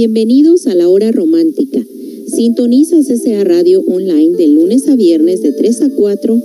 Bienvenidos 0.00 0.68
a 0.68 0.76
la 0.76 0.88
hora 0.88 1.10
romántica. 1.10 1.84
Sintoniza 2.28 2.98
CCA 3.00 3.42
Radio 3.42 3.80
Online 3.80 4.36
de 4.36 4.46
lunes 4.46 4.86
a 4.86 4.94
viernes 4.94 5.42
de 5.42 5.50
3 5.50 5.82
a 5.82 5.90
4 5.90 6.40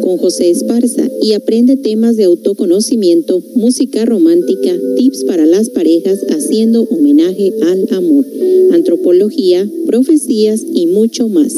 con 0.00 0.16
José 0.16 0.50
Esparza 0.50 1.02
y 1.20 1.32
aprende 1.32 1.76
temas 1.76 2.16
de 2.16 2.22
autoconocimiento, 2.22 3.42
música 3.56 4.04
romántica, 4.04 4.78
tips 4.96 5.24
para 5.24 5.44
las 5.44 5.70
parejas 5.70 6.20
haciendo 6.28 6.84
homenaje 6.84 7.52
al 7.62 7.88
amor, 7.90 8.26
antropología, 8.70 9.68
profecías 9.86 10.64
y 10.72 10.86
mucho 10.86 11.28
más. 11.28 11.52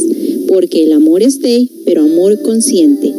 Porque 0.48 0.84
el 0.84 0.92
amor 0.92 1.22
es 1.22 1.38
pero 1.84 2.00
amor 2.00 2.40
consciente. 2.40 3.12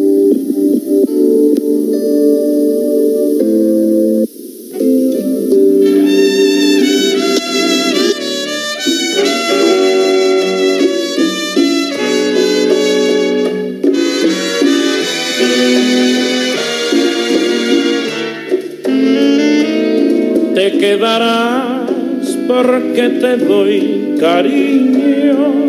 Quedarás 20.80 22.38
porque 22.48 23.10
te 23.10 23.38
doy 23.38 24.16
cariño. 24.20 25.68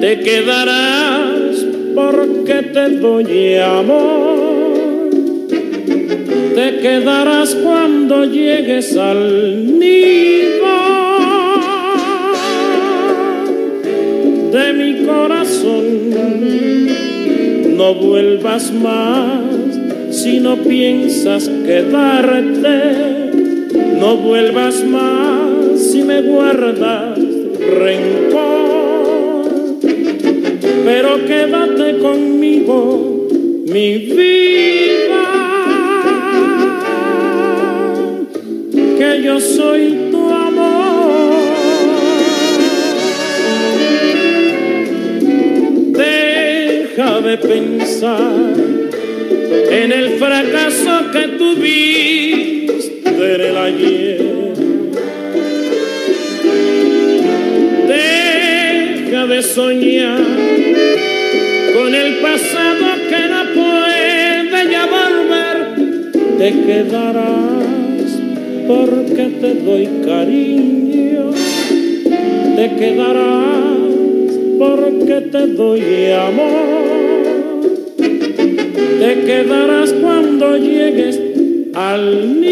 Te 0.00 0.20
quedarás 0.20 1.66
porque 1.94 2.62
te 2.72 2.88
doy 2.96 3.56
amor. 3.56 5.10
Te 6.54 6.78
quedarás 6.78 7.54
cuando 7.54 8.24
llegues 8.24 8.96
al 8.96 9.78
nido 9.78 10.48
de 14.52 14.72
mi 14.72 15.06
corazón. 15.06 15.86
No 17.76 17.94
vuelvas 17.94 18.72
más 18.72 19.48
si 20.10 20.40
no 20.40 20.56
piensas 20.56 21.48
quedarte 21.48 23.17
no 23.98 24.16
vuelvas 24.16 24.84
más 24.84 25.80
si 25.80 26.02
me 26.02 26.22
guardas 26.22 27.18
rencor, 27.58 29.46
pero 30.84 31.26
quédate 31.26 31.98
conmigo, 31.98 33.28
mi 33.66 33.98
vida, 33.98 35.24
que 38.98 39.22
yo 39.22 39.40
soy 39.40 40.08
tu 40.10 40.30
amor. 40.30 41.48
Deja 45.92 47.20
de 47.20 47.38
pensar 47.38 48.54
en 49.70 49.92
el 49.92 50.10
fracaso 50.18 51.10
que 51.12 51.28
tuviste 51.36 52.67
Deja 57.86 59.26
de 59.26 59.42
soñar 59.42 60.22
con 61.74 61.94
el 61.94 62.14
pasado 62.16 62.86
que 63.10 63.28
no 63.28 63.44
puede 63.54 64.70
ya 64.70 64.86
volver. 64.86 65.56
Te 66.38 66.50
quedarás 66.66 68.08
porque 68.66 69.24
te 69.38 69.54
doy 69.56 69.88
cariño. 70.02 71.32
Te 72.56 72.74
quedarás 72.74 73.76
porque 74.58 75.20
te 75.30 75.46
doy 75.46 76.10
amor. 76.12 76.88
Te 78.98 79.20
quedarás 79.26 79.92
cuando 79.92 80.56
llegues 80.56 81.20
al 81.74 82.40
nido 82.40 82.47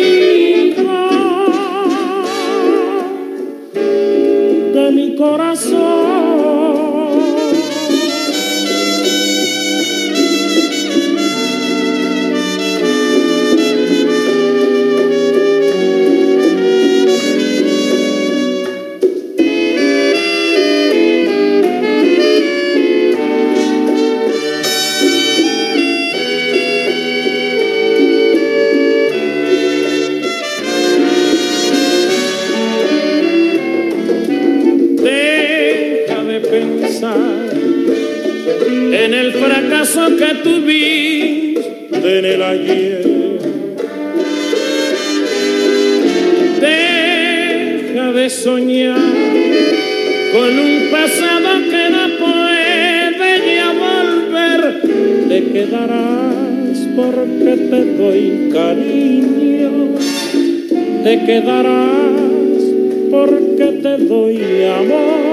quedarás 61.26 62.62
porque 63.10 63.66
te 63.82 63.98
doy 64.04 64.64
amor. 64.64 65.26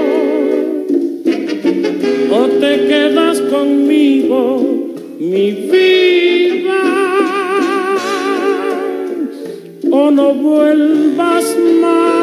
O 2.32 2.48
te 2.60 2.86
quedas 2.88 3.40
conmigo, 3.42 4.90
mi 5.20 5.52
vida, 5.52 6.82
o 9.90 10.10
no 10.10 10.34
vuelvas 10.34 11.56
más. 11.80 12.14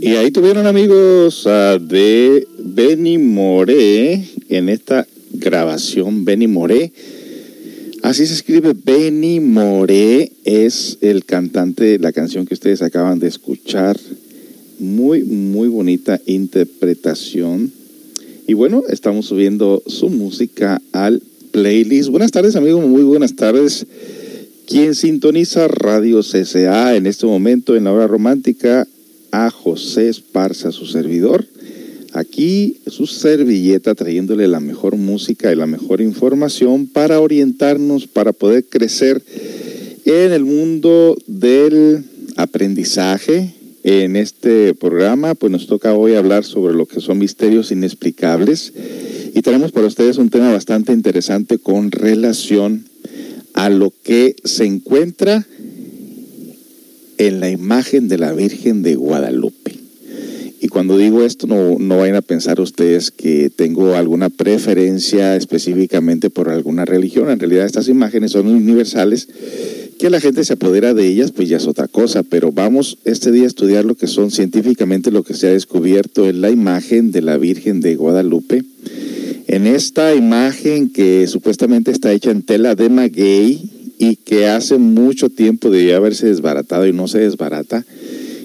Y 0.00 0.14
ahí 0.14 0.30
tuvieron 0.30 0.66
amigos 0.66 1.44
de 1.44 2.46
Benny 2.58 3.18
Moré 3.18 4.24
en 4.48 4.68
esta 4.68 4.99
grabación 5.60 6.24
Benny 6.24 6.46
Moré 6.46 6.92
Así 8.02 8.26
se 8.26 8.32
escribe 8.32 8.72
Benny 8.72 9.40
Moré, 9.40 10.32
es 10.44 10.96
el 11.02 11.26
cantante 11.26 11.84
de 11.84 11.98
la 11.98 12.12
canción 12.12 12.46
que 12.46 12.54
ustedes 12.54 12.80
acaban 12.80 13.18
de 13.18 13.28
escuchar. 13.28 14.00
Muy, 14.78 15.22
muy 15.22 15.68
bonita 15.68 16.18
interpretación. 16.24 17.70
Y 18.46 18.54
bueno, 18.54 18.84
estamos 18.88 19.26
subiendo 19.26 19.82
su 19.86 20.08
música 20.08 20.80
al 20.92 21.22
playlist. 21.50 22.08
Buenas 22.08 22.32
tardes, 22.32 22.56
amigos, 22.56 22.86
muy 22.86 23.02
buenas 23.02 23.36
tardes. 23.36 23.86
Quien 24.66 24.94
sintoniza 24.94 25.68
Radio 25.68 26.22
CCA 26.22 26.96
en 26.96 27.06
este 27.06 27.26
momento 27.26 27.76
en 27.76 27.84
la 27.84 27.92
hora 27.92 28.06
romántica, 28.06 28.88
a 29.30 29.50
José 29.50 30.08
Esparza, 30.08 30.72
su 30.72 30.86
servidor. 30.86 31.44
Aquí 32.12 32.78
su 32.86 33.06
servilleta 33.06 33.94
trayéndole 33.94 34.48
la 34.48 34.60
mejor 34.60 34.96
música 34.96 35.52
y 35.52 35.56
la 35.56 35.66
mejor 35.66 36.00
información 36.00 36.86
para 36.88 37.20
orientarnos, 37.20 38.06
para 38.08 38.32
poder 38.32 38.64
crecer 38.64 39.22
en 40.04 40.32
el 40.32 40.44
mundo 40.44 41.16
del 41.26 42.04
aprendizaje. 42.36 43.54
En 43.82 44.16
este 44.16 44.74
programa, 44.74 45.34
pues 45.34 45.50
nos 45.50 45.66
toca 45.66 45.94
hoy 45.94 46.14
hablar 46.14 46.44
sobre 46.44 46.74
lo 46.74 46.86
que 46.86 47.00
son 47.00 47.18
misterios 47.18 47.70
inexplicables 47.70 48.74
y 49.34 49.40
tenemos 49.42 49.72
para 49.72 49.86
ustedes 49.86 50.18
un 50.18 50.28
tema 50.28 50.52
bastante 50.52 50.92
interesante 50.92 51.58
con 51.58 51.90
relación 51.90 52.84
a 53.54 53.70
lo 53.70 53.92
que 54.02 54.36
se 54.44 54.64
encuentra 54.64 55.46
en 57.18 57.40
la 57.40 57.50
imagen 57.50 58.08
de 58.08 58.18
la 58.18 58.32
Virgen 58.32 58.82
de 58.82 58.96
Guadalupe. 58.96 59.79
Cuando 60.80 60.96
digo 60.96 61.22
esto, 61.22 61.46
no, 61.46 61.76
no 61.78 61.98
vayan 61.98 62.16
a 62.16 62.22
pensar 62.22 62.58
ustedes 62.58 63.10
que 63.10 63.50
tengo 63.54 63.96
alguna 63.96 64.30
preferencia 64.30 65.36
específicamente 65.36 66.30
por 66.30 66.48
alguna 66.48 66.86
religión. 66.86 67.28
En 67.28 67.38
realidad 67.38 67.66
estas 67.66 67.88
imágenes 67.88 68.32
son 68.32 68.46
universales. 68.46 69.28
Que 69.98 70.08
la 70.08 70.20
gente 70.20 70.42
se 70.42 70.54
apodera 70.54 70.94
de 70.94 71.06
ellas, 71.06 71.32
pues 71.32 71.50
ya 71.50 71.58
es 71.58 71.66
otra 71.66 71.86
cosa. 71.86 72.22
Pero 72.22 72.50
vamos 72.50 72.96
este 73.04 73.30
día 73.30 73.44
a 73.44 73.48
estudiar 73.48 73.84
lo 73.84 73.94
que 73.94 74.06
son 74.06 74.30
científicamente 74.30 75.10
lo 75.10 75.22
que 75.22 75.34
se 75.34 75.48
ha 75.48 75.52
descubierto 75.52 76.26
en 76.26 76.40
la 76.40 76.48
imagen 76.48 77.12
de 77.12 77.20
la 77.20 77.36
Virgen 77.36 77.82
de 77.82 77.96
Guadalupe 77.96 78.64
En 79.48 79.66
esta 79.66 80.14
imagen 80.14 80.88
que 80.88 81.26
supuestamente 81.26 81.90
está 81.90 82.10
hecha 82.10 82.30
en 82.30 82.40
tela 82.40 82.74
de 82.74 82.88
maguey 82.88 83.70
y 83.98 84.16
que 84.16 84.46
hace 84.46 84.78
mucho 84.78 85.28
tiempo 85.28 85.68
debía 85.68 85.98
haberse 85.98 86.28
desbaratado 86.28 86.86
y 86.86 86.94
no 86.94 87.06
se 87.06 87.18
desbarata, 87.18 87.84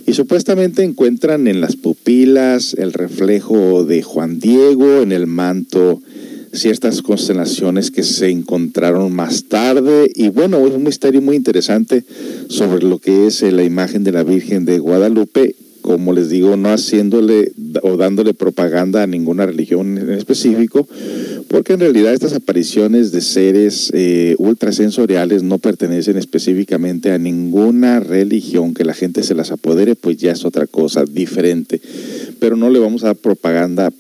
y 0.06 0.14
supuestamente 0.14 0.84
encuentran 0.84 1.48
en 1.48 1.62
las 1.62 1.76
pupilas 1.76 2.76
el 2.76 2.94
reflejo 2.94 3.84
de 3.84 4.04
Juan 4.04 4.40
Diego, 4.40 5.02
en 5.02 5.12
el 5.12 5.28
manto 5.28 6.02
ciertas 6.56 7.02
constelaciones 7.02 7.92
que 7.92 8.04
se 8.04 8.30
encontraron 8.30 9.14
más 9.14 9.46
tarde. 9.46 10.10
Y 10.14 10.30
bueno, 10.30 10.66
es 10.66 10.74
un 10.74 10.84
misterio 10.84 11.22
muy 11.22 11.36
interesante 11.36 12.04
sobre 12.48 12.86
lo 12.86 13.00
que 13.00 13.28
es 13.28 13.42
la 13.42 13.64
imagen 13.64 14.04
de 14.04 14.12
la 14.12 14.24
Virgen 14.24 14.66
de 14.66 14.80
Guadalupe, 14.80 15.56
como 15.86 16.14
les 16.14 16.30
digo, 16.30 16.58
no 16.58 16.70
haciéndole 16.70 17.52
o 17.84 17.96
dándole 17.96 18.34
propaganda 18.34 19.04
a 19.04 19.08
ninguna 19.08 19.46
religión 19.46 20.00
en 20.00 20.10
específico, 20.10 20.88
porque 21.48 21.74
en 21.74 21.82
realidad 21.82 22.12
estas 22.12 22.34
apariciones 22.34 23.12
de 23.12 23.22
seres 23.22 23.92
eh, 23.94 24.34
ultrasensoriales 24.40 25.44
no 25.44 25.60
pertenecen 25.60 26.18
específicamente 26.18 27.12
a 27.12 27.20
ninguna 27.20 28.00
religión, 28.00 28.74
que 28.74 28.84
la 28.84 28.96
gente 28.96 29.22
se 29.22 29.36
las 29.36 29.52
apodere, 29.52 29.94
pues 29.94 30.18
ya 30.18 30.32
es 30.32 30.44
otra 30.44 30.66
cosa 30.66 31.06
diferente, 31.06 31.80
pero 32.40 32.56
no 32.56 32.72
le 32.72 32.80
vamos 32.80 33.04
a 33.04 33.08
dar 33.08 33.18
propaganda 33.18 33.94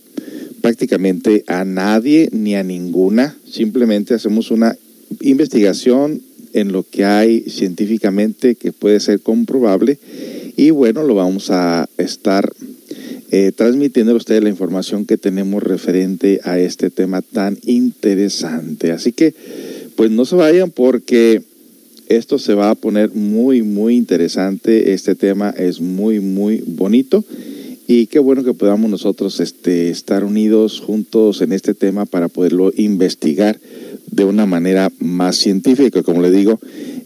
prácticamente 0.61 1.43
a 1.45 1.65
nadie 1.65 2.29
ni 2.31 2.55
a 2.55 2.63
ninguna, 2.63 3.37
simplemente 3.47 4.15
hacemos 4.15 4.49
una 4.49 4.75
investigación 5.21 6.19
en 6.53 6.71
lo 6.71 6.81
que 6.81 7.05
hay 7.05 7.41
científicamente 7.41 8.55
que 8.55 8.71
puede 8.71 8.99
ser 8.99 9.19
comprobable 9.19 9.99
y 10.55 10.69
bueno, 10.69 11.03
lo 11.03 11.15
vamos 11.15 11.49
a 11.51 11.89
estar 11.97 12.51
eh, 13.31 13.51
transmitiendo 13.53 14.13
a 14.13 14.15
ustedes 14.15 14.43
la 14.43 14.49
información 14.49 15.05
que 15.05 15.17
tenemos 15.17 15.61
referente 15.61 16.39
a 16.43 16.59
este 16.59 16.89
tema 16.89 17.21
tan 17.21 17.57
interesante. 17.65 18.91
Así 18.91 19.11
que, 19.11 19.33
pues 19.95 20.11
no 20.11 20.25
se 20.25 20.35
vayan 20.35 20.71
porque 20.71 21.41
esto 22.07 22.37
se 22.39 22.53
va 22.53 22.69
a 22.69 22.75
poner 22.75 23.13
muy, 23.13 23.63
muy 23.63 23.95
interesante. 23.95 24.93
Este 24.93 25.15
tema 25.15 25.49
es 25.49 25.81
muy, 25.81 26.19
muy 26.19 26.63
bonito. 26.65 27.25
Y 27.87 28.07
qué 28.07 28.19
bueno 28.19 28.43
que 28.43 28.53
podamos 28.53 28.89
nosotros 28.89 29.39
este, 29.39 29.89
estar 29.89 30.23
unidos 30.23 30.79
juntos 30.79 31.41
en 31.41 31.51
este 31.51 31.73
tema 31.73 32.05
para 32.05 32.29
poderlo 32.29 32.71
investigar 32.77 33.59
de 34.11 34.23
una 34.23 34.45
manera 34.45 34.91
más 34.99 35.37
científica. 35.37 36.01
Como 36.03 36.21
le 36.21 36.31
digo, 36.31 36.59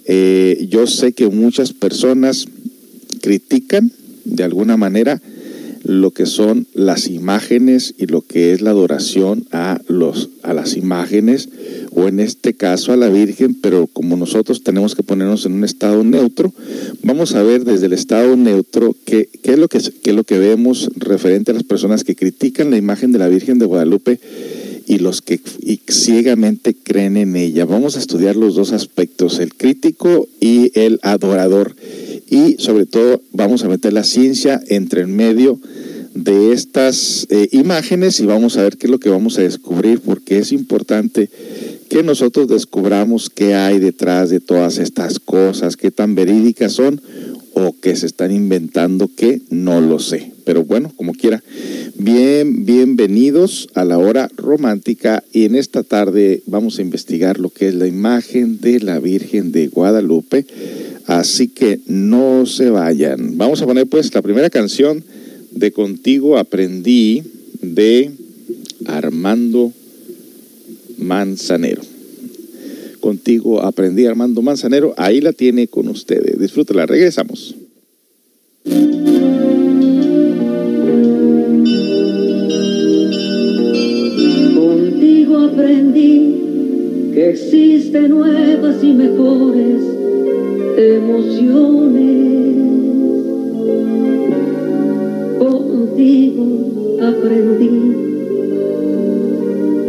eh, 0.05 0.67
yo 0.69 0.85
sé 0.85 1.13
que 1.13 1.27
muchas 1.27 1.73
personas 1.73 2.45
critican 3.21 3.91
de 4.25 4.43
alguna 4.43 4.77
manera 4.77 5.21
lo 5.83 6.11
que 6.11 6.25
son 6.25 6.67
las 6.73 7.07
imágenes 7.07 7.95
y 7.97 8.07
lo 8.07 8.21
que 8.21 8.53
es 8.53 8.61
la 8.61 8.71
adoración 8.71 9.45
a, 9.51 9.81
los, 9.87 10.29
a 10.43 10.53
las 10.53 10.75
imágenes 10.75 11.49
o 11.91 12.07
en 12.07 12.19
este 12.19 12.53
caso 12.53 12.91
a 12.91 12.97
la 12.97 13.09
Virgen, 13.09 13.55
pero 13.55 13.87
como 13.87 14.15
nosotros 14.15 14.63
tenemos 14.63 14.95
que 14.95 15.03
ponernos 15.03 15.45
en 15.45 15.53
un 15.53 15.63
estado 15.63 16.03
neutro, 16.03 16.53
vamos 17.01 17.33
a 17.35 17.43
ver 17.43 17.63
desde 17.63 17.87
el 17.87 17.93
estado 17.93 18.35
neutro 18.35 18.95
qué, 19.05 19.29
qué 19.41 19.53
es, 19.53 19.57
lo 19.59 19.67
que, 19.67 19.77
es 19.77 19.93
lo 20.13 20.23
que 20.23 20.37
vemos 20.37 20.91
referente 20.95 21.51
a 21.51 21.55
las 21.55 21.63
personas 21.63 22.03
que 22.03 22.15
critican 22.15 22.71
la 22.71 22.77
imagen 22.77 23.11
de 23.11 23.19
la 23.19 23.27
Virgen 23.27 23.57
de 23.59 23.65
Guadalupe 23.65 24.19
y 24.85 24.97
los 24.97 25.21
que 25.21 25.39
ciegamente 25.87 26.75
creen 26.75 27.15
en 27.15 27.35
ella. 27.35 27.65
Vamos 27.65 27.95
a 27.95 27.99
estudiar 27.99 28.35
los 28.35 28.55
dos 28.55 28.73
aspectos, 28.73 29.39
el 29.39 29.53
crítico 29.53 30.27
y 30.39 30.71
el 30.79 30.99
adorador 31.03 31.75
y 32.29 32.57
sobre 32.59 32.85
todo 32.85 33.21
vamos 33.31 33.63
a 33.63 33.69
meter 33.69 33.93
la 33.93 34.03
ciencia 34.03 34.61
entre 34.67 35.01
el 35.01 35.07
medio 35.07 35.59
de 36.13 36.51
estas 36.53 37.27
eh, 37.29 37.49
imágenes 37.51 38.19
y 38.19 38.25
vamos 38.25 38.57
a 38.57 38.63
ver 38.63 38.77
qué 38.77 38.87
es 38.87 38.91
lo 38.91 38.99
que 38.99 39.09
vamos 39.09 39.37
a 39.37 39.41
descubrir 39.41 40.01
porque 40.01 40.39
es 40.39 40.51
importante 40.51 41.29
que 41.89 42.03
nosotros 42.03 42.47
descubramos 42.47 43.29
qué 43.29 43.55
hay 43.55 43.79
detrás 43.79 44.29
de 44.29 44.39
todas 44.39 44.77
estas 44.77 45.19
cosas, 45.19 45.75
qué 45.75 45.91
tan 45.91 46.15
verídicas 46.15 46.73
son 46.73 47.01
o 47.59 47.75
que 47.79 47.95
se 47.95 48.05
están 48.05 48.31
inventando 48.31 49.09
que 49.15 49.41
no 49.49 49.81
lo 49.81 49.99
sé. 49.99 50.31
Pero 50.45 50.63
bueno, 50.63 50.91
como 50.95 51.13
quiera, 51.13 51.43
bien, 51.95 52.65
bienvenidos 52.65 53.67
a 53.75 53.85
la 53.85 53.97
hora 53.97 54.29
romántica 54.35 55.23
y 55.31 55.45
en 55.45 55.55
esta 55.55 55.83
tarde 55.83 56.41
vamos 56.47 56.79
a 56.79 56.81
investigar 56.81 57.39
lo 57.39 57.49
que 57.49 57.67
es 57.67 57.75
la 57.75 57.87
imagen 57.87 58.59
de 58.59 58.79
la 58.79 58.99
Virgen 58.99 59.51
de 59.51 59.67
Guadalupe 59.67 60.45
Así 61.09 61.47
que 61.47 61.79
no 61.87 62.45
se 62.45 62.69
vayan. 62.69 63.35
Vamos 63.35 63.63
a 63.63 63.65
poner 63.65 63.87
pues 63.87 64.13
la 64.13 64.21
primera 64.21 64.51
canción 64.51 65.03
de 65.49 65.71
Contigo 65.71 66.37
Aprendí 66.37 67.23
de 67.63 68.11
Armando 68.85 69.73
Manzanero. 70.99 71.81
Contigo 72.99 73.61
Aprendí 73.61 74.05
Armando 74.05 74.41
Manzanero. 74.41 74.93
Ahí 74.97 75.21
la 75.21 75.33
tiene 75.33 75.67
con 75.67 75.87
ustedes. 75.87 76.39
Disfrútela. 76.39 76.85
Regresamos. 76.85 77.55
Contigo 84.55 85.37
aprendí 85.39 87.11
que 87.13 87.29
existen 87.31 88.09
nuevas 88.09 88.83
y 88.83 88.93
mejores 88.93 89.81
emociones. 90.77 92.09
Contigo 95.39 96.97
aprendí 97.01 97.69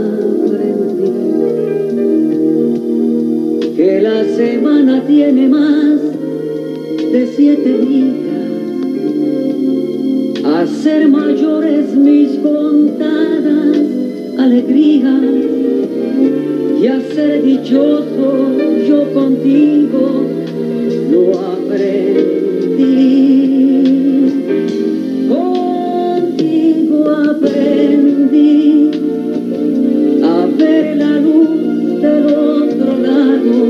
que 3.77 4.01
la 4.01 4.25
semana 4.25 5.05
tiene 5.07 5.49
más 5.49 6.01
de 7.13 7.27
siete 7.37 7.79
días 7.79 8.21
ser 10.83 11.09
mayores 11.09 11.95
mis 11.97 12.39
contadas 12.39 13.77
alegrías 14.39 15.23
y 16.81 16.87
a 16.87 17.01
ser 17.13 17.43
dichoso 17.43 18.57
yo 18.89 19.13
contigo 19.13 20.25
lo 21.11 21.39
aprendí. 21.39 22.50
Contigo 25.29 27.11
aprendí 27.11 28.91
a 30.25 30.47
ver 30.57 30.97
la 30.97 31.21
luz 31.21 32.01
del 32.01 32.25
otro 32.27 32.97
lado 33.03 33.67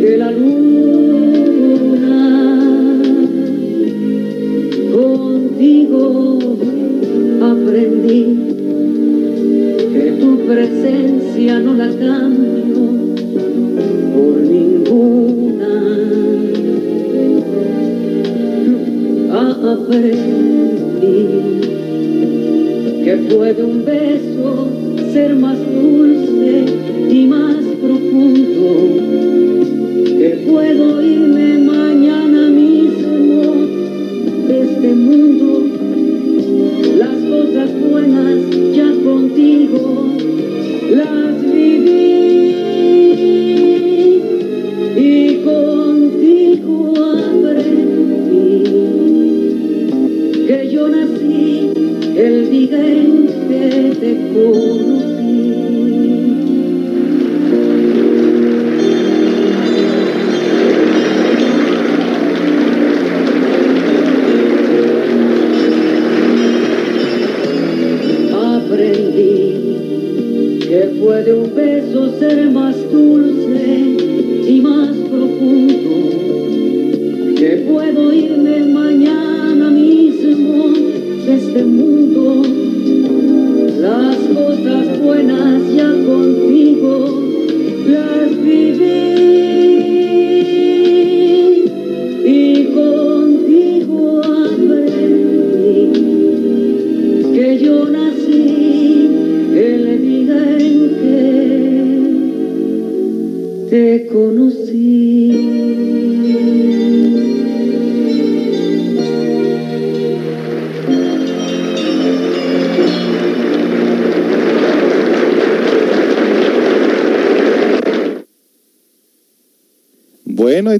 de 0.00 0.16
la 0.16 0.30
luna. 0.30 0.60
Contigo 4.94 6.38
aprendí 7.42 8.22
que 9.92 10.04
tu 10.20 10.30
presencia 10.46 11.60
no 11.60 11.74
la 11.74 11.88
cambio 11.88 12.80
por 14.14 14.40
ninguna. 14.40 15.27
Aprendí 19.68 21.28
que 23.04 23.16
puede 23.30 23.62
un 23.62 23.84
beso 23.84 24.66
ser 25.12 25.34
más 25.36 25.58
dulce 25.58 26.64
y 27.10 27.26
más 27.26 27.56
profundo, 27.82 28.64
que 30.18 30.46
puedo 30.48 31.02
irme 31.02 31.58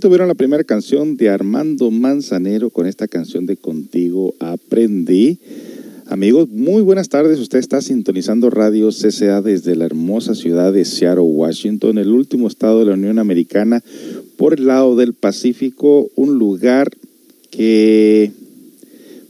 ahí 0.06 0.28
la 0.28 0.34
primera 0.34 0.62
canción 0.62 1.16
de 1.16 1.28
Armando 1.28 1.90
Manzanero 1.90 2.70
con 2.70 2.86
esta 2.86 3.08
canción 3.08 3.46
de 3.46 3.56
Contigo 3.56 4.32
Aprendí. 4.38 5.40
Amigos, 6.06 6.48
muy 6.48 6.82
buenas 6.82 7.08
tardes. 7.08 7.40
Usted 7.40 7.58
está 7.58 7.82
sintonizando 7.82 8.48
Radio 8.48 8.90
CCA 8.90 9.42
desde 9.42 9.74
la 9.74 9.86
hermosa 9.86 10.36
ciudad 10.36 10.72
de 10.72 10.84
Seattle, 10.84 11.24
Washington, 11.24 11.98
el 11.98 12.10
último 12.10 12.46
estado 12.46 12.78
de 12.78 12.86
la 12.86 12.92
Unión 12.94 13.18
Americana, 13.18 13.82
por 14.36 14.54
el 14.54 14.68
lado 14.68 14.94
del 14.94 15.14
Pacífico, 15.14 16.08
un 16.14 16.38
lugar 16.38 16.90
que 17.50 18.30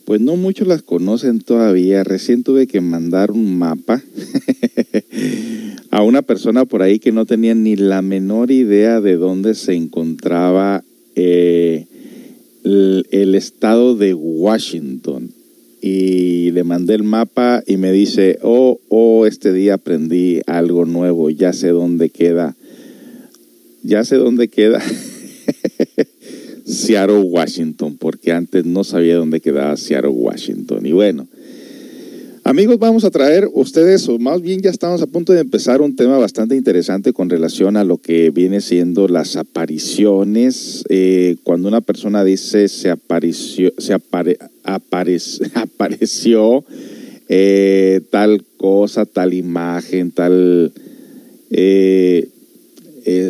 pues 0.05 0.21
no 0.21 0.37
muchos 0.37 0.69
las 0.69 0.83
conocen 0.83 1.41
todavía. 1.41 2.05
Recién 2.05 2.43
tuve 2.43 2.67
que 2.67 2.83
mandar 2.83 3.31
un 3.31 3.59
mapa 3.59 4.03
a 5.99 6.02
una 6.02 6.23
persona 6.23 6.64
por 6.64 6.83
ahí 6.83 7.00
que 7.00 7.11
no 7.11 7.26
tenía 7.26 7.57
ni 7.57 7.75
la 7.75 8.02
menor 8.02 8.52
idea 8.52 9.00
de 9.00 9.17
dónde 9.17 9.57
se 9.57 9.75
encontraba 9.75 10.85
eh, 11.17 11.87
el, 12.62 13.05
el 13.11 13.35
estado 13.35 13.97
de 13.97 14.14
Washington 14.14 15.33
y 15.81 16.52
le 16.52 16.62
mandé 16.62 16.95
el 16.95 17.02
mapa 17.02 17.64
y 17.67 17.78
me 17.78 17.90
dice, 17.90 18.38
oh, 18.43 18.78
oh, 18.88 19.26
este 19.26 19.52
día 19.52 19.75
aprendí 19.75 20.40
algo 20.47 20.85
nuevo, 20.85 21.31
ya 21.31 21.52
sé 21.52 21.71
dónde 21.71 22.11
queda, 22.11 22.55
ya 23.83 24.05
sé 24.05 24.19
dónde 24.19 24.47
queda 24.47 24.81
Seattle, 26.64 27.23
Washington, 27.23 27.97
porque 27.99 28.31
antes 28.31 28.64
no 28.64 28.85
sabía 28.85 29.17
dónde 29.17 29.40
quedaba 29.40 29.76
Seattle, 29.76 30.12
Washington. 30.12 30.87
Y 30.87 30.93
bueno, 30.93 31.26
amigos, 32.49 32.78
vamos 32.78 33.05
a 33.05 33.11
traer 33.11 33.47
ustedes, 33.52 34.09
o 34.09 34.19
más 34.19 34.40
bien 34.40 34.62
ya 34.62 34.71
estamos 34.71 35.02
a 35.02 35.07
punto 35.07 35.35
de 35.35 35.40
empezar 35.40 35.83
un 35.83 35.95
tema 35.95 36.17
bastante 36.17 36.57
interesante 36.57 37.12
con 37.12 37.28
relación 37.28 37.76
a 37.76 37.85
lo 37.85 37.99
que 37.99 38.31
viene 38.31 38.62
siendo 38.62 39.07
las 39.07 39.37
apariciones. 39.37 40.83
Eh, 40.88 41.37
cuando 41.45 41.69
una 41.69 41.83
persona 41.83 42.25
dice 42.25 42.69
se 42.69 42.88
apareció, 42.88 43.71
se 43.76 43.93
apare, 43.93 44.38
apareció, 45.55 46.64
eh, 47.28 48.00
tal 48.11 48.43
cosa, 48.57 49.05
tal 49.05 49.35
imagen, 49.35 50.11
tal 50.11 50.73
eh, 51.50 52.31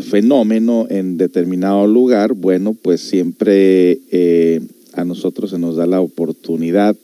fenómeno 0.09 0.87
en 0.91 1.19
determinado 1.19 1.89
lugar, 1.89 2.35
bueno, 2.35 2.73
pues 2.81 3.01
siempre 3.01 3.99
a 4.93 5.05
nosotros 5.05 5.51
se 5.51 5.59
nos 5.59 5.75
da 5.75 5.87
la 5.87 6.01
oportunidad 6.01 6.95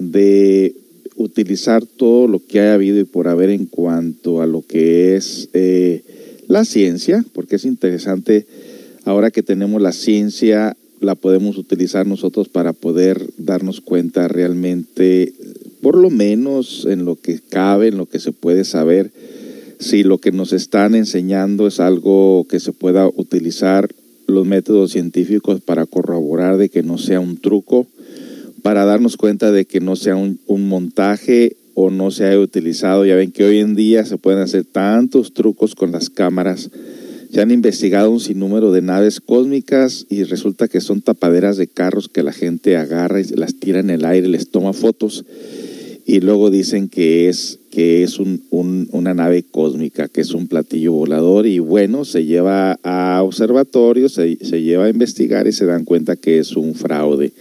de 0.00 0.74
utilizar 1.18 1.84
todo 1.84 2.28
lo 2.28 2.38
que 2.38 2.60
haya 2.60 2.74
habido 2.74 2.98
y 3.00 3.04
por 3.04 3.28
haber 3.28 3.50
en 3.50 3.66
cuanto 3.66 4.40
a 4.40 4.46
lo 4.46 4.62
que 4.62 5.16
es 5.16 5.50
eh, 5.52 6.02
la 6.46 6.64
ciencia, 6.64 7.24
porque 7.34 7.56
es 7.56 7.64
interesante. 7.64 8.46
Ahora 9.04 9.30
que 9.30 9.42
tenemos 9.42 9.82
la 9.82 9.92
ciencia 9.92 10.76
la 11.00 11.14
podemos 11.14 11.58
utilizar 11.58 12.06
nosotros 12.06 12.48
para 12.48 12.72
poder 12.72 13.24
darnos 13.36 13.80
cuenta 13.80 14.28
realmente, 14.28 15.32
por 15.80 15.96
lo 15.96 16.10
menos 16.10 16.86
en 16.88 17.04
lo 17.04 17.16
que 17.16 17.40
cabe, 17.48 17.88
en 17.88 17.98
lo 17.98 18.06
que 18.06 18.18
se 18.18 18.32
puede 18.32 18.64
saber, 18.64 19.10
si 19.78 20.02
lo 20.02 20.18
que 20.18 20.32
nos 20.32 20.52
están 20.52 20.94
enseñando 20.94 21.66
es 21.66 21.78
algo 21.78 22.46
que 22.48 22.58
se 22.58 22.72
pueda 22.72 23.08
utilizar 23.08 23.88
los 24.26 24.46
métodos 24.46 24.92
científicos 24.92 25.60
para 25.60 25.86
corroborar 25.86 26.58
de 26.58 26.68
que 26.68 26.82
no 26.82 26.98
sea 26.98 27.20
un 27.20 27.38
truco, 27.38 27.86
para 28.62 28.84
darnos 28.84 29.16
cuenta 29.16 29.52
de 29.52 29.64
que 29.64 29.80
no 29.80 29.96
sea 29.96 30.16
un, 30.16 30.40
un 30.46 30.68
montaje 30.68 31.56
o 31.74 31.90
no 31.90 32.10
se 32.10 32.26
haya 32.26 32.40
utilizado. 32.40 33.04
Ya 33.04 33.14
ven 33.14 33.32
que 33.32 33.44
hoy 33.44 33.58
en 33.58 33.74
día 33.74 34.04
se 34.04 34.18
pueden 34.18 34.40
hacer 34.40 34.64
tantos 34.64 35.32
trucos 35.32 35.74
con 35.74 35.92
las 35.92 36.10
cámaras 36.10 36.70
se 37.30 37.42
han 37.42 37.50
investigado 37.50 38.10
un 38.10 38.20
sinnúmero 38.20 38.72
de 38.72 38.80
naves 38.80 39.20
cósmicas 39.20 40.06
y 40.08 40.24
resulta 40.24 40.66
que 40.66 40.80
son 40.80 41.02
tapaderas 41.02 41.58
de 41.58 41.66
carros 41.66 42.08
que 42.08 42.22
la 42.22 42.32
gente 42.32 42.76
agarra 42.76 43.20
y 43.20 43.24
las 43.24 43.54
tira 43.54 43.80
en 43.80 43.90
el 43.90 44.04
aire, 44.06 44.28
les 44.28 44.50
toma 44.50 44.72
fotos 44.72 45.24
y 46.06 46.20
luego 46.20 46.50
dicen 46.50 46.88
que 46.88 47.28
es, 47.28 47.58
que 47.70 48.02
es 48.02 48.18
un, 48.18 48.42
un, 48.48 48.88
una 48.92 49.12
nave 49.12 49.42
cósmica, 49.42 50.08
que 50.08 50.22
es 50.22 50.32
un 50.32 50.48
platillo 50.48 50.92
volador 50.92 51.46
y 51.46 51.58
bueno, 51.58 52.06
se 52.06 52.24
lleva 52.24 52.78
a 52.82 53.22
observatorios, 53.22 54.14
se, 54.14 54.38
se 54.42 54.62
lleva 54.62 54.86
a 54.86 54.90
investigar 54.90 55.46
y 55.46 55.52
se 55.52 55.66
dan 55.66 55.84
cuenta 55.84 56.16
que 56.16 56.38
es 56.38 56.56
un 56.56 56.74
fraude. 56.74 57.32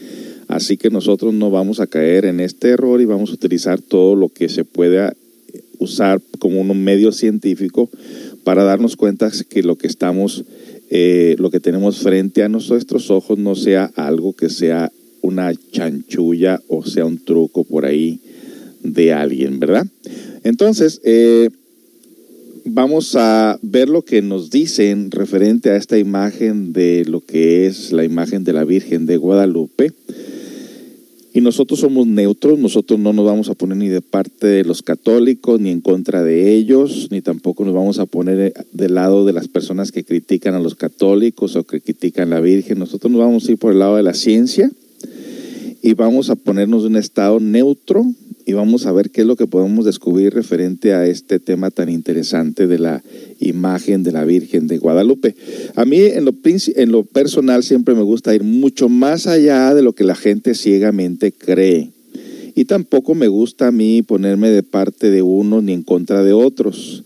Así 0.48 0.78
que 0.78 0.90
nosotros 0.90 1.34
no 1.34 1.52
vamos 1.52 1.80
a 1.80 1.88
caer 1.88 2.26
en 2.26 2.40
este 2.40 2.70
error 2.70 3.02
y 3.02 3.06
vamos 3.06 3.32
a 3.32 3.34
utilizar 3.34 3.82
todo 3.82 4.16
lo 4.16 4.30
que 4.30 4.50
se 4.50 4.64
pueda 4.64 5.14
usar 5.80 6.22
como 6.40 6.62
un 6.62 6.84
medio 6.84 7.12
científico 7.12 7.90
para 8.44 8.64
darnos 8.64 8.96
cuenta 8.96 9.32
que 9.50 9.62
lo 9.62 9.78
que 9.78 9.88
estamos, 9.88 10.46
eh, 10.90 11.36
lo 11.38 11.52
que 11.52 11.60
tenemos 11.60 12.00
frente 12.00 12.44
a 12.44 12.50
nuestros 12.50 13.12
ojos 13.12 13.38
no 13.38 13.56
sea 13.56 13.92
algo 13.96 14.34
que 14.34 14.50
sea 14.50 14.92
una 15.22 15.54
chanchulla 15.72 16.62
o 16.68 16.86
sea 16.86 17.06
un 17.06 17.24
truco 17.24 17.64
por 17.64 17.86
ahí 17.86 18.22
de 18.82 19.12
alguien, 19.12 19.60
¿verdad? 19.60 19.86
Entonces, 20.44 21.02
eh, 21.04 21.50
vamos 22.64 23.16
a 23.16 23.60
ver 23.62 23.90
lo 23.90 24.04
que 24.04 24.22
nos 24.22 24.50
dicen 24.50 25.12
referente 25.12 25.70
a 25.70 25.76
esta 25.76 25.98
imagen 25.98 26.74
de 26.74 27.06
lo 27.06 27.22
que 27.22 27.66
es 27.66 27.92
la 27.92 28.04
imagen 28.04 28.44
de 28.44 28.54
la 28.54 28.64
Virgen 28.64 29.06
de 29.06 29.18
Guadalupe. 29.18 29.92
Y 31.38 31.42
nosotros 31.42 31.82
somos 31.82 32.08
neutros, 32.08 32.58
nosotros 32.58 33.00
no 33.00 33.14
nos 33.14 33.24
vamos 33.24 33.48
a 33.48 33.54
poner 33.54 33.78
ni 33.78 33.90
de 33.90 34.02
parte 34.02 34.48
de 34.48 34.64
los 34.64 34.82
católicos, 34.82 35.62
ni 35.62 35.70
en 35.70 35.82
contra 35.82 36.24
de 36.24 36.56
ellos, 36.56 37.10
ni 37.12 37.22
tampoco 37.22 37.64
nos 37.64 37.76
vamos 37.76 38.00
a 38.00 38.08
poner 38.08 38.56
del 38.72 38.96
lado 38.96 39.24
de 39.24 39.34
las 39.34 39.48
personas 39.48 39.92
que 39.92 40.04
critican 40.04 40.56
a 40.56 40.60
los 40.60 40.74
católicos 40.74 41.56
o 41.56 41.64
que 41.64 41.80
critican 41.80 42.34
a 42.34 42.38
la 42.38 42.42
Virgen. 42.42 42.80
Nosotros 42.80 43.12
nos 43.12 43.22
vamos 43.22 43.48
a 43.48 43.52
ir 43.52 43.60
por 43.60 43.72
el 43.72 43.78
lado 43.78 43.98
de 43.98 44.02
la 44.02 44.16
ciencia 44.16 44.72
y 45.84 45.94
vamos 45.94 46.32
a 46.32 46.36
ponernos 46.36 46.86
en 46.86 46.94
un 46.94 46.96
estado 46.96 47.40
neutro 47.40 48.04
y 48.48 48.54
vamos 48.54 48.86
a 48.86 48.94
ver 48.94 49.10
qué 49.12 49.22
es 49.22 49.28
lo 49.28 49.36
que 49.36 49.46
podemos 49.46 49.84
descubrir 49.84 50.34
referente 50.34 50.94
a 50.94 51.06
este 51.06 51.38
tema 51.38 51.70
tan 51.70 51.90
interesante 51.90 52.66
de 52.66 52.80
la 52.80 53.04
imagen 53.42 54.04
de 54.04 54.14
la 54.14 54.24
Virgen 54.24 54.68
de 54.68 54.78
Guadalupe. 54.78 55.36
A 55.76 55.84
mí 55.84 56.00
en 56.00 56.24
lo, 56.24 56.34
en 56.44 56.92
lo 56.94 57.04
personal 57.04 57.64
siempre 57.64 57.94
me 57.94 58.04
gusta 58.04 58.34
ir 58.34 58.46
mucho 58.46 58.88
más 58.88 59.28
allá 59.28 59.76
de 59.76 59.82
lo 59.82 59.92
que 59.92 60.06
la 60.06 60.16
gente 60.16 60.56
ciegamente 60.56 61.34
cree. 61.34 61.92
Y 62.56 62.64
tampoco 62.64 63.16
me 63.16 63.28
gusta 63.28 63.68
a 63.68 63.72
mí 63.74 64.02
ponerme 64.02 64.50
de 64.50 64.64
parte 64.64 65.12
de 65.12 65.22
uno 65.22 65.62
ni 65.62 65.74
en 65.74 65.84
contra 65.84 66.24
de 66.24 66.32
otros. 66.32 67.04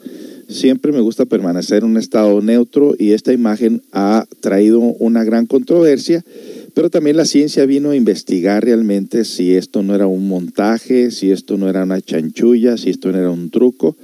Siempre 0.47 0.91
me 0.91 1.01
gusta 1.01 1.25
permanecer 1.25 1.79
en 1.79 1.89
un 1.89 1.97
estado 1.97 2.39
neutro 2.41 2.93
y 2.99 3.13
esta 3.13 3.33
imagen 3.33 3.81
ha 3.91 4.27
traído 4.41 4.79
una 4.79 5.23
gran 5.23 5.47
controversia 5.47 6.23
pero 6.73 6.89
también 6.89 7.17
la 7.17 7.25
ciencia 7.25 7.65
vino 7.65 7.91
a 7.91 7.95
investigar 7.95 8.63
realmente 8.63 9.25
si 9.25 9.55
esto 9.55 9.83
no 9.83 9.95
era 9.95 10.07
un 10.07 10.27
montaje, 10.27 11.11
si 11.11 11.31
esto 11.31 11.57
no 11.57 11.69
era 11.69 11.83
una 11.83 12.01
chanchulla, 12.01 12.77
si 12.77 12.89
esto 12.89 13.11
no 13.11 13.17
era 13.17 13.29
un 13.29 13.49
truco. 13.49 13.97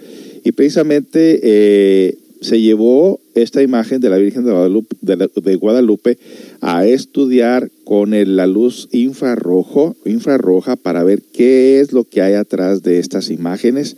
Y 0.44 0.52
precisamente 0.52 1.40
eh, 1.44 2.18
se 2.42 2.62
llevó 2.62 3.20
esta 3.36 3.62
imagen 3.62 4.02
de 4.02 4.10
la 4.10 4.18
Virgen 4.18 4.44
de 4.46 4.52
Guadalupe, 4.52 4.96
de, 5.02 5.56
Guadalupe 5.56 6.18
a 6.62 6.86
estudiar 6.86 7.72
con 7.84 8.14
el, 8.14 8.36
la 8.36 8.48
luz 8.48 8.90
infrarrojo, 8.92 9.96
infrarroja 10.06 10.76
para 10.76 11.04
ver 11.04 11.22
qué 11.34 11.80
es 11.80 11.94
lo 11.94 12.04
que 12.04 12.22
hay 12.22 12.34
atrás 12.34 12.84
de 12.84 13.00
estas 13.00 13.30
imágenes, 13.30 13.98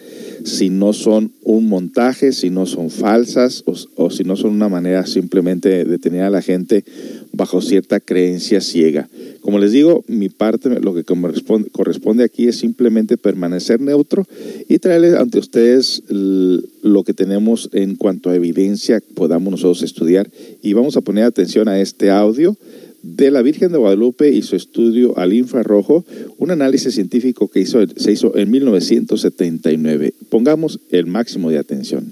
si 0.50 0.70
no 0.70 0.94
son 0.94 1.32
un 1.44 1.68
montaje, 1.68 2.32
si 2.32 2.50
no 2.50 2.66
son 2.66 2.90
falsas 2.90 3.64
o, 3.66 3.76
o 3.96 4.10
si 4.10 4.24
no 4.24 4.36
son 4.36 4.52
una 4.52 4.70
manera 4.70 5.06
simplemente 5.06 5.86
de 5.86 5.98
tener 5.98 6.24
a 6.24 6.30
la 6.30 6.42
gente 6.42 6.84
bajo 7.32 7.62
cierta 7.62 8.00
creencia 8.00 8.60
ciega. 8.62 9.08
Como 9.42 9.60
les 9.60 9.72
digo, 9.72 10.04
mi 10.08 10.30
parte, 10.30 10.80
lo 10.82 10.94
que 10.94 11.04
corresponde 11.04 12.24
aquí 12.24 12.48
es 12.48 12.58
simplemente 12.58 13.18
permanecer 13.18 13.80
neutro 13.80 14.28
y 14.68 14.80
traerles 14.80 15.16
ante 15.16 15.40
ustedes 15.40 16.04
lo 16.10 17.04
que 17.04 17.14
tenemos 17.14 17.70
en 17.74 17.96
cuanto 17.96 18.30
a 18.30 18.36
evidencia 18.36 19.02
podamos 19.16 19.52
nosotros 19.52 19.82
estudiar. 19.84 20.30
Y 20.62 20.74
vamos 20.74 20.98
a 20.98 21.02
poner 21.02 21.24
atención 21.24 21.68
a 21.68 21.80
este 21.80 22.10
audio 22.10 22.58
de 23.02 23.32
la 23.32 23.42
Virgen 23.42 23.72
de 23.72 23.78
Guadalupe 23.78 24.30
y 24.30 24.42
su 24.42 24.56
estudio 24.56 25.18
al 25.18 25.34
infrarrojo, 25.34 26.06
un 26.38 26.52
análisis 26.52 26.94
científico 26.94 27.48
que 27.50 27.62
hizo, 27.62 27.80
se 27.96 28.12
hizo 28.12 28.36
en 28.38 28.52
1979. 28.52 30.14
Pongamos 30.30 30.80
el 30.90 31.06
máximo 31.06 31.50
de 31.50 31.58
atención. 31.58 32.06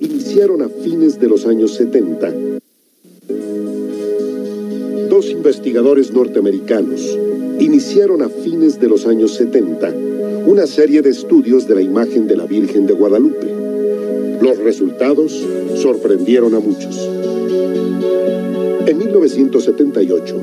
Iniciaron 0.00 0.62
a 0.62 0.68
fines 0.68 1.18
de 1.18 1.28
los 1.28 1.46
años 1.46 1.74
70 1.74 2.34
dos 5.16 5.30
investigadores 5.30 6.12
norteamericanos 6.12 7.16
iniciaron 7.58 8.20
a 8.20 8.28
fines 8.28 8.78
de 8.78 8.88
los 8.88 9.06
años 9.06 9.32
70 9.34 9.94
una 10.46 10.66
serie 10.66 11.00
de 11.00 11.08
estudios 11.08 11.66
de 11.66 11.74
la 11.74 11.80
imagen 11.80 12.26
de 12.26 12.36
la 12.36 12.44
Virgen 12.44 12.86
de 12.86 12.92
Guadalupe. 12.92 13.46
Los 14.42 14.58
resultados 14.58 15.32
sorprendieron 15.76 16.54
a 16.54 16.60
muchos. 16.60 17.08
En 18.86 18.98
1978, 18.98 20.36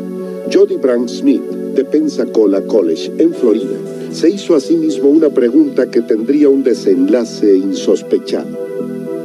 Jody 0.51 0.75
Brown 0.75 1.07
Smith, 1.07 1.41
de 1.75 1.85
Pensacola 1.85 2.62
College, 2.62 3.09
en 3.17 3.33
Florida, 3.33 3.77
se 4.12 4.31
hizo 4.31 4.53
a 4.55 4.59
sí 4.59 4.75
mismo 4.75 5.09
una 5.09 5.29
pregunta 5.29 5.89
que 5.89 6.01
tendría 6.01 6.50
un 6.50 6.62
desenlace 6.62 7.55
insospechado. 7.55 8.50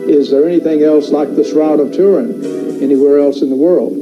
Is 0.07 0.31
there 0.31 0.47
anything 0.47 0.83
else 0.83 1.11
like 1.11 1.35
the 1.35 1.43
Shroud 1.43 1.81
of 1.81 1.91
Turin 1.91 2.81
anywhere 2.81 3.19
else 3.19 3.43
in 3.43 3.51
the 3.51 3.57
world? 3.57 3.93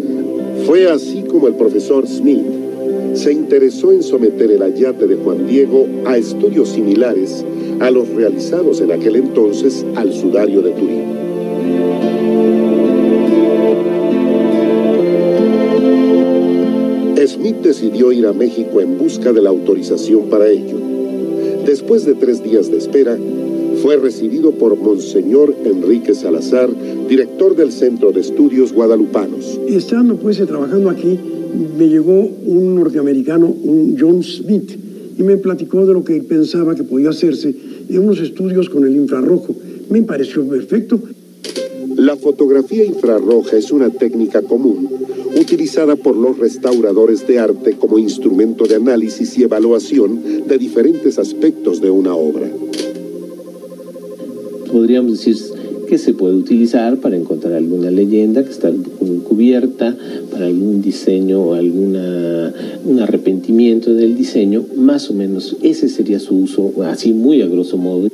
Fue 0.66 0.86
así 0.86 1.22
como 1.22 1.48
el 1.48 1.54
profesor 1.54 2.06
Smith 2.06 2.44
se 3.14 3.32
interesó 3.32 3.92
en 3.92 4.02
someter 4.02 4.50
el 4.50 4.62
ayate 4.62 5.06
de 5.06 5.16
Juan 5.16 5.46
Diego 5.46 5.86
a 6.04 6.18
estudios 6.18 6.68
similares 6.68 7.42
a 7.80 7.90
los 7.90 8.06
realizados 8.10 8.82
en 8.82 8.92
aquel 8.92 9.16
entonces 9.16 9.86
al 9.94 10.12
sudario 10.12 10.60
de 10.60 10.72
Turín. 10.72 11.25
Smith 17.36 17.56
decidió 17.62 18.12
ir 18.12 18.26
a 18.26 18.32
México 18.32 18.80
en 18.80 18.96
busca 18.96 19.30
de 19.30 19.42
la 19.42 19.50
autorización 19.50 20.30
para 20.30 20.48
ello. 20.48 20.78
Después 21.66 22.06
de 22.06 22.14
tres 22.14 22.42
días 22.42 22.70
de 22.70 22.78
espera, 22.78 23.18
fue 23.82 23.96
recibido 23.96 24.52
por 24.52 24.74
Monseñor 24.78 25.54
Enrique 25.66 26.14
Salazar, 26.14 26.70
director 27.06 27.54
del 27.54 27.72
Centro 27.72 28.10
de 28.10 28.22
Estudios 28.22 28.72
Guadalupanos. 28.72 29.60
Estando 29.68 30.16
pues 30.16 30.38
trabajando 30.46 30.88
aquí, 30.88 31.18
me 31.76 31.88
llegó 31.88 32.26
un 32.46 32.74
norteamericano, 32.76 33.48
un 33.48 33.98
John 34.00 34.22
Smith, 34.22 34.70
y 35.18 35.22
me 35.22 35.36
platicó 35.36 35.84
de 35.84 35.92
lo 35.92 36.04
que 36.04 36.22
pensaba 36.22 36.74
que 36.74 36.84
podía 36.84 37.10
hacerse 37.10 37.54
en 37.90 37.98
unos 37.98 38.18
estudios 38.20 38.70
con 38.70 38.86
el 38.86 38.96
infrarrojo. 38.96 39.54
Me 39.90 40.02
pareció 40.02 40.42
perfecto. 40.48 40.98
La 41.96 42.16
fotografía 42.16 42.84
infrarroja 42.84 43.58
es 43.58 43.70
una 43.72 43.90
técnica 43.90 44.40
común 44.40 44.88
utilizada 45.36 45.96
por 45.96 46.16
los 46.16 46.38
restauradores 46.38 47.26
de 47.26 47.38
arte 47.38 47.72
como 47.72 47.98
instrumento 47.98 48.64
de 48.64 48.76
análisis 48.76 49.36
y 49.38 49.42
evaluación 49.42 50.46
de 50.46 50.58
diferentes 50.58 51.18
aspectos 51.18 51.80
de 51.80 51.90
una 51.90 52.14
obra. 52.14 52.50
Podríamos 54.72 55.12
decir 55.12 55.36
que 55.86 55.98
se 55.98 56.14
puede 56.14 56.34
utilizar 56.34 56.98
para 56.98 57.16
encontrar 57.16 57.52
alguna 57.54 57.90
leyenda 57.90 58.44
que 58.44 58.50
está 58.50 58.72
cubierta, 59.28 59.96
para 60.32 60.46
algún 60.46 60.82
diseño 60.82 61.40
o 61.42 61.54
alguna, 61.54 62.52
un 62.84 63.00
arrepentimiento 63.00 63.94
del 63.94 64.16
diseño, 64.16 64.64
más 64.74 65.10
o 65.10 65.14
menos 65.14 65.56
ese 65.62 65.88
sería 65.88 66.18
su 66.18 66.36
uso, 66.36 66.72
así 66.84 67.12
muy 67.12 67.42
a 67.42 67.46
grosso 67.46 67.76
modo. 67.76 68.08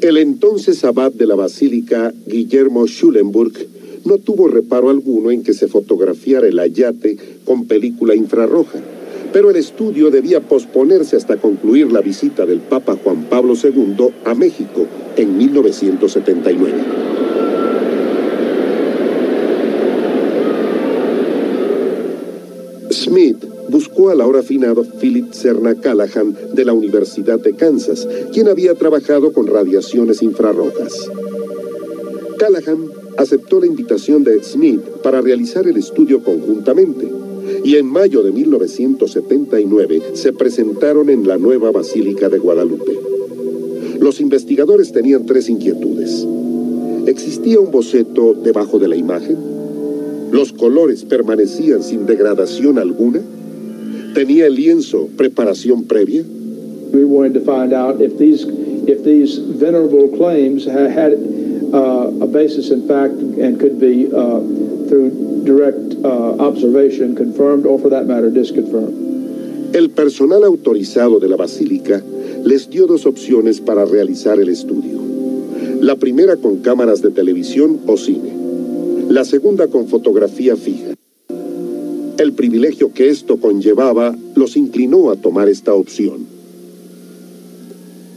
El 0.00 0.16
entonces 0.16 0.82
abad 0.84 1.12
de 1.12 1.26
la 1.26 1.34
basílica, 1.34 2.14
Guillermo 2.26 2.86
Schulenburg, 2.86 3.52
no 4.04 4.18
tuvo 4.18 4.48
reparo 4.48 4.90
alguno 4.90 5.30
en 5.30 5.42
que 5.42 5.54
se 5.54 5.68
fotografiara 5.68 6.46
el 6.46 6.58
ayate 6.58 7.16
con 7.44 7.66
película 7.66 8.14
infrarroja, 8.14 8.80
pero 9.32 9.50
el 9.50 9.56
estudio 9.56 10.10
debía 10.10 10.40
posponerse 10.40 11.16
hasta 11.16 11.36
concluir 11.36 11.92
la 11.92 12.00
visita 12.00 12.46
del 12.46 12.60
Papa 12.60 12.96
Juan 13.02 13.24
Pablo 13.30 13.54
II 13.62 14.08
a 14.24 14.34
México 14.34 14.86
en 15.16 15.36
1979. 15.36 16.72
Smith 22.90 23.44
buscó 23.68 24.10
al 24.10 24.20
ahora 24.20 24.40
afinado 24.40 24.84
Philip 25.00 25.32
Cerna 25.32 25.76
Callahan 25.76 26.36
de 26.52 26.64
la 26.64 26.72
Universidad 26.72 27.38
de 27.38 27.54
Kansas, 27.54 28.06
quien 28.32 28.48
había 28.48 28.74
trabajado 28.74 29.32
con 29.32 29.46
radiaciones 29.46 30.22
infrarrojas. 30.22 31.08
Callahan 32.38 32.89
aceptó 33.16 33.60
la 33.60 33.66
invitación 33.66 34.24
de 34.24 34.42
Smith 34.42 34.80
para 35.02 35.20
realizar 35.20 35.66
el 35.66 35.76
estudio 35.76 36.22
conjuntamente 36.22 37.08
y 37.64 37.76
en 37.76 37.86
mayo 37.86 38.22
de 38.22 38.32
1979 38.32 40.02
se 40.14 40.32
presentaron 40.32 41.10
en 41.10 41.26
la 41.26 41.38
nueva 41.38 41.70
Basílica 41.70 42.28
de 42.28 42.38
Guadalupe. 42.38 42.92
Los 44.00 44.20
investigadores 44.20 44.92
tenían 44.92 45.26
tres 45.26 45.48
inquietudes. 45.48 46.26
¿Existía 47.06 47.60
un 47.60 47.70
boceto 47.70 48.34
debajo 48.34 48.78
de 48.78 48.88
la 48.88 48.96
imagen? 48.96 49.36
¿Los 50.30 50.52
colores 50.52 51.04
permanecían 51.04 51.82
sin 51.82 52.06
degradación 52.06 52.78
alguna? 52.78 53.20
¿Tenía 54.14 54.46
el 54.46 54.54
lienzo 54.54 55.08
preparación 55.16 55.84
previa? 55.84 56.24
We 56.92 57.04
wanted 57.04 57.34
to 57.34 57.40
find 57.40 57.72
out 57.72 58.00
if 58.00 58.18
these, 58.18 58.46
if 58.86 59.04
these 59.04 59.38
venerable 59.38 60.08
claims 60.16 60.66
had 60.66 61.12
a 61.72 62.26
basis 62.26 62.70
in 62.70 62.86
fact 62.86 63.14
and 63.14 63.58
could 63.58 63.78
be 63.78 64.06
uh, 64.06 64.40
through 64.88 65.44
direct 65.44 65.94
uh, 66.04 66.36
observation 66.38 67.14
confirmed 67.14 67.66
or 67.66 67.78
for 67.78 67.90
that 67.90 68.06
matter 68.06 68.30
disconfirmed. 68.30 69.74
El 69.74 69.90
personal 69.90 70.44
autorizado 70.44 71.20
de 71.20 71.28
la 71.28 71.36
basílica 71.36 72.02
les 72.44 72.68
dio 72.70 72.86
dos 72.86 73.06
opciones 73.06 73.60
para 73.60 73.84
realizar 73.84 74.40
el 74.40 74.48
estudio. 74.48 74.98
La 75.80 75.96
primera 75.96 76.36
con 76.36 76.58
cámaras 76.58 77.02
de 77.02 77.10
televisión 77.10 77.80
o 77.86 77.96
cine. 77.96 78.32
La 79.08 79.24
segunda 79.24 79.68
con 79.68 79.86
fotografía 79.86 80.56
fija. 80.56 80.94
El 82.18 82.32
privilegio 82.32 82.92
que 82.92 83.08
esto 83.08 83.38
conllevaba 83.38 84.14
los 84.34 84.56
inclinó 84.56 85.10
a 85.10 85.16
tomar 85.16 85.48
esta 85.48 85.72
opción. 85.72 86.26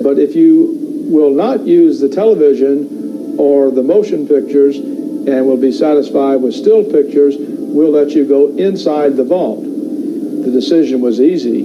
But 0.01 0.17
if 0.17 0.35
you 0.35 0.75
will 1.09 1.33
not 1.33 1.65
use 1.65 2.01
the 2.01 2.09
television 2.09 3.03
or 3.37 3.71
the 3.71 3.83
motion 3.83 4.27
pictures 4.27 4.77
and 4.77 5.45
will 5.45 5.57
be 5.57 5.71
satisfied 5.71 6.37
with 6.37 6.53
still 6.53 6.83
pictures, 6.83 7.35
we'll 7.37 7.91
let 7.91 8.11
you 8.11 8.25
go 8.25 8.55
inside 8.57 9.15
the 9.15 9.23
vault. 9.23 9.63
The 9.63 10.51
decision 10.51 11.01
was 11.01 11.21
easy. 11.21 11.63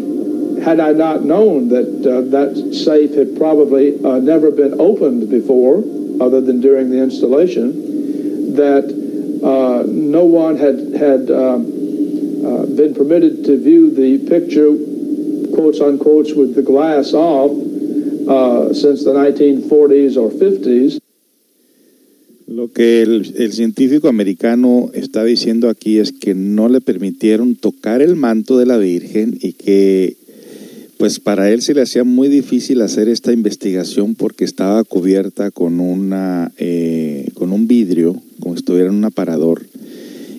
Had 0.63 0.81
I 0.81 0.93
not 0.93 1.25
known 1.25 1.69
that 1.69 1.87
uh, 2.07 2.21
that 2.31 2.75
safe 2.75 3.15
had 3.15 3.37
probably 3.37 4.03
uh, 4.05 4.19
never 4.19 4.51
been 4.51 4.81
opened 4.81 5.29
before, 5.31 5.79
other 6.21 6.41
than 6.41 6.61
during 6.61 6.91
the 6.91 7.03
installation, 7.03 8.55
that 8.55 8.85
uh, 9.43 9.85
no 9.87 10.25
one 10.25 10.57
had 10.57 10.79
had 10.95 11.31
um, 11.31 11.67
uh, 12.45 12.67
been 12.67 12.95
permitted 12.95 13.45
to 13.45 13.59
view 13.59 13.91
the 13.91 14.19
picture, 14.29 14.71
quotes 15.55 15.81
unquotes, 15.81 16.33
with 16.35 16.55
the 16.55 16.63
glass 16.63 17.13
off 17.13 17.51
uh, 17.51 18.75
since 18.75 19.05
the 19.05 19.13
1940s 19.13 20.17
or 20.17 20.31
50s. 20.31 21.01
Lo 22.59 22.73
que 22.73 23.03
el, 23.03 23.53
científico 23.53 24.09
americano 24.09 24.91
está 24.93 25.23
diciendo 25.23 25.69
aquí 25.69 25.99
es 25.99 26.11
que 26.11 26.35
no 26.35 26.69
le 26.69 26.81
permitieron 26.81 27.55
tocar 27.55 28.03
el 28.03 28.17
manto 28.17 28.59
de 28.59 28.67
la 28.67 28.79
Virgen 28.79 29.39
y 29.41 29.53
que 29.53 30.17
pues 30.97 31.21
para 31.21 31.53
él 31.53 31.63
se 31.63 31.73
le 31.73 31.83
hacía 31.83 32.03
muy 32.03 32.27
difícil 32.27 32.81
hacer 32.81 33.09
esta 33.09 33.33
investigación 33.33 34.17
porque 34.17 34.45
estaba 34.45 34.83
cubierta 34.83 35.53
con, 35.53 35.79
una, 35.79 36.51
eh, 36.59 37.29
con 37.35 37.53
un 37.53 37.69
vidrio, 37.69 38.21
como 38.41 38.57
si 38.57 38.59
estuviera 38.59 38.89
en 38.89 38.97
un 38.97 39.05
aparador, 39.05 39.65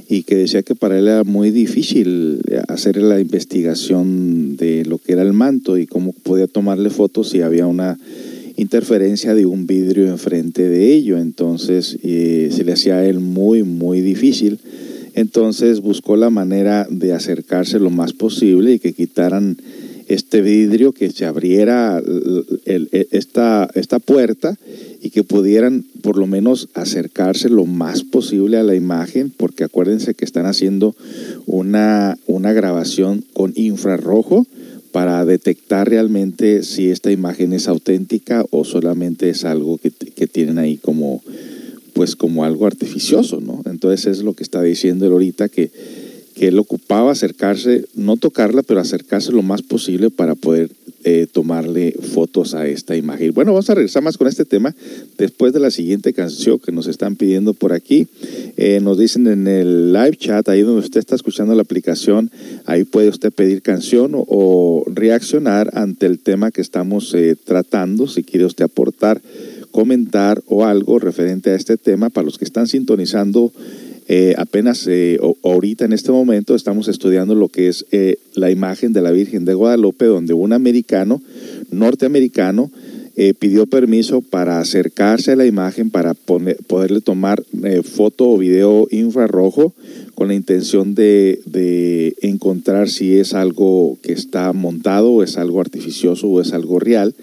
y 0.10 0.24
que 0.24 0.36
decía 0.36 0.62
que 0.62 0.76
para 0.76 1.00
él 1.00 1.08
era 1.08 1.24
muy 1.24 1.52
difícil 1.52 2.42
hacer 2.68 2.98
la 2.98 3.22
investigación 3.22 4.58
de 4.58 4.84
lo 4.84 4.98
que 4.98 5.14
era 5.14 5.22
el 5.22 5.32
manto 5.32 5.78
y 5.78 5.88
cómo 5.88 6.12
podía 6.12 6.48
tomarle 6.48 6.90
fotos 6.90 7.30
si 7.30 7.40
había 7.40 7.66
una 7.66 7.98
interferencia 8.60 9.34
de 9.34 9.46
un 9.46 9.68
vidrio 9.68 10.08
enfrente 10.08 10.68
de 10.68 10.94
ello. 10.94 11.18
Entonces 11.18 11.98
eh, 12.04 12.50
se 12.52 12.64
le 12.64 12.74
hacía 12.74 12.98
a 12.98 13.06
él 13.06 13.20
muy, 13.20 13.64
muy 13.64 14.02
difícil. 14.02 14.60
Entonces 15.14 15.80
buscó 15.80 16.16
la 16.16 16.30
manera 16.30 16.88
de 16.90 17.14
acercarse 17.14 17.80
lo 17.80 17.90
más 17.90 18.14
posible 18.14 18.74
y 18.74 18.80
que 18.80 18.94
quitaran 18.94 19.58
este 20.08 20.42
vidrio, 20.42 20.92
que 20.92 21.12
se 21.12 21.26
abriera 21.26 22.02
esta, 22.66 23.70
esta 23.76 24.00
puerta 24.00 24.58
y 25.02 25.12
que 25.12 25.24
pudieran 25.24 25.86
por 26.02 26.18
lo 26.18 26.26
menos 26.26 26.68
acercarse 26.74 27.48
lo 27.48 27.66
más 27.66 28.04
posible 28.04 28.58
a 28.58 28.64
la 28.64 28.74
imagen, 28.74 29.32
porque 29.36 29.64
acuérdense 29.64 30.16
que 30.16 30.26
están 30.26 30.48
haciendo 30.48 30.96
una, 31.46 32.18
una 32.26 32.54
grabación 32.54 33.24
con 33.34 33.54
infrarrojo 33.56 34.48
para 34.92 35.24
detectar 35.26 35.90
realmente 35.90 36.64
si 36.64 36.90
esta 36.90 37.12
imagen 37.12 37.54
es 37.54 37.68
auténtica 37.68 38.46
o 38.50 38.64
solamente 38.64 39.30
es 39.30 39.46
algo 39.46 39.78
que, 39.78 39.92
que 39.92 40.28
tienen 40.28 40.58
ahí 40.58 40.78
como 40.78 41.22
pues 41.94 42.16
como 42.16 42.46
algo 42.46 42.66
artificioso, 42.66 43.42
¿no? 43.42 43.62
Entonces 43.66 44.06
es 44.06 44.24
lo 44.24 44.34
que 44.34 44.44
está 44.44 44.62
diciendo 44.62 45.06
él 45.06 45.12
ahorita 45.12 45.50
que, 45.50 45.70
que 46.40 46.48
él 46.48 46.58
ocupaba 46.58 47.12
acercarse, 47.12 47.84
no 47.96 48.16
tocarla, 48.16 48.64
pero 48.64 48.80
acercarse 48.80 49.34
lo 49.34 49.42
más 49.42 49.62
posible 49.62 50.10
para 50.10 50.36
poder 50.36 50.72
eh, 51.04 51.28
tomarle 51.30 51.92
fotos 52.14 52.54
a 52.54 52.66
esta 52.66 52.96
imagen. 52.96 53.34
Bueno, 53.34 53.52
vamos 53.52 53.70
a 53.70 53.76
regresar 53.76 54.04
más 54.04 54.18
con 54.18 54.26
este 54.26 54.46
tema 54.46 54.74
después 55.18 55.52
de 55.52 55.60
la 55.60 55.70
siguiente 55.70 56.14
canción 56.14 56.58
que 56.58 56.72
nos 56.72 56.88
están 56.88 57.18
pidiendo 57.18 57.54
por 57.54 57.74
aquí. 57.74 58.08
Eh, 58.56 58.80
nos 58.82 58.98
dicen 58.98 59.28
en 59.28 59.48
el 59.48 59.92
live 59.92 60.16
chat, 60.16 60.48
ahí 60.48 60.62
donde 60.62 60.80
usted 60.80 61.02
está 61.02 61.16
escuchando 61.16 61.54
la 61.56 61.62
aplicación, 61.64 62.32
ahí 62.66 62.86
puede 62.86 63.10
usted 63.10 63.34
pedir 63.34 63.62
canción 63.62 64.12
o, 64.14 64.86
reaccionar 64.88 65.70
ante 65.74 66.06
el 66.06 66.20
tema 66.20 66.52
que 66.52 66.62
estamos 66.62 67.14
eh, 67.16 67.36
tratando, 67.36 68.08
si 68.08 68.24
quiere 68.24 68.46
usted 68.46 68.64
aportar 68.64 69.22
comentar 69.72 70.42
o 70.48 70.66
algo 70.66 71.00
referente 71.00 71.52
a 71.52 71.56
este 71.56 71.78
tema 71.78 72.10
para 72.10 72.26
los 72.26 72.38
que 72.38 72.46
están 72.46 72.68
sintonizando 72.68 73.52
eh, 74.12 74.34
apenas 74.40 74.88
eh, 74.88 75.20
ahorita 75.44 75.86
en 75.86 75.94
este 75.94 76.12
momento 76.12 76.56
estamos 76.56 76.88
estudiando 76.88 77.36
lo 77.36 77.48
que 77.48 77.68
es 77.68 77.86
eh, 77.92 78.18
la 78.34 78.50
imagen 78.50 78.92
de 78.92 79.04
la 79.04 79.12
Virgen 79.12 79.46
de 79.46 79.54
Guadalupe, 79.54 80.06
donde 80.06 80.34
un 80.34 80.52
americano, 80.52 81.22
norteamericano, 81.70 82.72
pidió 83.38 83.66
permiso 83.66 84.22
para 84.22 84.62
acercarse 84.62 85.34
a 85.34 85.36
la 85.36 85.46
imagen 85.46 85.90
para 85.90 86.14
poderle 86.14 87.02
tomar 87.02 87.44
foto 87.84 88.30
o 88.30 88.38
video 88.38 88.88
infrarrojo 88.92 89.74
con 90.16 90.30
la 90.30 90.36
intención 90.36 90.96
de, 90.96 91.42
de, 91.46 92.16
encontrar 92.22 92.88
si 92.88 93.18
es 93.18 93.34
algo 93.34 93.98
que 94.02 94.14
está 94.14 94.54
montado 94.54 95.12
o 95.12 95.22
es 95.22 95.36
algo 95.36 95.60
artificioso 95.60 96.30
o 96.30 96.40
es 96.40 96.54
algo 96.54 96.80
real. 96.80 97.14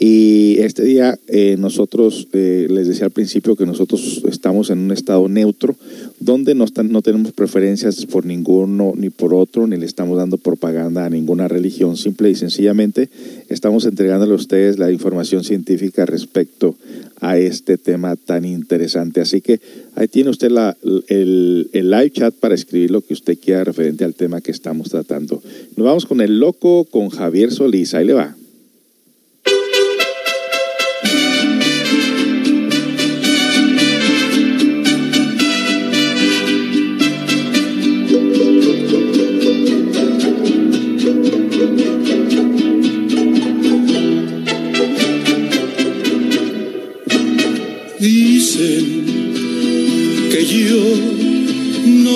Y 0.00 0.58
este 0.60 0.84
día 0.84 1.18
eh, 1.26 1.56
nosotros, 1.58 2.28
eh, 2.32 2.68
les 2.70 2.86
decía 2.86 3.06
al 3.06 3.10
principio 3.10 3.56
que 3.56 3.66
nosotros 3.66 4.22
estamos 4.30 4.70
en 4.70 4.78
un 4.78 4.92
estado 4.92 5.28
neutro, 5.28 5.74
donde 6.20 6.54
no, 6.54 6.66
no 6.84 7.02
tenemos 7.02 7.32
preferencias 7.32 8.06
por 8.06 8.24
ninguno 8.24 8.92
ni 8.96 9.10
por 9.10 9.34
otro, 9.34 9.66
ni 9.66 9.76
le 9.76 9.86
estamos 9.86 10.16
dando 10.16 10.38
propaganda 10.38 11.04
a 11.04 11.10
ninguna 11.10 11.48
religión. 11.48 11.96
Simple 11.96 12.30
y 12.30 12.36
sencillamente 12.36 13.08
estamos 13.48 13.86
entregándole 13.86 14.34
a 14.34 14.36
ustedes 14.36 14.78
la 14.78 14.92
información 14.92 15.42
científica 15.42 16.06
respecto 16.06 16.76
a 17.20 17.36
este 17.36 17.76
tema 17.76 18.14
tan 18.14 18.44
interesante. 18.44 19.20
Así 19.20 19.40
que 19.40 19.60
ahí 19.96 20.06
tiene 20.06 20.30
usted 20.30 20.52
la, 20.52 20.76
el, 21.08 21.70
el 21.72 21.90
live 21.90 22.10
chat 22.10 22.34
para 22.34 22.54
escribir 22.54 22.92
lo 22.92 23.00
que 23.00 23.14
usted 23.14 23.36
quiera 23.36 23.64
referente 23.64 24.04
al 24.04 24.14
tema 24.14 24.40
que 24.42 24.52
estamos 24.52 24.90
tratando. 24.90 25.42
Nos 25.76 25.84
vamos 25.84 26.06
con 26.06 26.20
el 26.20 26.38
loco, 26.38 26.84
con 26.84 27.08
Javier 27.08 27.50
Solís. 27.50 27.94
Ahí 27.94 28.06
le 28.06 28.12
va. 28.12 28.36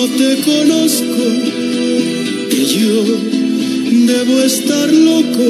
Te 0.07 0.37
conozco, 0.41 1.23
que 2.49 2.65
yo 2.65 3.03
debo 4.05 4.41
estar 4.41 4.91
loco 4.91 5.45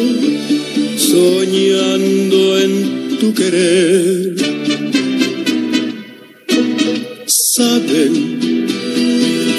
soñando 0.98 2.60
en 2.60 3.18
tu 3.20 3.34
querer. 3.34 4.36
Saben 7.26 8.38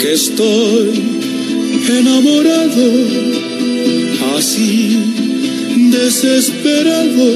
que 0.00 0.12
estoy 0.12 0.90
enamorado, 1.88 2.86
así 4.36 4.96
desesperado 5.90 7.26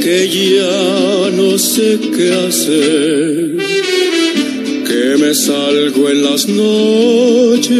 que 0.00 0.28
ya 0.28 1.30
no 1.36 1.58
sé 1.58 1.98
qué 2.16 2.32
hacer, 2.32 3.56
que 4.96 5.16
me 5.18 5.34
salgo 5.34 6.08
en 6.08 6.22
las 6.22 6.48
noches 6.48 7.78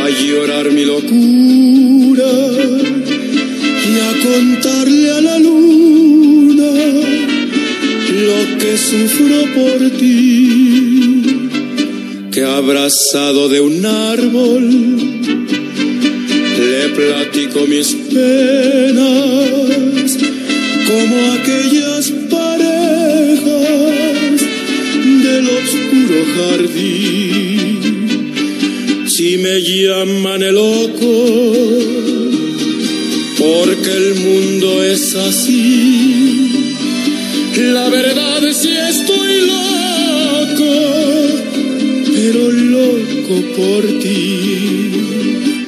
a 0.00 0.08
llorar 0.08 0.70
mi 0.70 0.84
locura 0.84 2.32
y 3.90 3.94
a 4.08 4.10
contarle 4.28 5.10
a 5.10 5.20
la 5.20 5.38
luna 5.40 6.72
lo 8.26 8.58
que 8.60 8.72
sufro 8.78 9.38
por 9.56 9.78
ti, 9.98 11.22
que 12.30 12.44
abrazado 12.44 13.48
de 13.48 13.60
un 13.60 13.84
árbol 13.84 14.66
le 16.60 16.88
platico 16.90 17.66
mis 17.66 17.88
penas 18.12 19.08
como 20.86 21.16
aquellas 21.32 22.19
Si 29.06 29.36
me 29.36 29.60
llaman 29.60 30.42
el 30.42 30.54
loco, 30.54 31.12
porque 33.38 33.90
el 33.90 34.14
mundo 34.14 34.82
es 34.82 35.14
así. 35.14 36.66
La 37.56 37.88
verdad 37.90 38.42
es 38.44 38.58
que 38.58 38.88
estoy 38.88 39.40
loco, 39.40 40.72
pero 42.14 42.50
loco 42.50 43.42
por 43.56 43.82
ti. 44.00 45.59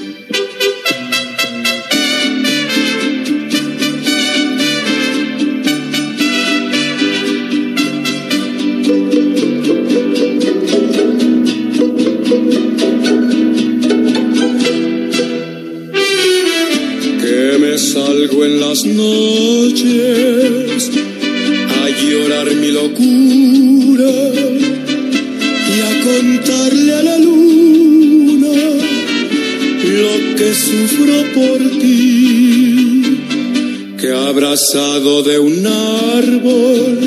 De 34.74 35.38
un 35.38 35.66
árbol 35.66 36.98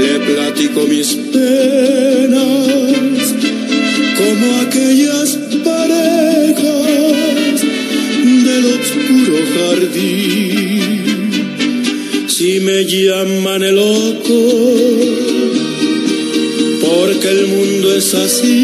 le 0.00 0.18
platico 0.20 0.86
mis 0.88 1.08
penas 1.30 2.40
como 4.16 4.60
aquellas 4.62 5.36
oscuro 8.80 9.36
jardín. 9.54 11.04
Si 12.28 12.60
me 12.60 12.86
llaman 12.86 13.62
el 13.62 13.76
loco, 13.76 14.40
porque 16.80 17.28
el 17.28 17.46
mundo 17.46 17.94
es 17.94 18.14
así. 18.14 18.55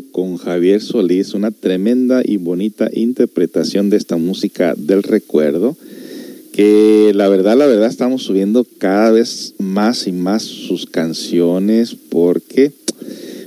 Con 0.00 0.36
Javier 0.36 0.80
Solís, 0.80 1.34
una 1.34 1.50
tremenda 1.50 2.22
y 2.24 2.36
bonita 2.36 2.88
interpretación 2.92 3.90
de 3.90 3.96
esta 3.96 4.16
música 4.16 4.74
del 4.76 5.02
recuerdo, 5.02 5.76
que 6.52 7.12
la 7.14 7.28
verdad, 7.28 7.56
la 7.56 7.66
verdad 7.66 7.88
estamos 7.88 8.22
subiendo 8.22 8.66
cada 8.78 9.10
vez 9.10 9.54
más 9.58 10.06
y 10.06 10.12
más 10.12 10.42
sus 10.42 10.86
canciones 10.86 11.96
porque 12.08 12.72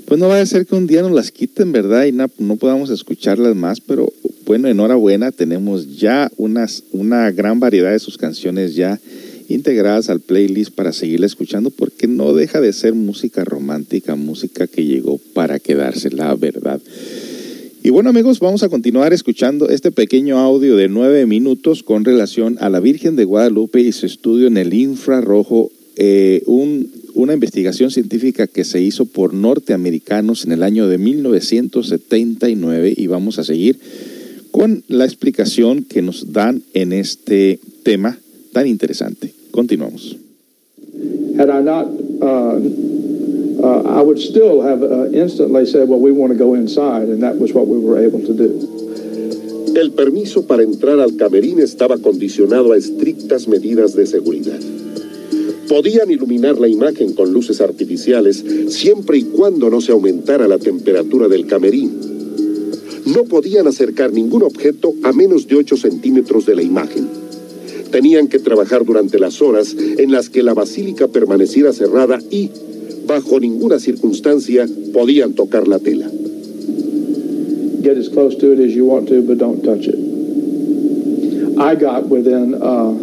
pues 0.06 0.20
no 0.20 0.30
va 0.30 0.40
a 0.40 0.46
ser 0.46 0.66
que 0.66 0.76
un 0.76 0.88
día 0.88 1.02
nos 1.02 1.12
las 1.12 1.32
quiten, 1.32 1.72
¿verdad? 1.74 2.06
Y 2.06 2.14
no, 2.14 2.28
no 2.38 2.56
podamos 2.56 2.90
escucharlas 2.90 3.56
más, 3.56 3.82
pero 3.82 4.14
bueno, 4.46 4.70
enhorabuena, 4.70 5.34
tenemos 5.34 5.98
ya 5.98 6.32
unas, 6.38 6.84
una 6.94 7.30
gran 7.32 7.60
variedad 7.60 7.92
de 7.92 8.00
sus 8.00 8.18
canciones 8.18 8.76
ya 8.76 9.00
integradas 9.48 10.10
al 10.10 10.20
playlist 10.20 10.72
para 10.74 10.94
seguirla 10.94 11.26
escuchando 11.26 11.70
porque 11.70 12.08
no 12.08 12.34
deja 12.34 12.62
de 12.62 12.74
ser 12.74 12.94
música 12.94 13.44
romántica, 13.44 14.16
música 14.16 14.68
que 14.68 14.86
llegó 14.86 15.20
para 15.34 15.60
quedarse, 15.60 16.10
la 16.12 16.36
verdad. 16.36 16.82
Y 17.84 17.90
bueno 17.90 18.10
amigos, 18.10 18.40
vamos 18.40 18.64
a 18.64 18.70
continuar 18.70 19.14
escuchando 19.14 19.70
este 19.70 19.92
pequeño 19.92 20.40
audio 20.40 20.76
de 20.76 20.90
nueve 20.90 21.26
minutos 21.26 21.84
con 21.84 22.04
relación 22.04 22.58
a 22.60 22.70
la 22.70 22.82
Virgen 22.82 23.16
de 23.16 23.24
Guadalupe 23.24 23.80
y 23.80 23.94
su 23.94 24.06
estudio 24.06 24.48
en 24.48 24.58
el 24.58 24.74
infrarrojo, 24.74 25.72
eh, 25.96 26.44
un, 26.48 26.92
una 27.14 27.34
investigación 27.34 27.90
científica 27.90 28.48
que 28.48 28.66
se 28.66 28.82
hizo 28.82 29.06
por 29.06 29.34
norteamericanos 29.34 30.44
en 30.44 30.52
el 30.52 30.64
año 30.64 30.90
de 30.90 30.98
1979 30.98 32.94
y 32.98 33.08
vamos 33.08 33.40
a 33.40 33.46
seguir 33.46 33.80
con 34.52 34.84
la 34.88 35.06
explicación 35.06 35.84
que 35.84 36.02
nos 36.02 36.34
dan 36.34 36.64
en 36.74 36.92
este 36.92 37.60
tema 37.84 38.20
tan 38.58 38.66
interesante. 38.66 39.32
Continuamos. 39.52 40.18
Had 41.38 41.52
I 41.52 41.62
not, 41.62 41.86
uh, 41.86 42.58
uh, 43.62 44.00
I 44.00 44.02
would 44.02 44.18
still 44.18 44.64
have 44.64 44.82
uh, 44.82 45.12
instantly 45.14 45.68
said, 45.68 45.88
well, 45.88 46.00
we 46.00 46.12
want 46.12 46.34
to 46.34 46.40
go 46.40 46.56
inside, 46.56 47.08
and 47.10 47.22
that 47.22 47.38
was 47.38 47.54
what 47.54 47.68
we 47.68 47.78
were 47.78 48.00
able 48.00 48.20
to 48.26 48.34
do. 48.34 48.50
El 49.76 49.92
permiso 49.92 50.48
para 50.48 50.64
entrar 50.64 51.00
al 51.00 51.16
camerín 51.18 51.60
estaba 51.60 52.00
condicionado 52.00 52.72
a 52.72 52.78
estrictas 52.78 53.48
medidas 53.48 53.94
de 53.96 54.08
seguridad. 54.08 54.60
Podían 55.70 56.10
iluminar 56.10 56.58
la 56.60 56.68
imagen 56.68 57.14
con 57.14 57.32
luces 57.32 57.62
artificiales 57.62 58.44
siempre 58.70 59.20
y 59.20 59.24
cuando 59.26 59.70
no 59.70 59.82
se 59.82 59.92
aumentara 59.92 60.48
la 60.48 60.58
temperatura 60.58 61.28
del 61.28 61.46
camerín. 61.46 61.92
No 63.06 63.26
podían 63.26 63.68
acercar 63.68 64.12
ningún 64.12 64.42
objeto 64.42 64.96
a 65.04 65.14
menos 65.14 65.46
de 65.48 65.58
8 65.58 65.78
centímetros 65.78 66.48
de 66.48 66.56
la 66.56 66.64
imagen. 66.64 67.27
Tenían 67.98 68.28
que 68.28 68.38
trabajar 68.38 68.86
durante 68.86 69.18
las 69.18 69.42
horas 69.42 69.76
en 69.76 70.12
las 70.12 70.30
que 70.30 70.44
la 70.44 70.54
basílica 70.54 71.08
permaneciera 71.08 71.74
cerrada 71.74 72.20
y, 72.30 72.52
bajo 73.08 73.40
ninguna 73.40 73.80
circunstancia, 73.80 74.68
podían 74.94 75.34
tocar 75.34 75.68
la 75.68 75.80
tela. 75.80 76.08
Get 77.82 77.98
as 77.98 78.08
close 78.10 78.38
to 78.38 78.54
it 78.54 78.60
as 78.60 78.76
you 78.76 78.86
want 78.86 79.08
to, 79.08 79.24
but 79.24 79.40
don't 79.40 79.64
touch 79.64 79.88
it. 79.88 79.98
I 81.60 81.74
got 81.74 82.08
within 82.08 82.54
uh, 82.54 82.94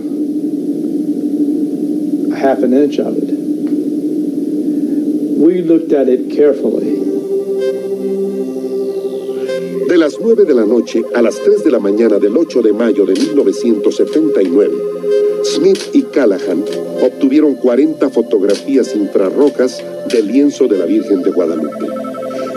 half 2.36 2.62
an 2.62 2.72
inch 2.72 3.00
of 3.00 3.16
it. 3.16 3.30
We 5.40 5.62
looked 5.62 5.92
at 5.92 6.08
it 6.08 6.30
carefully. 6.30 7.13
De 9.94 9.98
las 9.98 10.18
9 10.20 10.44
de 10.44 10.54
la 10.54 10.66
noche 10.66 11.04
a 11.14 11.22
las 11.22 11.36
3 11.40 11.62
de 11.62 11.70
la 11.70 11.78
mañana 11.78 12.18
del 12.18 12.36
8 12.36 12.62
de 12.62 12.72
mayo 12.72 13.06
de 13.06 13.12
1979, 13.12 14.74
Smith 15.44 15.78
y 15.92 16.02
Callahan 16.02 16.64
obtuvieron 17.00 17.54
40 17.54 18.10
fotografías 18.10 18.92
infrarrojas 18.96 19.84
del 20.12 20.26
lienzo 20.26 20.66
de 20.66 20.78
la 20.78 20.84
Virgen 20.86 21.22
de 21.22 21.30
Guadalupe. 21.30 21.86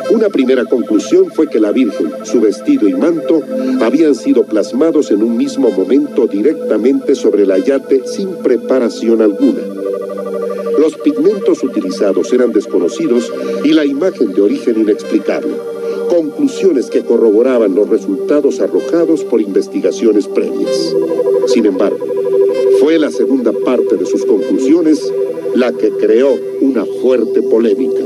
Una 0.09 0.29
primera 0.29 0.65
conclusión 0.65 1.27
fue 1.27 1.47
que 1.47 1.59
la 1.59 1.71
Virgen, 1.71 2.09
su 2.23 2.41
vestido 2.41 2.87
y 2.87 2.95
manto 2.95 3.43
habían 3.81 4.15
sido 4.15 4.43
plasmados 4.47 5.11
en 5.11 5.21
un 5.21 5.37
mismo 5.37 5.69
momento 5.69 6.25
directamente 6.25 7.13
sobre 7.13 7.43
el 7.43 7.51
ayate 7.51 8.01
sin 8.07 8.29
preparación 8.37 9.21
alguna. 9.21 9.61
Los 10.79 10.97
pigmentos 10.97 11.63
utilizados 11.63 12.33
eran 12.33 12.51
desconocidos 12.51 13.31
y 13.63 13.73
la 13.73 13.85
imagen 13.85 14.33
de 14.33 14.41
origen 14.41 14.79
inexplicable. 14.79 15.76
Conclusiones 16.09 16.89
que 16.89 17.03
corroboraban 17.03 17.75
los 17.75 17.89
resultados 17.89 18.59
arrojados 18.59 19.23
por 19.23 19.41
investigaciones 19.41 20.27
previas. 20.27 20.95
Sin 21.47 21.65
embargo, 21.65 22.05
fue 22.79 22.97
la 22.99 23.11
segunda 23.11 23.51
parte 23.51 23.97
de 23.97 24.05
sus 24.05 24.25
conclusiones 24.25 25.01
la 25.55 25.71
que 25.71 25.89
creó 25.89 26.35
una 26.61 26.85
fuerte 27.01 27.41
polémica. 27.41 28.03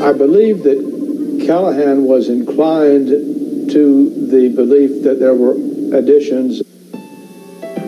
I 0.00 0.12
believe 0.12 0.62
that 0.64 1.44
Callahan 1.46 2.04
was 2.04 2.28
inclined 2.28 3.08
to 3.70 4.10
the 4.30 4.48
belief 4.48 5.02
that 5.02 5.18
there 5.18 5.34
were 5.34 5.54
additions. 5.96 6.62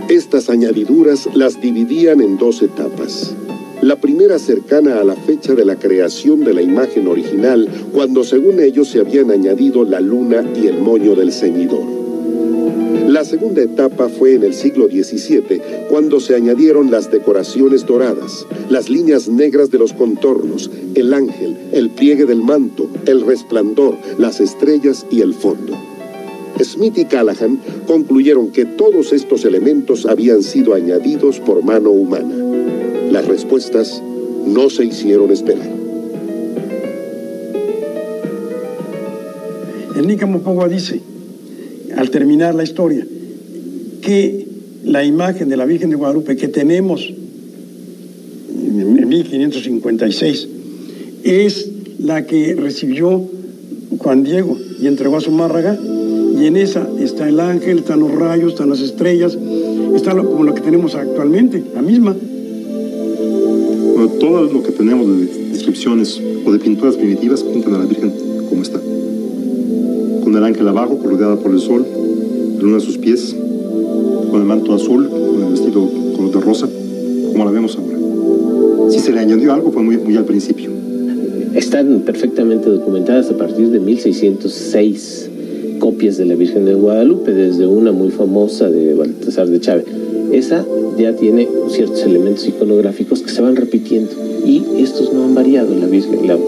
Estas 0.09 0.49
añadiduras 0.49 1.29
las 1.35 1.61
dividían 1.61 2.21
en 2.21 2.39
dos 2.39 2.63
etapas. 2.63 3.35
La 3.83 3.97
primera 3.97 4.39
cercana 4.39 5.01
a 5.01 5.05
la 5.05 5.15
fecha 5.15 5.55
de 5.55 5.65
la 5.65 5.77
creación 5.77 6.41
de 6.41 6.55
la 6.55 6.63
imagen 6.63 7.07
original, 7.09 7.69
cuando 7.93 8.25
según 8.25 8.61
ellos 8.61 8.89
se 8.89 9.01
habían 9.01 9.31
añadido 9.31 9.85
la 9.85 10.01
luna 10.01 10.45
y 10.57 10.67
el 10.67 10.79
moño 10.79 11.15
del 11.15 11.31
ceñidor. 11.31 11.85
La 13.07 13.25
segunda 13.25 13.63
etapa 13.63 14.09
fue 14.09 14.35
en 14.35 14.45
el 14.45 14.55
siglo 14.55 14.89
XVII, 14.89 15.61
cuando 15.89 16.21
se 16.21 16.35
añadieron 16.35 16.91
las 16.91 17.11
decoraciones 17.11 17.87
doradas, 17.87 18.47
las 18.71 18.89
líneas 18.89 19.29
negras 19.29 19.71
de 19.71 19.79
los 19.79 19.93
contornos, 19.93 20.71
el 20.95 21.13
ángel, 21.13 21.57
el 21.73 21.91
pliegue 21.91 22.25
del 22.25 22.43
manto, 22.43 22.89
el 23.05 23.21
resplandor, 23.21 23.97
las 24.19 24.41
estrellas 24.41 25.07
y 25.11 25.21
el 25.21 25.35
fondo. 25.35 25.75
Smith 26.63 26.97
y 26.97 27.05
Callahan 27.05 27.61
concluyeron 27.87 28.51
que 28.51 28.65
todos 28.65 29.13
estos 29.13 29.45
elementos 29.45 30.07
habían 30.07 30.43
sido 30.43 30.73
añadidos 30.73 31.39
por 31.41 31.63
mano 31.63 31.91
humana. 31.91 32.35
Las 33.17 33.29
respuestas 33.29 34.03
no 34.47 34.69
se 34.69 34.85
hicieron 34.85 35.31
esperar. 35.31 35.67
El 39.97 40.07
Nícamo 40.07 40.41
Pogua 40.41 40.69
dice, 40.69 41.01
al 41.97 42.11
terminar 42.11 42.55
la 42.55 42.63
historia, 42.63 43.07
que 44.03 44.47
la 44.85 45.03
imagen 45.03 45.49
de 45.49 45.57
la 45.57 45.65
Virgen 45.65 45.89
de 45.89 45.97
Guadalupe 45.97 46.37
que 46.37 46.49
tenemos 46.49 47.11
en 48.51 49.09
1556 49.09 50.49
es 51.25 51.71
la 51.99 52.27
que 52.27 52.55
recibió 52.55 53.31
Juan 53.97 54.25
Diego 54.25 54.59
y 54.79 54.89
entregó 54.89 55.17
a 55.17 55.23
su 55.23 55.31
márraga, 55.31 55.81
y 56.39 56.45
en 56.45 56.59
esa 56.59 56.87
está 57.01 57.27
el 57.27 57.41
ángel, 57.41 57.79
están 57.79 58.01
los 58.01 58.13
rayos, 58.13 58.53
están 58.53 58.69
las 58.69 58.81
estrellas, 58.81 59.39
está 59.95 60.13
lo, 60.13 60.31
como 60.31 60.45
lo 60.45 60.53
que 60.53 60.61
tenemos 60.61 60.95
actualmente, 60.95 61.65
la 61.75 61.81
misma. 61.81 62.15
Bueno, 63.97 64.13
todo 64.21 64.43
lo 64.43 64.63
que 64.63 64.73
tenemos 64.73 65.09
de 65.09 65.25
descripciones 65.53 66.21
o 66.45 66.53
de 66.53 66.59
pinturas 66.59 66.97
primitivas 66.97 67.43
pintan 67.43 67.77
a 67.77 67.79
la 67.79 67.87
Virgen 67.87 68.13
como 68.47 68.61
está. 68.61 68.79
Con 68.79 70.37
el 70.37 70.45
ángel 70.45 70.69
abajo, 70.69 71.01
rodeada 71.03 71.37
por 71.37 71.51
el 71.51 71.61
sol, 71.61 71.87
la 72.57 72.63
luna 72.63 72.77
a 72.77 72.81
sus 72.81 72.99
pies, 72.99 73.35
con 74.31 74.43
el 74.43 74.47
manto 74.47 74.75
azul, 74.75 75.09
con 75.09 75.45
el 75.45 75.51
vestido 75.51 75.91
color 76.15 76.31
de 76.31 76.41
rosa, 76.41 76.69
como 77.33 77.47
la 77.47 77.51
vemos 77.51 77.79
ahora. 77.79 78.91
Si 78.91 78.99
se 78.99 79.13
le 79.13 79.21
añadió 79.21 79.55
algo 79.55 79.73
fue 79.73 79.83
muy, 79.83 79.97
muy 79.97 80.15
al 80.15 80.27
principio. 80.27 80.69
Están 81.55 82.01
perfectamente 82.01 82.69
documentadas 82.69 83.31
a 83.31 83.39
partir 83.39 83.71
de 83.71 83.81
1606 83.81 85.31
copias 85.79 86.19
de 86.19 86.27
la 86.27 86.35
Virgen 86.35 86.67
de 86.67 86.75
Guadalupe, 86.75 87.33
desde 87.33 87.67
una 87.67 87.93
muy 87.93 88.11
famosa 88.11 88.69
de 88.69 88.93
Baltasar 88.93 89.49
de 89.49 89.59
Chávez. 89.59 89.87
Esa 90.33 90.65
ya 90.99 91.15
tiene 91.15 91.49
ciertos 91.71 92.03
elementos 92.03 92.47
iconográficos 92.47 93.23
que 93.23 93.31
se 93.31 93.43
van 93.43 93.57
repitiendo 93.57 94.11
y 94.45 94.63
estos 94.79 95.13
no 95.13 95.25
han 95.25 95.35
variado 95.35 95.75
la 95.75 95.87
Virgen. 95.87 96.27
La, 96.27 96.39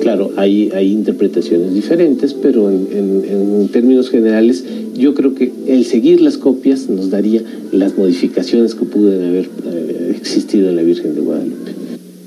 claro, 0.00 0.30
hay, 0.36 0.70
interpretaciones 0.92 1.74
diferentes, 1.74 2.34
pero 2.34 2.70
en 2.70 3.68
términos 3.72 4.10
generales 4.10 4.64
yo 4.98 5.14
creo 5.14 5.34
que 5.34 5.52
el 5.68 5.84
seguir 5.84 6.20
las 6.20 6.38
copias 6.38 6.88
nos 6.88 7.10
daría 7.10 7.42
las 7.70 7.96
modificaciones 7.96 8.74
que 8.74 8.84
pudieran 8.84 9.28
haber 9.28 9.48
eh, 9.66 10.14
existido 10.16 10.68
en 10.68 10.76
la 10.76 10.82
Virgen 10.82 11.14
de 11.14 11.20
Guadalupe. 11.20 11.70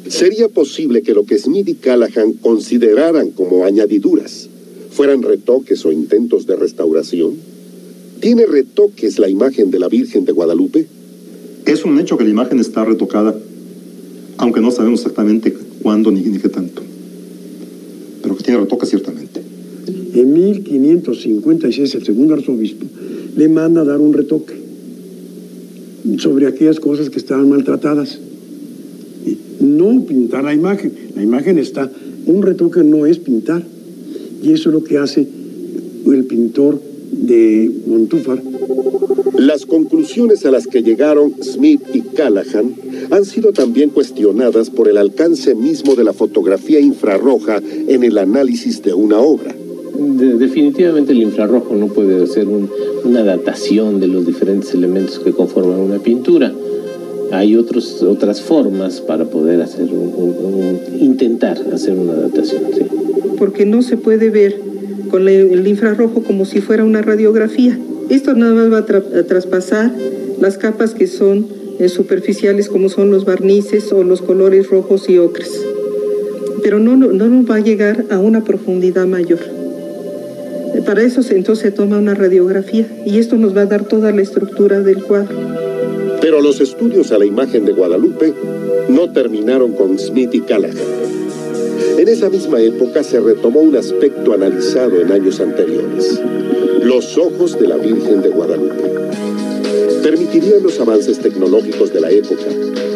¿Sería 0.08 0.48
posible 0.48 1.02
que 1.02 1.14
lo 1.14 1.26
que 1.26 1.38
Smith 1.38 1.68
y 1.68 1.76
Callahan 1.76 2.34
consideraran 2.34 3.32
como 3.32 3.66
añadiduras 3.66 4.48
fueran 4.90 5.22
retoques 5.22 5.86
o 5.86 5.92
intentos 5.92 6.48
de 6.48 6.56
restauración? 6.56 7.34
¿Tiene 8.22 8.46
retoques 8.46 9.20
la 9.20 9.30
imagen 9.30 9.70
de 9.70 9.80
la 9.80 9.90
Virgen 9.90 10.24
de 10.24 10.32
Guadalupe? 10.32 10.86
Es 11.66 11.86
un 11.86 12.00
hecho 12.00 12.18
que 12.18 12.24
la 12.24 12.30
imagen 12.30 12.60
está 12.60 12.84
retocada, 12.84 13.36
aunque 14.38 14.62
no 14.62 14.72
sabemos 14.72 15.02
exactamente 15.02 15.54
cuándo 15.82 16.12
ni, 16.12 16.22
qué 16.22 16.50
tanto. 16.50 16.82
Pero 18.22 18.36
que 18.36 18.44
tiene 18.44 18.60
retoques 18.60 18.90
ciertamente. 18.90 19.42
En 20.14 20.34
1556 20.34 21.96
el 21.96 22.06
segundo 22.06 22.34
arzobispo 22.34 22.86
le 23.36 23.48
manda 23.48 23.82
a 23.82 23.86
dar 23.86 24.00
un 24.00 24.14
retoque 24.14 24.54
sobre 26.18 26.48
aquellas 26.48 26.80
cosas 26.80 27.10
que 27.10 27.20
estaban 27.20 27.50
maltratadas. 27.50 28.20
No 29.60 30.04
pintar 30.06 30.44
la 30.44 30.54
imagen. 30.54 30.92
La 31.16 31.24
imagen 31.24 31.60
está, 31.60 31.92
un 32.26 32.42
retoque 32.42 32.84
no 32.84 33.06
es 33.06 33.20
pintar. 33.20 33.64
Y 34.44 34.52
eso 34.52 34.70
es 34.70 34.74
lo 34.74 34.84
que 34.84 34.98
hace 34.98 35.28
el 36.06 36.24
pintor 36.26 36.82
de 37.12 37.72
Montúfar. 37.88 38.42
Las 39.42 39.66
conclusiones 39.66 40.46
a 40.46 40.52
las 40.52 40.68
que 40.68 40.84
llegaron 40.84 41.34
Smith 41.42 41.82
y 41.96 42.02
Callahan 42.02 42.76
han 43.10 43.26
sido 43.26 43.52
también 43.54 43.90
cuestionadas 43.90 44.70
por 44.70 44.88
el 44.88 44.98
alcance 44.98 45.56
mismo 45.56 45.96
de 45.96 46.04
la 46.04 46.14
fotografía 46.14 46.80
infrarroja 46.80 47.60
en 47.88 48.04
el 48.04 48.20
análisis 48.20 48.84
de 48.84 48.94
una 48.94 49.20
obra. 49.20 49.56
De, 49.98 50.36
definitivamente 50.36 51.14
el 51.14 51.24
infrarrojo 51.24 51.74
no 51.74 51.88
puede 51.88 52.24
hacer 52.24 52.48
un, 52.48 52.70
una 53.04 53.24
datación 53.24 54.00
de 54.00 54.10
los 54.10 54.28
diferentes 54.28 54.76
elementos 54.76 55.18
que 55.18 55.32
conforman 55.32 55.80
una 55.80 55.98
pintura. 55.98 56.54
Hay 57.32 57.56
otros, 57.56 58.04
otras 58.04 58.42
formas 58.42 59.02
para 59.02 59.26
poder 59.26 59.60
hacer 59.64 59.86
un, 59.86 60.14
un, 60.20 61.02
intentar 61.02 61.58
hacer 61.74 61.98
una 61.98 62.14
datación. 62.14 62.62
¿sí? 62.78 62.84
Porque 63.40 63.66
no 63.66 63.82
se 63.82 63.98
puede 63.98 64.30
ver 64.30 64.60
con 65.10 65.28
el 65.28 65.68
infrarrojo 65.68 66.22
como 66.22 66.46
si 66.46 66.62
fuera 66.62 66.86
una 66.86 67.02
radiografía. 67.02 67.80
Esto 68.12 68.34
nada 68.34 68.54
más 68.54 68.72
va 68.72 68.80
a, 68.80 68.86
tra 68.86 68.98
a 69.00 69.24
traspasar 69.24 69.90
las 70.42 70.58
capas 70.58 70.94
que 70.94 71.08
son 71.08 71.48
eh, 71.80 71.88
superficiales 71.88 72.68
como 72.68 72.90
son 72.90 73.10
los 73.10 73.24
barnices 73.24 73.94
o 73.94 74.04
los 74.04 74.22
colores 74.22 74.70
rojos 74.70 75.10
y 75.10 75.18
ocres. 75.18 75.50
Pero 76.62 76.80
no, 76.80 76.98
no, 76.98 77.08
no 77.08 77.28
nos 77.28 77.50
va 77.50 77.56
a 77.56 77.60
llegar 77.62 78.06
a 78.10 78.20
una 78.20 78.44
profundidad 78.44 79.08
mayor. 79.08 79.40
Para 80.86 81.04
eso 81.04 81.22
entonces 81.30 81.64
se 81.64 81.72
toma 81.72 82.00
una 82.00 82.14
radiografía 82.14 82.86
y 83.06 83.18
esto 83.18 83.38
nos 83.38 83.56
va 83.56 83.62
a 83.62 83.66
dar 83.66 83.86
toda 83.86 84.12
la 84.12 84.22
estructura 84.22 84.82
del 84.82 85.04
cuadro. 85.04 85.38
Pero 86.20 86.42
los 86.42 86.60
estudios 86.60 87.14
a 87.14 87.18
la 87.18 87.26
imagen 87.26 87.64
de 87.64 87.72
Guadalupe 87.72 88.34
no 88.90 89.10
terminaron 89.12 89.72
con 89.72 89.98
Smith 89.98 90.34
y 90.34 90.42
Callahan. 90.42 90.76
En 91.98 92.08
esa 92.08 92.30
misma 92.30 92.60
época 92.62 93.04
se 93.04 93.20
retomó 93.20 93.62
un 93.62 93.76
aspecto 93.76 94.34
analizado 94.34 95.00
en 95.00 95.12
años 95.12 95.40
anteriores, 95.40 96.22
los 96.92 97.18
ojos 97.18 97.58
de 97.58 97.70
la 97.70 97.78
Virgen 97.78 98.22
de 98.22 98.28
Guadalupe. 98.28 98.84
¿Permitirían 100.04 100.62
los 100.62 100.78
avances 100.78 101.20
tecnológicos 101.20 101.94
de 101.94 102.02
la 102.02 102.12
época 102.12 102.48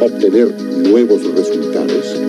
obtener 0.02 0.54
nuevos 0.80 1.24
resultados? 1.34 2.20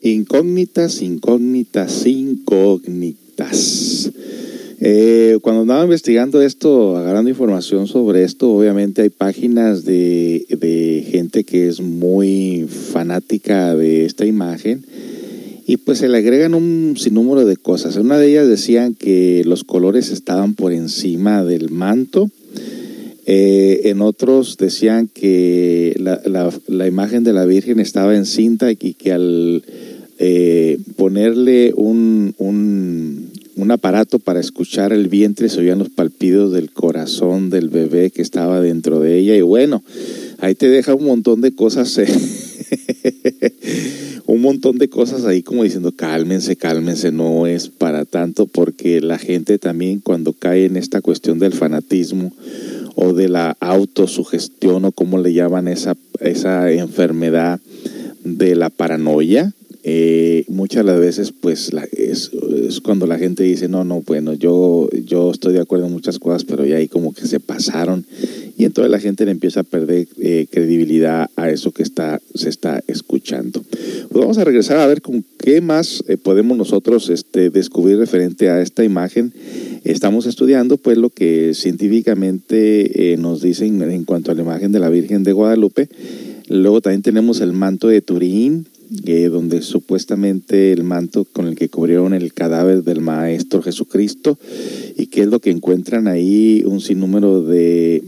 Incógnitas, 0.00 1.02
incógnitas, 1.02 2.06
incógnitas. 2.06 4.10
Eh, 4.78 5.38
cuando 5.40 5.62
andaba 5.62 5.84
investigando 5.84 6.42
esto, 6.42 6.96
agarrando 6.96 7.30
información 7.30 7.86
sobre 7.86 8.24
esto, 8.24 8.52
obviamente 8.52 9.02
hay 9.02 9.08
páginas 9.08 9.84
de, 9.84 10.46
de 10.50 11.06
gente 11.10 11.44
que 11.44 11.68
es 11.68 11.80
muy 11.80 12.66
fanática 12.68 13.74
de 13.74 14.04
esta 14.04 14.26
imagen 14.26 14.84
y 15.68 15.78
pues 15.78 15.98
se 15.98 16.08
le 16.08 16.18
agregan 16.18 16.54
un 16.54 16.94
sinnúmero 16.96 17.44
de 17.44 17.56
cosas. 17.56 17.96
En 17.96 18.06
una 18.06 18.18
de 18.18 18.30
ellas 18.30 18.46
decían 18.46 18.94
que 18.94 19.42
los 19.44 19.64
colores 19.64 20.10
estaban 20.10 20.54
por 20.54 20.72
encima 20.72 21.44
del 21.44 21.70
manto. 21.70 22.30
Eh, 23.26 23.80
en 23.90 24.00
otros 24.00 24.56
decían 24.58 25.08
que 25.12 25.96
la, 25.98 26.22
la, 26.68 26.86
imagen 26.86 27.24
de 27.24 27.32
la 27.32 27.44
Virgen 27.44 27.80
estaba 27.80 28.16
en 28.16 28.26
cinta 28.26 28.70
y 28.70 28.76
que 28.76 29.12
al 29.12 29.64
eh, 30.20 30.78
ponerle 30.94 31.72
un, 31.74 32.34
un, 32.38 33.32
un, 33.56 33.70
aparato 33.70 34.18
para 34.18 34.40
escuchar 34.40 34.92
el 34.92 35.08
vientre 35.08 35.48
se 35.48 35.60
oían 35.60 35.78
los 35.78 35.90
palpidos 35.90 36.52
del 36.52 36.70
corazón 36.70 37.50
del 37.50 37.68
bebé 37.68 38.10
que 38.10 38.22
estaba 38.22 38.60
dentro 38.60 39.00
de 39.00 39.18
ella. 39.18 39.36
Y 39.36 39.40
bueno, 39.40 39.82
ahí 40.38 40.54
te 40.54 40.68
deja 40.68 40.94
un 40.94 41.04
montón 41.04 41.40
de 41.40 41.54
cosas. 41.54 41.98
Eh. 41.98 42.06
un 44.26 44.40
montón 44.40 44.78
de 44.78 44.88
cosas 44.88 45.24
ahí 45.24 45.42
como 45.42 45.64
diciendo 45.64 45.92
cálmense, 45.92 46.56
cálmense, 46.56 47.12
no 47.12 47.46
es 47.46 47.68
para 47.68 48.04
tanto 48.04 48.46
porque 48.46 49.00
la 49.00 49.18
gente 49.18 49.58
también 49.58 50.00
cuando 50.00 50.32
cae 50.32 50.64
en 50.64 50.76
esta 50.76 51.00
cuestión 51.00 51.38
del 51.38 51.52
fanatismo 51.52 52.32
o 52.96 53.12
de 53.12 53.28
la 53.28 53.56
autosugestión 53.60 54.84
o 54.84 54.92
como 54.92 55.18
le 55.18 55.32
llaman 55.32 55.68
esa, 55.68 55.96
esa 56.20 56.70
enfermedad 56.72 57.60
de 58.24 58.56
la 58.56 58.70
paranoia, 58.70 59.52
eh, 59.88 60.44
muchas 60.48 60.84
de 60.84 60.90
las 60.90 60.98
veces 60.98 61.32
pues 61.32 61.72
la, 61.72 61.86
es, 61.92 62.32
cuando 62.82 63.06
la 63.06 63.18
gente 63.18 63.44
dice 63.44 63.68
no 63.68 63.84
no 63.84 64.02
bueno 64.02 64.34
yo 64.34 64.88
yo 65.04 65.30
estoy 65.30 65.52
de 65.52 65.60
acuerdo 65.60 65.86
en 65.86 65.92
muchas 65.92 66.18
cosas 66.18 66.42
pero 66.44 66.66
ya 66.66 66.78
ahí 66.78 66.88
como 66.88 67.14
que 67.14 67.24
se 67.28 67.38
pasaron 67.38 68.04
y 68.58 68.64
entonces 68.64 68.90
la 68.90 68.98
gente 68.98 69.24
le 69.24 69.30
empieza 69.30 69.60
a 69.60 69.62
perder 69.62 70.08
eh, 70.18 70.48
credibilidad 70.50 71.30
a 71.36 71.50
eso 71.50 71.70
que 71.70 71.84
está 71.84 72.20
se 72.34 72.48
está 72.48 72.82
escuchando. 72.88 73.62
Pues 73.62 74.20
vamos 74.20 74.38
a 74.38 74.44
regresar 74.44 74.78
a 74.78 74.86
ver 74.86 75.02
con 75.02 75.24
qué 75.38 75.60
más 75.60 76.02
eh, 76.08 76.16
podemos 76.16 76.56
nosotros 76.58 77.08
este 77.10 77.50
descubrir 77.50 77.98
referente 77.98 78.48
a 78.50 78.60
esta 78.60 78.82
imagen. 78.82 79.32
Estamos 79.84 80.26
estudiando 80.26 80.78
pues 80.78 80.98
lo 80.98 81.10
que 81.10 81.52
científicamente 81.54 83.12
eh, 83.12 83.16
nos 83.18 83.40
dicen 83.42 83.82
en 83.82 84.04
cuanto 84.04 84.32
a 84.32 84.34
la 84.34 84.42
imagen 84.42 84.72
de 84.72 84.80
la 84.80 84.88
Virgen 84.88 85.22
de 85.22 85.32
Guadalupe. 85.32 85.88
Luego 86.48 86.80
también 86.80 87.02
tenemos 87.02 87.40
el 87.40 87.52
manto 87.52 87.88
de 87.88 88.00
Turín 88.00 88.66
eh, 89.04 89.28
donde 89.28 89.62
supuestamente 89.62 90.72
el 90.72 90.84
manto 90.84 91.24
con 91.24 91.48
el 91.48 91.56
que 91.56 91.68
cubrieron 91.68 92.14
el 92.14 92.32
cadáver 92.32 92.84
del 92.84 93.00
Maestro 93.00 93.60
Jesucristo 93.60 94.38
y 94.96 95.06
que 95.06 95.22
es 95.22 95.26
lo 95.26 95.40
que 95.40 95.50
encuentran 95.50 96.06
ahí 96.06 96.62
un 96.64 96.80
sinnúmero 96.80 97.42
de 97.42 97.96
eh, 97.96 98.02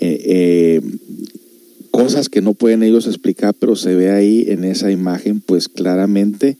eh, 0.00 0.80
cosas 1.90 2.28
que 2.28 2.42
no 2.42 2.52
pueden 2.52 2.82
ellos 2.82 3.06
explicar, 3.06 3.54
pero 3.58 3.76
se 3.76 3.94
ve 3.94 4.10
ahí 4.10 4.44
en 4.48 4.64
esa 4.64 4.90
imagen 4.90 5.40
pues 5.40 5.68
claramente 5.68 6.56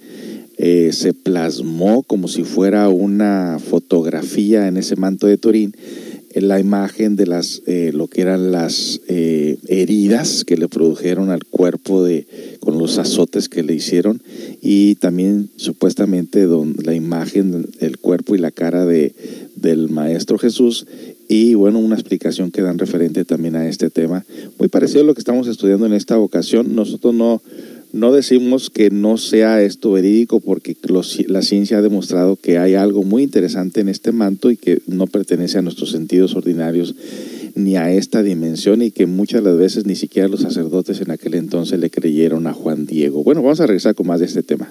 se 0.59 1.15
plasmó 1.15 2.03
como 2.03 2.27
si 2.27 2.43
fuera 2.43 2.89
una 2.89 3.59
fotografía 3.61 4.67
en 4.67 4.77
ese 4.77 4.97
manto 4.97 5.29
de 5.29 5.37
Turín 5.37 5.73
la 6.35 6.61
imagen 6.61 7.17
de 7.17 7.27
las 7.27 7.63
eh, 7.67 7.91
lo 7.95 8.09
que 8.09 8.23
eran 8.23 8.53
las 8.53 9.01
eh, 9.09 9.59
heridas 9.67 10.45
que 10.45 10.57
le 10.57 10.69
produjeron 10.69 11.31
al 11.31 11.45
cuerpo 11.45 12.05
de 12.05 12.27
con 12.61 12.79
los 12.79 12.99
azotes 12.99 13.49
que 13.49 13.63
le 13.63 13.75
hicieron 13.75 14.23
y 14.61 14.97
también 14.97 15.51
supuestamente 15.57 16.45
don, 16.45 16.75
la 16.83 16.95
imagen 16.95 17.67
el 17.81 17.99
cuerpo 17.99 18.35
y 18.35 18.39
la 18.39 18.51
cara 18.51 18.85
de 18.85 19.15
del 19.57 19.89
maestro 19.89 20.39
Jesús. 20.39 20.87
Y 21.31 21.55
bueno 21.55 21.79
una 21.79 21.97
explicación 21.97 22.51
que 22.51 22.63
dan 22.63 22.79
referente 22.79 23.25
también 23.25 23.57
a 23.57 23.69
este 23.69 23.91
tema. 23.91 24.25
Muy 24.59 24.69
parecido 24.69 25.03
a 25.03 25.05
lo 25.05 25.15
que 25.15 25.21
estamos 25.21 25.47
estudiando 25.47 25.85
en 25.87 25.93
esta 25.93 26.19
ocasión. 26.19 26.75
Nosotros 26.75 27.15
no 27.15 27.43
no 27.93 28.13
decimos 28.13 28.71
que 28.71 28.91
no 28.91 29.17
sea 29.17 29.63
esto 29.63 29.93
verídico 29.93 30.41
porque 30.41 30.77
la 31.27 31.43
ciencia 31.43 31.79
ha 31.79 31.83
demostrado 31.83 32.37
que 32.37 32.59
hay 32.59 32.75
algo 32.75 33.03
muy 33.03 33.23
interesante 33.23 33.81
en 33.81 33.89
este 33.89 34.13
manto 34.13 34.51
y 34.51 34.57
que 34.57 34.83
no 34.87 35.07
pertenece 35.07 35.59
a 35.59 35.63
nuestros 35.63 35.91
sentidos 35.91 36.35
ordinarios 36.35 36.95
ni 37.55 37.77
a 37.77 37.93
esta 37.93 38.23
dimensión 38.23 38.83
y 38.83 38.91
que 38.91 39.07
muchas 39.07 39.43
de 39.43 39.51
las 39.51 39.59
veces 39.59 39.87
ni 39.87 39.97
siquiera 39.97 40.29
los 40.29 40.41
sacerdotes 40.41 41.01
en 41.01 41.11
aquel 41.11 41.35
entonces 41.35 41.79
le 41.81 41.91
creyeron 41.91 42.47
a 42.47 42.53
Juan 42.53 42.87
Diego. 42.87 43.25
Bueno, 43.25 43.43
vamos 43.43 43.61
a 43.61 43.67
regresar 43.67 43.95
con 43.95 44.07
más 44.07 44.21
de 44.21 44.27
este 44.27 44.43
tema. 44.43 44.71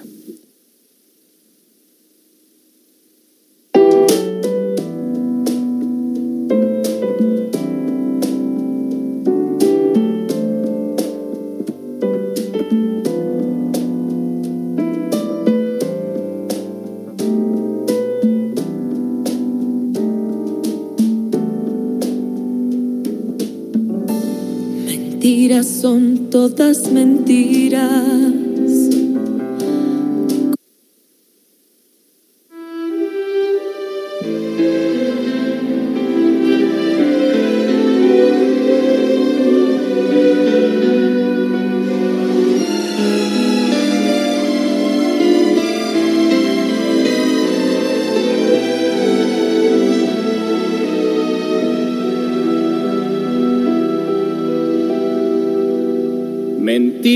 Son 25.88 26.28
todas 26.28 26.92
mentiras. 26.92 28.37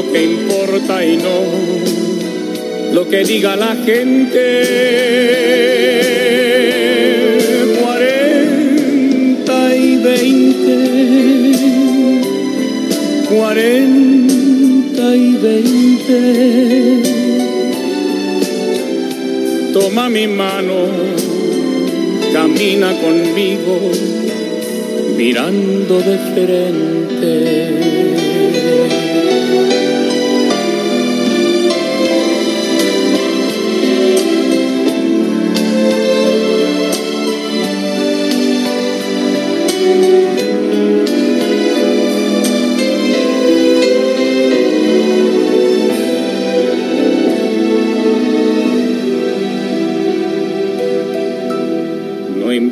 lo 0.00 0.12
que 0.12 0.22
importa 0.24 1.04
y 1.04 1.16
no 1.18 1.40
lo 2.94 3.08
que 3.08 3.22
diga 3.22 3.54
la 3.54 3.76
gente. 3.84 4.42
Cuarenta 7.80 9.76
y 9.76 9.96
veinte, 9.96 10.76
cuarenta 13.28 15.16
y 15.16 15.36
veinte. 15.46 17.02
Toma 19.74 20.08
mi 20.08 20.26
mano, 20.26 20.88
camina 22.32 22.92
conmigo, 23.00 23.92
mirando 25.16 25.98
de 25.98 26.18
frente. 26.32 26.89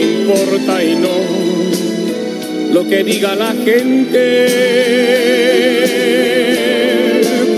importa 0.00 0.82
y 0.84 0.96
no 0.96 1.08
lo 2.72 2.88
que 2.88 3.04
diga 3.04 3.34
la 3.34 3.52
gente. 3.52 4.46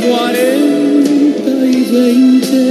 Cuarenta 0.07 1.51
y 1.67 1.83
veinte, 1.93 2.65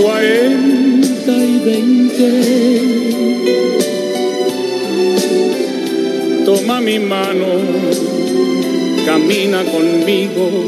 cuarenta 0.00 1.32
y 1.32 1.58
veinte. 1.64 2.30
Toma 6.44 6.80
mi 6.80 6.98
mano, 6.98 7.46
camina 9.04 9.64
conmigo 9.64 10.66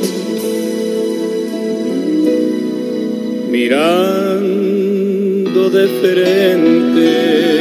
mirando 5.70 6.94
de. 6.94 7.58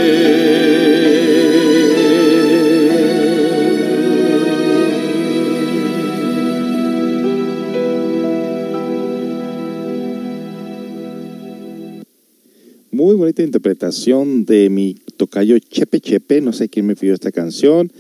Muy 12.92 13.16
bonita 13.16 13.44
interpretación 13.44 14.46
de 14.46 14.70
mi 14.70 14.96
tocayo 15.18 15.60
Chepe 15.60 16.00
Chepe. 16.02 16.42
No 16.42 16.52
sé 16.52 16.68
quién 16.68 16.88
me 16.88 16.96
pidió 16.96 17.14
esta 17.14 17.32
canción, 17.32 17.92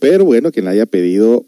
pero 0.00 0.24
bueno, 0.24 0.50
quien 0.50 0.64
la 0.64 0.72
haya 0.72 0.86
pedido, 0.86 1.44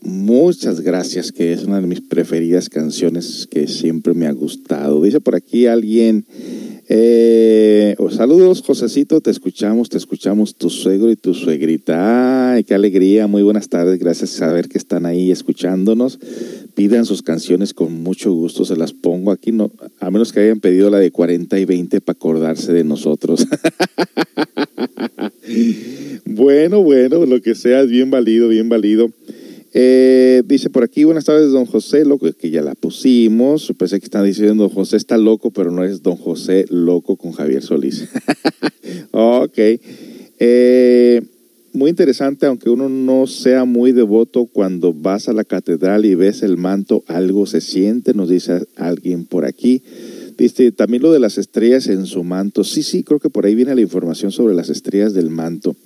muchas 0.00 0.80
gracias, 0.80 1.30
que 1.30 1.52
es 1.52 1.64
una 1.64 1.80
de 1.80 1.86
mis 1.86 2.00
preferidas 2.00 2.70
canciones 2.70 3.46
que 3.50 3.66
siempre 3.66 4.14
me 4.14 4.26
ha 4.26 4.32
gustado. 4.32 5.02
Dice 5.02 5.20
por 5.20 5.34
aquí 5.34 5.66
alguien, 5.66 6.24
eh, 6.88 7.96
oh, 7.98 8.10
saludos 8.10 8.62
Josecito, 8.62 9.20
te 9.20 9.32
escuchamos, 9.32 9.88
te 9.88 9.96
escuchamos 9.96 10.54
tu 10.54 10.70
suegro 10.70 11.10
y 11.10 11.16
tu 11.16 11.34
suegrita. 11.34 12.52
Ay, 12.52 12.64
qué 12.64 12.74
alegría, 12.74 13.26
muy 13.26 13.42
buenas 13.42 13.68
tardes, 13.68 13.98
gracias 13.98 14.34
a 14.34 14.46
saber 14.46 14.68
que 14.68 14.78
están 14.78 15.04
ahí 15.04 15.32
escuchándonos. 15.32 16.20
Pidan 16.74 17.04
sus 17.04 17.22
canciones 17.22 17.74
con 17.74 18.02
mucho 18.02 18.32
gusto, 18.32 18.64
se 18.64 18.76
las 18.76 18.92
pongo 18.92 19.32
aquí, 19.32 19.50
no, 19.50 19.72
a 19.98 20.10
menos 20.10 20.32
que 20.32 20.40
hayan 20.40 20.60
pedido 20.60 20.88
la 20.88 20.98
de 20.98 21.10
40 21.10 21.58
y 21.58 21.64
20 21.64 22.00
para 22.00 22.16
acordarse 22.16 22.72
de 22.72 22.84
nosotros. 22.84 23.46
bueno, 26.24 26.82
bueno, 26.82 27.26
lo 27.26 27.42
que 27.42 27.56
sea 27.56 27.80
es 27.80 27.88
bien 27.88 28.10
válido, 28.10 28.48
bien 28.48 28.68
válido. 28.68 29.10
Eh, 29.78 30.42
dice 30.46 30.70
por 30.70 30.84
aquí, 30.84 31.04
buenas 31.04 31.26
tardes, 31.26 31.52
don 31.52 31.66
José, 31.66 32.06
loco, 32.06 32.26
que 32.32 32.48
ya 32.48 32.62
la 32.62 32.74
pusimos. 32.74 33.74
Pensé 33.78 34.00
que 34.00 34.06
están 34.06 34.24
diciendo, 34.24 34.70
José 34.70 34.96
está 34.96 35.18
loco, 35.18 35.50
pero 35.50 35.70
no 35.70 35.84
es 35.84 36.02
don 36.02 36.16
José 36.16 36.64
loco 36.70 37.16
con 37.16 37.32
Javier 37.32 37.62
Solís. 37.62 38.08
ok. 39.10 39.58
Eh, 40.38 41.20
muy 41.74 41.90
interesante, 41.90 42.46
aunque 42.46 42.70
uno 42.70 42.88
no 42.88 43.26
sea 43.26 43.66
muy 43.66 43.92
devoto, 43.92 44.46
cuando 44.46 44.94
vas 44.94 45.28
a 45.28 45.34
la 45.34 45.44
catedral 45.44 46.06
y 46.06 46.14
ves 46.14 46.42
el 46.42 46.56
manto, 46.56 47.04
algo 47.06 47.44
se 47.44 47.60
siente, 47.60 48.14
nos 48.14 48.30
dice 48.30 48.66
alguien 48.76 49.26
por 49.26 49.44
aquí. 49.44 49.82
Dice, 50.38 50.72
también 50.72 51.02
lo 51.02 51.12
de 51.12 51.18
las 51.18 51.36
estrellas 51.36 51.86
en 51.88 52.06
su 52.06 52.24
manto. 52.24 52.64
Sí, 52.64 52.82
sí, 52.82 53.02
creo 53.02 53.20
que 53.20 53.28
por 53.28 53.44
ahí 53.44 53.54
viene 53.54 53.74
la 53.74 53.82
información 53.82 54.32
sobre 54.32 54.54
las 54.54 54.70
estrellas 54.70 55.12
del 55.12 55.28
manto. 55.28 55.76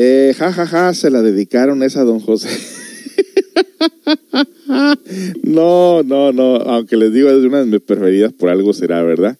Eh, 0.00 0.32
ja, 0.38 0.52
ja, 0.52 0.64
ja, 0.64 0.94
se 0.94 1.10
la 1.10 1.22
dedicaron 1.22 1.82
esa 1.82 2.02
a 2.02 2.04
don 2.04 2.20
José. 2.20 2.48
no, 5.42 6.04
no, 6.04 6.32
no, 6.32 6.54
aunque 6.54 6.96
les 6.96 7.12
digo, 7.12 7.28
es 7.28 7.44
una 7.44 7.58
de 7.58 7.66
mis 7.66 7.80
preferidas, 7.80 8.32
por 8.32 8.48
algo 8.48 8.72
será, 8.72 9.02
¿verdad? 9.02 9.36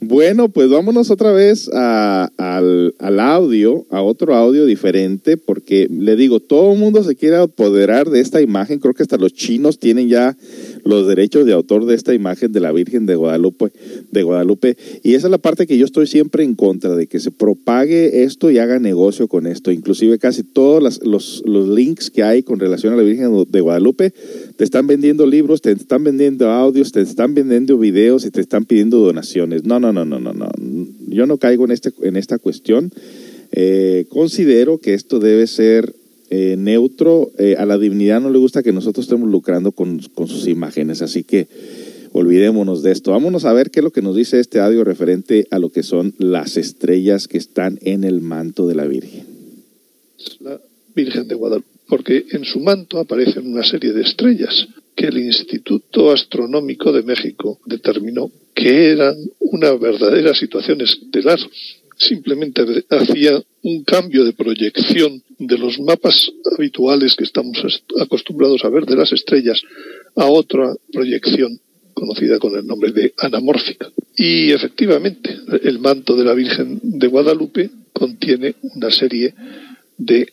Bueno, 0.00 0.50
pues 0.50 0.70
vámonos 0.70 1.10
otra 1.10 1.32
vez 1.32 1.68
al, 1.74 2.94
al 2.96 3.18
audio, 3.18 3.86
a 3.90 4.00
otro 4.00 4.36
audio 4.36 4.66
diferente, 4.66 5.36
porque 5.36 5.88
le 5.90 6.14
digo, 6.14 6.38
todo 6.38 6.74
el 6.74 6.78
mundo 6.78 7.02
se 7.02 7.16
quiere 7.16 7.34
apoderar 7.34 8.08
de 8.08 8.20
esta 8.20 8.40
imagen, 8.40 8.78
creo 8.78 8.94
que 8.94 9.02
hasta 9.02 9.16
los 9.16 9.34
chinos 9.34 9.80
tienen 9.80 10.08
ya 10.08 10.36
los 10.88 11.06
derechos 11.06 11.44
de 11.44 11.52
autor 11.52 11.84
de 11.84 11.94
esta 11.94 12.14
imagen 12.14 12.50
de 12.50 12.60
la 12.60 12.72
Virgen 12.72 13.04
de 13.04 13.14
Guadalupe, 13.14 13.70
de 14.10 14.22
Guadalupe, 14.22 14.76
y 15.02 15.14
esa 15.14 15.26
es 15.26 15.30
la 15.30 15.38
parte 15.38 15.66
que 15.66 15.76
yo 15.76 15.84
estoy 15.84 16.06
siempre 16.06 16.44
en 16.44 16.54
contra 16.54 16.96
de 16.96 17.06
que 17.06 17.20
se 17.20 17.30
propague 17.30 18.22
esto 18.24 18.50
y 18.50 18.56
haga 18.58 18.78
negocio 18.78 19.28
con 19.28 19.46
esto, 19.46 19.70
inclusive 19.70 20.18
casi 20.18 20.42
todos 20.42 20.82
las- 20.82 21.04
los, 21.04 21.42
los 21.44 21.68
links 21.68 22.10
que 22.10 22.22
hay 22.22 22.42
con 22.42 22.58
relación 22.58 22.94
a 22.94 22.96
la 22.96 23.02
Virgen 23.02 23.44
de 23.50 23.60
Guadalupe 23.60 24.12
te 24.56 24.64
están 24.64 24.86
vendiendo 24.86 25.26
libros, 25.26 25.60
te 25.60 25.72
están 25.72 26.04
vendiendo 26.04 26.48
audios, 26.50 26.90
te 26.92 27.02
están 27.02 27.34
vendiendo 27.34 27.76
videos 27.76 28.24
y 28.24 28.30
te 28.30 28.40
están 28.40 28.64
pidiendo 28.64 28.98
donaciones. 28.98 29.64
No, 29.64 29.78
no, 29.78 29.92
no, 29.92 30.04
no, 30.04 30.18
no, 30.18 30.32
no. 30.32 30.48
Yo 31.08 31.26
no 31.26 31.36
caigo 31.38 31.64
en, 31.66 31.72
este, 31.72 31.92
en 32.02 32.16
esta 32.16 32.38
cuestión. 32.38 32.90
Eh, 33.52 34.06
considero 34.08 34.78
que 34.78 34.94
esto 34.94 35.20
debe 35.20 35.46
ser 35.46 35.94
eh, 36.30 36.56
neutro. 36.58 37.30
Eh, 37.38 37.56
a 37.58 37.66
la 37.66 37.78
divinidad 37.78 38.20
no 38.20 38.30
le 38.30 38.38
gusta 38.38 38.62
que 38.62 38.72
nosotros 38.72 39.06
estemos 39.06 39.28
lucrando 39.28 39.72
con, 39.72 40.00
con 40.14 40.28
sus 40.28 40.46
imágenes, 40.46 41.02
así 41.02 41.24
que 41.24 41.48
olvidémonos 42.12 42.82
de 42.82 42.92
esto. 42.92 43.12
Vámonos 43.12 43.44
a 43.44 43.52
ver 43.52 43.70
qué 43.70 43.80
es 43.80 43.84
lo 43.84 43.92
que 43.92 44.02
nos 44.02 44.16
dice 44.16 44.40
este 44.40 44.60
audio 44.60 44.84
referente 44.84 45.46
a 45.50 45.58
lo 45.58 45.70
que 45.70 45.82
son 45.82 46.14
las 46.18 46.56
estrellas 46.56 47.28
que 47.28 47.38
están 47.38 47.78
en 47.82 48.04
el 48.04 48.20
manto 48.20 48.66
de 48.66 48.74
la 48.74 48.86
Virgen. 48.86 49.24
la 50.40 50.60
Virgen 50.94 51.28
de 51.28 51.34
Guadalupe, 51.34 51.68
porque 51.88 52.24
en 52.30 52.44
su 52.44 52.60
manto 52.60 52.98
aparecen 52.98 53.46
una 53.46 53.62
serie 53.62 53.92
de 53.92 54.02
estrellas 54.02 54.68
que 54.94 55.06
el 55.06 55.18
Instituto 55.18 56.10
Astronómico 56.10 56.92
de 56.92 57.04
México 57.04 57.60
determinó 57.66 58.32
que 58.52 58.90
eran 58.90 59.14
una 59.38 59.72
verdadera 59.74 60.34
situación 60.34 60.80
estelar. 60.80 61.38
Simplemente 61.98 62.62
hacía 62.90 63.42
un 63.62 63.82
cambio 63.84 64.24
de 64.24 64.32
proyección 64.32 65.22
de 65.38 65.58
los 65.58 65.78
mapas 65.80 66.30
habituales 66.56 67.14
que 67.16 67.24
estamos 67.24 67.58
est- 67.64 67.84
acostumbrados 68.00 68.64
a 68.64 68.68
ver 68.70 68.86
de 68.86 68.96
las 68.96 69.12
estrellas 69.12 69.60
a 70.16 70.26
otra 70.26 70.72
proyección 70.92 71.58
conocida 71.94 72.38
con 72.38 72.56
el 72.56 72.66
nombre 72.66 72.92
de 72.92 73.12
anamórfica. 73.18 73.90
Y 74.16 74.52
efectivamente, 74.52 75.36
el 75.64 75.80
manto 75.80 76.14
de 76.16 76.24
la 76.24 76.34
Virgen 76.34 76.78
de 76.82 77.06
Guadalupe 77.08 77.70
contiene 77.92 78.54
una 78.74 78.90
serie 78.90 79.34
de 79.96 80.28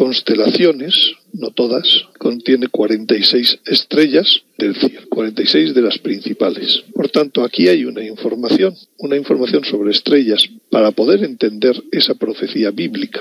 constelaciones 0.00 1.12
no 1.34 1.50
todas, 1.50 2.06
contiene 2.16 2.68
46 2.68 3.58
estrellas 3.66 4.44
del 4.56 4.74
cielo, 4.74 5.02
46 5.10 5.74
de 5.74 5.82
las 5.82 5.98
principales. 5.98 6.84
Por 6.94 7.10
tanto, 7.10 7.44
aquí 7.44 7.68
hay 7.68 7.84
una 7.84 8.02
información, 8.02 8.74
una 8.96 9.16
información 9.18 9.62
sobre 9.62 9.90
estrellas 9.90 10.48
para 10.70 10.92
poder 10.92 11.22
entender 11.22 11.76
esa 11.92 12.14
profecía 12.14 12.70
bíblica. 12.70 13.20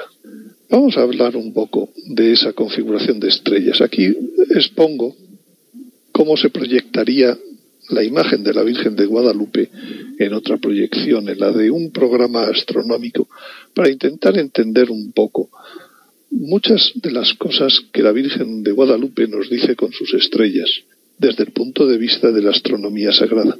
Vamos 0.69 0.95
a 0.95 1.01
hablar 1.01 1.35
un 1.35 1.51
poco 1.51 1.89
de 2.05 2.31
esa 2.31 2.53
configuración 2.53 3.19
de 3.19 3.27
estrellas. 3.27 3.81
Aquí 3.81 4.15
expongo 4.49 5.17
cómo 6.13 6.37
se 6.37 6.49
proyectaría 6.49 7.37
la 7.89 8.05
imagen 8.05 8.41
de 8.41 8.53
la 8.53 8.63
Virgen 8.63 8.95
de 8.95 9.05
Guadalupe 9.05 9.69
en 10.17 10.33
otra 10.33 10.55
proyección, 10.55 11.27
en 11.27 11.39
la 11.39 11.51
de 11.51 11.71
un 11.71 11.91
programa 11.91 12.43
astronómico, 12.43 13.27
para 13.73 13.89
intentar 13.89 14.37
entender 14.37 14.89
un 14.89 15.11
poco 15.11 15.49
muchas 16.31 16.91
de 16.95 17.11
las 17.11 17.33
cosas 17.33 17.81
que 17.91 18.03
la 18.03 18.11
Virgen 18.11 18.63
de 18.63 18.71
Guadalupe 18.71 19.27
nos 19.27 19.49
dice 19.49 19.75
con 19.75 19.91
sus 19.91 20.13
estrellas, 20.13 20.69
desde 21.17 21.43
el 21.43 21.51
punto 21.51 21.85
de 21.87 21.97
vista 21.97 22.31
de 22.31 22.41
la 22.41 22.51
astronomía 22.51 23.11
sagrada. 23.11 23.57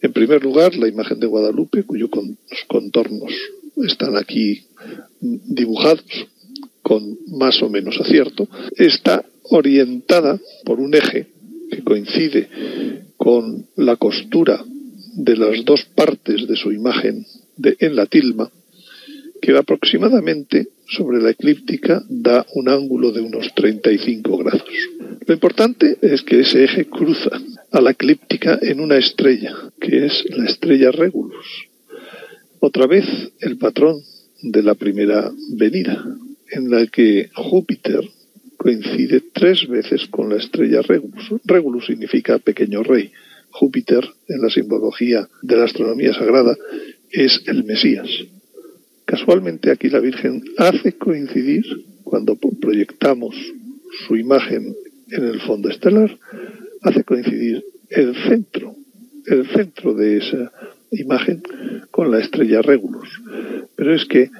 En 0.00 0.12
primer 0.12 0.42
lugar, 0.42 0.76
la 0.76 0.88
imagen 0.88 1.18
de 1.18 1.26
Guadalupe, 1.26 1.84
cuyos 1.84 2.10
contornos 2.66 3.32
están 3.76 4.16
aquí 4.16 4.62
dibujados 5.20 6.04
con 6.82 7.18
más 7.38 7.62
o 7.62 7.68
menos 7.68 8.00
acierto, 8.00 8.48
está 8.76 9.24
orientada 9.50 10.38
por 10.64 10.80
un 10.80 10.94
eje 10.94 11.26
que 11.70 11.82
coincide 11.82 12.48
con 13.16 13.66
la 13.76 13.96
costura 13.96 14.64
de 15.14 15.36
las 15.36 15.64
dos 15.64 15.84
partes 15.94 16.46
de 16.46 16.56
su 16.56 16.72
imagen 16.72 17.26
de, 17.56 17.76
en 17.80 17.96
la 17.96 18.06
tilma, 18.06 18.50
que 19.42 19.56
aproximadamente 19.56 20.68
sobre 20.88 21.20
la 21.20 21.30
eclíptica 21.30 22.02
da 22.08 22.46
un 22.54 22.68
ángulo 22.68 23.12
de 23.12 23.20
unos 23.20 23.54
35 23.54 24.38
grados. 24.38 24.64
Lo 25.26 25.34
importante 25.34 25.98
es 26.00 26.22
que 26.22 26.40
ese 26.40 26.64
eje 26.64 26.86
cruza 26.86 27.30
a 27.70 27.80
la 27.80 27.90
eclíptica 27.90 28.58
en 28.62 28.80
una 28.80 28.96
estrella, 28.96 29.54
que 29.78 30.06
es 30.06 30.24
la 30.30 30.46
estrella 30.46 30.90
Regulus. 30.90 31.66
Otra 32.60 32.86
vez 32.86 33.04
el 33.40 33.58
patrón 33.58 34.00
de 34.42 34.62
la 34.62 34.74
primera 34.74 35.30
venida, 35.50 36.04
en 36.50 36.70
la 36.70 36.86
que 36.86 37.30
Júpiter 37.34 38.00
coincide 38.56 39.22
tres 39.32 39.68
veces 39.68 40.06
con 40.08 40.30
la 40.30 40.36
estrella 40.36 40.80
Regulus. 40.82 41.34
Regulus 41.44 41.86
significa 41.86 42.38
pequeño 42.38 42.82
rey. 42.82 43.12
Júpiter, 43.50 44.04
en 44.28 44.42
la 44.42 44.50
simbología 44.50 45.28
de 45.42 45.56
la 45.56 45.64
astronomía 45.64 46.12
sagrada, 46.12 46.56
es 47.10 47.42
el 47.46 47.64
Mesías. 47.64 48.08
Casualmente 49.08 49.70
aquí 49.70 49.88
la 49.88 50.00
Virgen 50.00 50.44
hace 50.58 50.92
coincidir, 50.92 51.64
cuando 52.04 52.36
proyectamos 52.36 53.34
su 54.06 54.16
imagen 54.16 54.76
en 55.10 55.24
el 55.24 55.40
fondo 55.40 55.70
estelar, 55.70 56.14
hace 56.82 57.04
coincidir 57.04 57.64
el 57.88 58.14
centro, 58.28 58.76
el 59.24 59.48
centro 59.48 59.94
de 59.94 60.18
esa 60.18 60.52
imagen 60.90 61.42
con 61.90 62.10
la 62.10 62.18
estrella 62.18 62.60
Regulus. 62.60 63.08
Pero 63.76 63.94
es 63.94 64.04
que 64.04 64.30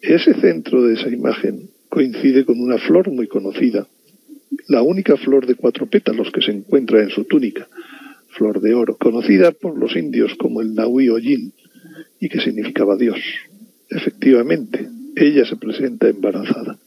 ese 0.00 0.34
centro 0.34 0.82
de 0.82 0.94
esa 0.94 1.10
imagen 1.10 1.70
coincide 1.88 2.44
con 2.44 2.58
una 2.58 2.78
flor 2.78 3.12
muy 3.12 3.28
conocida, 3.28 3.86
la 4.66 4.82
única 4.82 5.16
flor 5.16 5.46
de 5.46 5.54
cuatro 5.54 5.86
pétalos 5.86 6.32
que 6.32 6.42
se 6.42 6.50
encuentra 6.50 7.04
en 7.04 7.10
su 7.10 7.22
túnica, 7.22 7.68
flor 8.30 8.60
de 8.60 8.74
oro, 8.74 8.96
conocida 8.96 9.52
por 9.52 9.78
los 9.78 9.94
indios 9.94 10.34
como 10.34 10.60
el 10.60 10.74
Nahui 10.74 11.08
Oyin 11.08 11.52
y 12.18 12.28
que 12.28 12.40
significaba 12.40 12.96
Dios. 12.96 13.20
Efectivamente, 13.90 14.88
ella 15.16 15.44
se 15.44 15.56
presenta 15.56 16.08
embarazada. 16.08 16.78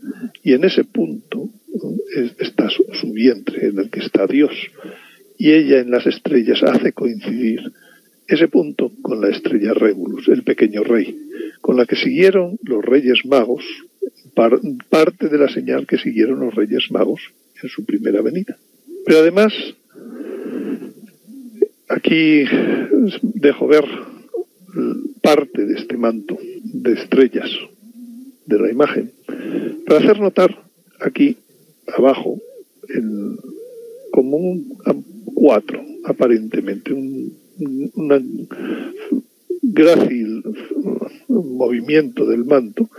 Y 0.44 0.54
en 0.54 0.64
ese 0.64 0.84
punto 0.84 1.50
está 2.40 2.70
su, 2.70 3.14
vientre 3.14 3.68
en 3.68 3.80
el 3.80 3.90
que 3.90 4.00
está 4.00 4.28
Dios. 4.28 4.52
Y 5.38 5.52
ella 5.52 5.80
en 5.80 5.92
las 5.92 6.06
estrellas 6.06 6.62
hace 6.64 6.94
coincidir 6.94 7.72
ese 8.28 8.48
punto 8.48 8.92
con 9.02 9.20
la 9.20 9.30
estrella 9.30 9.74
Regulus, 9.74 10.28
el 10.30 10.44
pequeño 10.44 10.84
rey, 10.84 11.18
con 11.60 11.76
la 11.76 11.86
que 11.86 11.96
siguieron 11.96 12.58
los 12.64 12.84
reyes 12.84 13.26
magos, 13.26 13.66
parte 14.90 15.28
de 15.28 15.38
la 15.38 15.50
señal 15.50 15.86
que 15.86 15.98
siguieron 15.98 16.40
los 16.40 16.56
reyes 16.56 16.90
magos 16.92 17.22
en 17.62 17.70
su 17.70 17.86
primera 17.86 18.22
venida. 18.22 18.58
Pero 19.06 19.20
además, 19.20 19.54
aquí 21.90 22.44
dejo 23.22 23.68
ver 23.68 23.86
parte 25.22 25.66
de 25.66 25.74
este 25.74 25.98
manto 25.98 26.38
de 26.64 26.94
estrellas 26.94 27.50
de 28.46 28.60
la 28.60 28.72
imagen. 28.72 29.12
Para 29.86 30.00
hacer 30.00 30.20
notar 30.20 30.64
aquí 31.00 31.38
abajo 31.88 32.40
como 34.12 34.38
un 34.38 34.78
cuatro 35.34 35.84
aparentemente 36.04 36.94
un, 36.94 37.38
grácil 39.64 40.44
movimiento 41.28 42.26
del 42.26 42.46
manto 42.46 42.90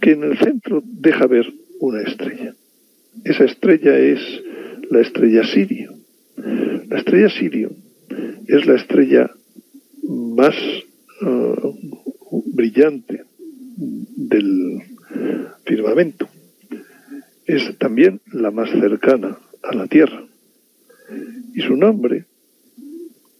que 0.00 0.12
en 0.12 0.22
el 0.22 0.38
centro 0.38 0.82
deja 0.84 1.26
ver 1.26 1.52
una 1.80 2.02
estrella. 2.02 2.54
Esa 3.24 3.44
estrella 3.44 3.98
es 3.98 4.20
la 4.90 5.00
estrella 5.00 5.44
Sirio. 5.44 5.92
La 6.88 6.98
estrella 6.98 7.28
Sirio 7.28 7.70
es 8.46 8.66
la 8.66 8.76
estrella 8.76 9.30
más 10.08 10.54
uh, 11.22 11.74
brillante 12.62 13.24
del 13.76 14.82
firmamento. 15.64 16.28
Es 17.44 17.76
también 17.76 18.20
la 18.32 18.52
más 18.52 18.70
cercana 18.70 19.36
a 19.64 19.74
la 19.74 19.88
Tierra. 19.88 20.24
Y 21.54 21.60
su 21.62 21.76
nombre, 21.76 22.26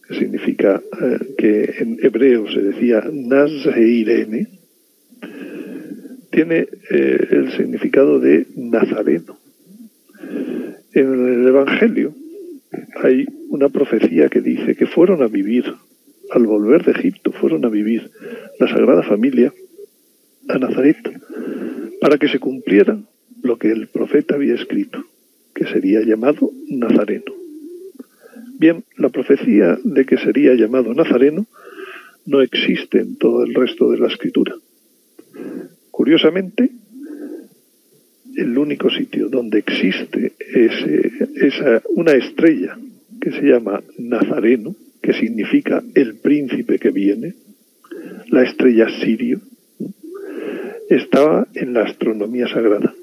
que 0.05 0.19
significa 0.19 0.81
uh, 0.81 1.35
que 1.37 1.73
en 1.79 1.99
hebreo 2.03 2.51
se 2.51 2.63
decía 2.63 3.01
Nazreirene, 3.13 4.49
tiene 6.29 6.67
eh, 6.91 7.27
el 7.31 7.51
significado 7.55 8.19
de 8.19 8.45
Nazareno. 8.57 9.37
En 10.91 11.07
el 11.13 11.47
Evangelio 11.47 12.13
hay 13.01 13.25
una 13.49 13.69
profecía 13.69 14.27
que 14.27 14.41
dice 14.41 14.75
que 14.75 14.85
fueron 14.85 15.23
a 15.23 15.27
vivir, 15.27 15.63
al 16.31 16.45
volver 16.45 16.83
de 16.83 16.91
Egipto, 16.91 17.31
fueron 17.31 17.65
a 17.65 17.69
vivir 17.69 18.09
la 18.59 18.67
Sagrada 18.67 19.03
Familia 19.03 19.53
a 20.49 20.57
Nazaret 20.57 20.97
para 22.01 22.17
que 22.17 22.27
se 22.27 22.39
cumpliera 22.39 22.99
lo 23.41 23.57
que 23.57 23.71
el 23.71 23.87
profeta 23.87 24.35
había 24.35 24.55
escrito, 24.55 25.03
que 25.53 25.65
sería 25.65 26.01
llamado 26.01 26.51
Nazareno. 26.69 27.33
Bien, 28.57 28.83
la 28.97 29.09
profecía 29.09 29.77
de 29.83 30.05
que 30.05 30.17
sería 30.17 30.53
llamado 30.53 30.93
Nazareno 30.93 31.45
no 32.25 32.41
existe 32.41 32.99
en 32.99 33.17
todo 33.17 33.43
el 33.43 33.53
resto 33.53 33.91
de 33.91 33.97
la 33.97 34.07
escritura. 34.07 34.55
Curiosamente, 35.91 36.71
el 38.35 38.57
único 38.57 38.89
sitio 38.89 39.29
donde 39.29 39.59
existe 39.59 40.33
esa, 41.35 41.81
una 41.89 42.13
estrella 42.13 42.77
que 43.21 43.31
se 43.31 43.41
llama 43.41 43.83
Nazareno, 43.97 44.75
que 45.03 45.13
significa 45.13 45.83
el 45.93 46.15
príncipe 46.15 46.79
que 46.79 46.89
viene, 46.89 47.35
la 48.29 48.43
estrella 48.43 48.87
Sirio, 49.01 49.41
estaba 50.89 51.47
en 51.53 51.73
la 51.73 51.83
astronomía 51.83 52.47
sagrada. 52.47 52.95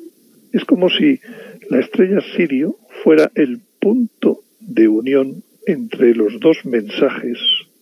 Es 0.53 0.65
como 0.65 0.89
si 0.89 1.21
la 1.69 1.79
estrella 1.79 2.21
Sirio 2.35 2.77
fuera 3.05 3.31
el 3.35 3.61
punto 3.79 4.41
de 4.61 4.89
unión 4.89 5.45
entre 5.67 6.15
los 6.15 6.41
dos 6.41 6.65
mensajes 6.65 7.39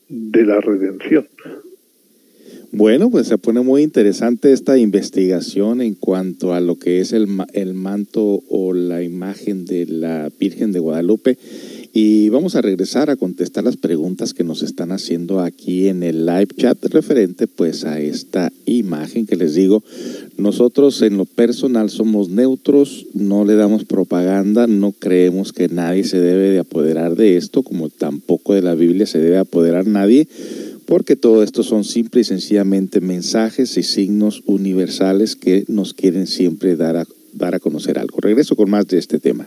de 0.09 0.45
la 0.45 0.61
redención. 0.61 1.29
Bueno, 2.71 3.11
pues 3.11 3.29
se 3.29 3.39
pone 3.39 3.61
muy 3.61 3.83
interesante 3.83 4.53
esta 4.53 4.77
investigación 4.77 5.81
en 5.81 5.95
cuanto 5.95 6.53
a 6.53 6.61
lo 6.61 6.79
que 6.79 7.01
es 7.01 7.13
el, 7.13 7.27
el 7.55 7.73
manto 7.73 8.43
o 8.49 8.75
la 8.75 9.03
imagen 9.03 9.65
de 9.65 9.87
la 9.87 10.31
Virgen 10.39 10.73
de 10.73 10.81
Guadalupe. 10.81 11.39
Y 11.93 12.29
vamos 12.29 12.55
a 12.55 12.61
regresar 12.61 13.11
a 13.11 13.17
contestar 13.17 13.65
las 13.65 13.77
preguntas 13.77 14.35
que 14.35 14.45
nos 14.45 14.63
están 14.63 14.93
haciendo 14.93 15.41
aquí 15.41 15.89
en 15.89 16.03
el 16.03 16.27
live 16.27 16.49
chat 16.57 16.83
referente 16.87 17.47
pues 17.47 17.85
a 17.85 17.99
esta 18.01 18.53
imagen 18.67 19.27
que 19.27 19.37
les 19.37 19.55
digo. 19.55 19.83
Nosotros 20.37 21.01
en 21.03 21.17
lo 21.17 21.25
personal 21.25 21.91
somos 21.91 22.29
neutros, 22.29 23.07
no 23.15 23.45
le 23.45 23.55
damos 23.55 23.85
propaganda, 23.85 24.67
no 24.67 24.93
creemos 24.93 25.53
que 25.53 25.69
nadie 25.69 26.05
se 26.05 26.21
debe 26.21 26.51
de 26.51 26.61
apoderar 26.61 27.17
de 27.17 27.37
esto, 27.37 27.63
como 27.63 27.89
tampoco 27.89 28.55
de 28.55 28.63
la 28.63 28.75
Biblia 28.75 29.07
se 29.07 29.19
debe 29.19 29.39
apoderar 29.39 29.87
nadie 29.87 30.29
porque 30.89 31.17
todo 31.17 31.43
esto 31.43 31.63
son 31.63 31.85
simple 31.85 32.23
y 32.23 32.25
sencillamente 32.25 33.03
mensajes 33.03 33.77
y 33.77 33.83
signos 33.83 34.43
universales 34.47 35.37
que 35.37 35.65
nos 35.69 35.93
quieren 35.93 36.27
siempre 36.27 36.77
dar 36.77 36.97
a, 36.97 37.07
dar 37.35 37.55
a 37.55 37.61
conocer 37.61 37.99
algo. 37.99 38.19
Regreso 38.21 38.57
con 38.57 38.71
más 38.71 38.87
de 38.89 38.97
este 38.97 39.19
tema. 39.19 39.47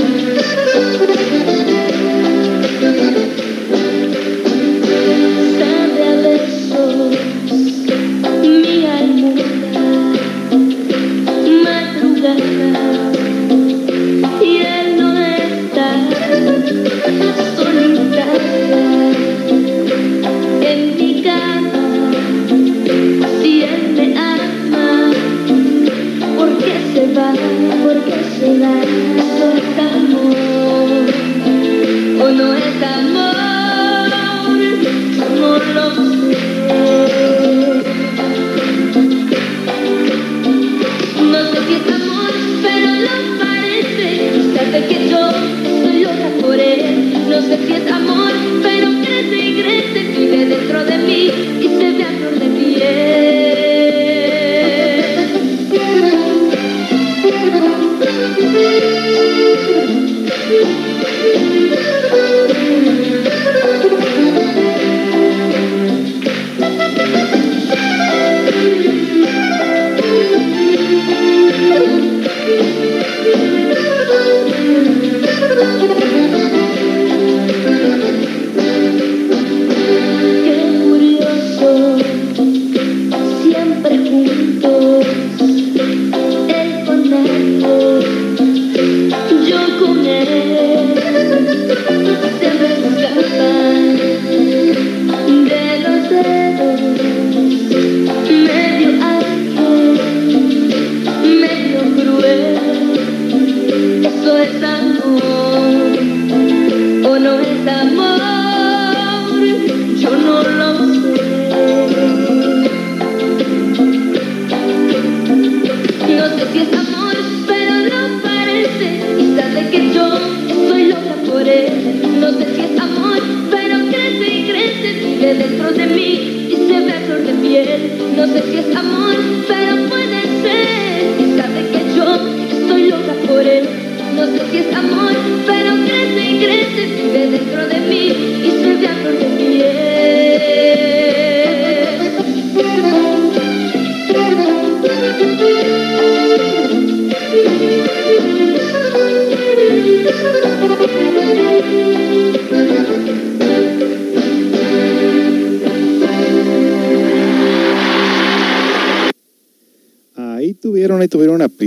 no 110.17 110.43
lo 110.43 111.15
sé. 111.15 111.30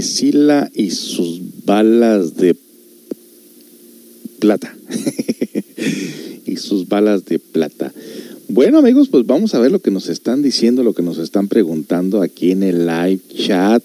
Priscila 0.05 0.71
y 0.75 0.91
sus 0.91 1.41
balas 1.65 2.37
de 2.37 2.55
plata. 4.39 4.77
y 6.47 6.57
sus 6.57 6.87
balas 6.89 7.25
de 7.25 7.39
plata. 7.39 7.91
Bueno 8.49 8.81
amigos, 8.81 9.09
pues 9.09 9.25
vamos 9.25 9.55
a 9.55 9.61
ver 9.61 9.73
lo 9.73 9.79
que 9.79 9.91
nos 9.91 10.11
están 10.11 10.43
diciendo, 10.43 10.83
lo 10.83 10.93
que 10.93 11.03
nos 11.03 11.17
están 11.17 11.49
preguntando 11.49 12.21
aquí 12.21 12.51
en 12.51 12.65
el 12.65 12.87
live 12.87 13.21
chat. 13.35 13.83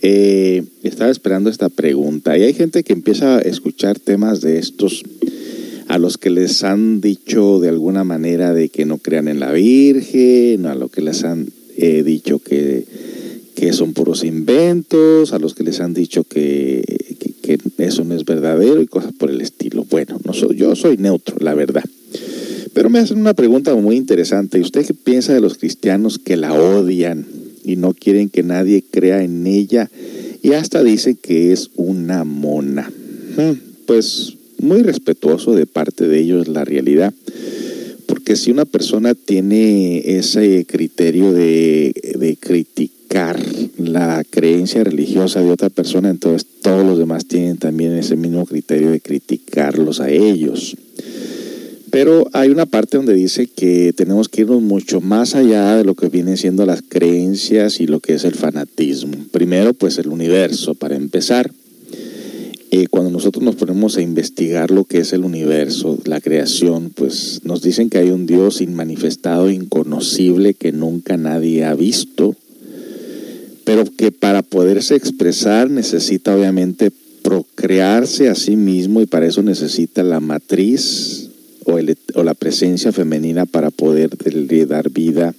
Eh, 0.00 0.64
estaba 0.84 1.10
esperando 1.10 1.50
esta 1.50 1.68
pregunta 1.68 2.38
y 2.38 2.44
hay 2.44 2.54
gente 2.54 2.82
que 2.82 2.94
empieza 2.94 3.36
a 3.36 3.42
escuchar 3.42 3.98
temas 3.98 4.40
de 4.40 4.58
estos 4.58 5.04
a 5.88 5.98
los 5.98 6.16
que 6.16 6.30
les 6.30 6.64
han 6.64 7.02
dicho 7.02 7.60
de 7.60 7.68
alguna 7.68 8.04
manera 8.04 8.54
de 8.54 8.70
que 8.70 8.86
no 8.86 8.96
crean 8.96 9.28
en 9.28 9.38
la 9.38 9.52
Virgen, 9.52 10.64
a 10.64 10.74
lo 10.74 10.88
que 10.88 11.02
les 11.02 11.24
han 11.24 11.46
eh, 11.76 12.02
dicho 12.02 12.38
que, 12.38 12.86
que 13.58 13.72
son 13.72 13.92
puros 13.92 14.22
inventos, 14.22 15.32
a 15.32 15.40
los 15.40 15.54
que 15.54 15.64
les 15.64 15.80
han 15.80 15.92
dicho 15.92 16.22
que, 16.22 16.84
eso 17.78 18.04
no 18.04 18.14
es 18.14 18.24
verdadero 18.24 18.80
y 18.80 18.86
cosas 18.86 19.12
por 19.12 19.30
el 19.30 19.40
estilo. 19.40 19.84
Bueno, 19.90 20.20
no 20.24 20.32
soy, 20.32 20.56
yo 20.56 20.76
soy 20.76 20.96
neutro, 20.96 21.36
la 21.40 21.54
verdad. 21.54 21.82
Pero 22.72 22.88
me 22.90 23.00
hacen 23.00 23.18
una 23.18 23.34
pregunta 23.34 23.74
muy 23.74 23.96
interesante. 23.96 24.58
¿Y 24.58 24.60
usted 24.60 24.86
qué 24.86 24.94
piensa 24.94 25.32
de 25.32 25.40
los 25.40 25.56
cristianos 25.56 26.18
que 26.18 26.36
la 26.36 26.52
odian 26.52 27.26
y 27.64 27.76
no 27.76 27.94
quieren 27.94 28.28
que 28.28 28.42
nadie 28.42 28.84
crea 28.88 29.24
en 29.24 29.46
ella? 29.46 29.90
Y 30.42 30.52
hasta 30.52 30.84
dicen 30.84 31.18
que 31.20 31.52
es 31.52 31.70
una 31.74 32.24
mona. 32.24 32.92
Hmm, 33.36 33.58
Pues 33.86 34.34
muy 34.60 34.82
respetuoso 34.82 35.54
de 35.54 35.66
parte 35.66 36.06
de 36.06 36.20
ellos 36.20 36.46
la 36.46 36.64
realidad. 36.64 37.12
Porque 38.06 38.36
si 38.36 38.50
una 38.50 38.66
persona 38.66 39.14
tiene 39.14 40.18
ese 40.18 40.64
criterio 40.66 41.32
de, 41.32 41.92
de 42.18 42.36
criticar 42.36 42.97
la 43.78 44.22
creencia 44.28 44.84
religiosa 44.84 45.40
de 45.40 45.50
otra 45.50 45.70
persona, 45.70 46.10
entonces 46.10 46.46
todos 46.62 46.84
los 46.84 46.98
demás 46.98 47.26
tienen 47.26 47.56
también 47.56 47.92
ese 47.92 48.16
mismo 48.16 48.44
criterio 48.46 48.90
de 48.90 49.00
criticarlos 49.00 50.00
a 50.00 50.10
ellos. 50.10 50.76
Pero 51.90 52.28
hay 52.32 52.50
una 52.50 52.66
parte 52.66 52.98
donde 52.98 53.14
dice 53.14 53.46
que 53.46 53.94
tenemos 53.96 54.28
que 54.28 54.42
irnos 54.42 54.60
mucho 54.60 55.00
más 55.00 55.34
allá 55.34 55.76
de 55.76 55.84
lo 55.84 55.94
que 55.94 56.08
vienen 56.08 56.36
siendo 56.36 56.66
las 56.66 56.82
creencias 56.86 57.80
y 57.80 57.86
lo 57.86 58.00
que 58.00 58.14
es 58.14 58.24
el 58.24 58.34
fanatismo. 58.34 59.14
Primero, 59.32 59.72
pues 59.72 59.96
el 59.98 60.08
universo, 60.08 60.74
para 60.74 60.96
empezar. 60.96 61.50
Eh, 62.70 62.86
cuando 62.88 63.10
nosotros 63.10 63.42
nos 63.42 63.54
ponemos 63.54 63.96
a 63.96 64.02
investigar 64.02 64.70
lo 64.70 64.84
que 64.84 64.98
es 64.98 65.14
el 65.14 65.24
universo, 65.24 65.98
la 66.04 66.20
creación, 66.20 66.92
pues 66.94 67.40
nos 67.42 67.62
dicen 67.62 67.88
que 67.88 67.96
hay 67.96 68.10
un 68.10 68.26
Dios 68.26 68.60
inmanifestado, 68.60 69.50
inconocible, 69.50 70.52
que 70.52 70.72
nunca 70.72 71.16
nadie 71.16 71.64
ha 71.64 71.74
visto, 71.74 72.36
pero 73.68 73.84
que 73.84 74.10
para 74.12 74.40
poderse 74.40 74.94
expresar 74.94 75.68
necesita 75.68 76.34
obviamente 76.34 76.90
procrearse 77.20 78.30
a 78.30 78.34
sí 78.34 78.56
mismo 78.56 79.02
y 79.02 79.06
para 79.06 79.26
eso 79.26 79.42
necesita 79.42 80.02
la 80.02 80.20
matriz 80.20 81.28
o, 81.66 81.78
la 82.22 82.32
presencia 82.32 82.92
femenina 82.92 83.44
para 83.44 83.70
poder 83.70 84.16
dar 84.66 84.88
vida 84.88 85.34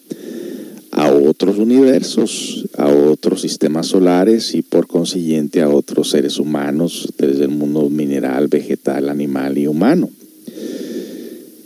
a 0.91 1.11
otros 1.11 1.57
universos, 1.57 2.67
a 2.77 2.87
otros 2.87 3.41
sistemas 3.41 3.87
solares 3.87 4.53
y 4.53 4.61
por 4.61 4.85
consiguiente 4.85 5.63
a 5.63 5.69
otros 5.69 6.11
seres 6.11 6.37
humanos 6.37 7.11
desde 7.17 7.45
el 7.45 7.49
mundo 7.49 7.89
mineral, 7.89 8.47
vegetal, 8.47 9.09
animal 9.09 9.57
y 9.57 9.65
humano. 9.65 10.07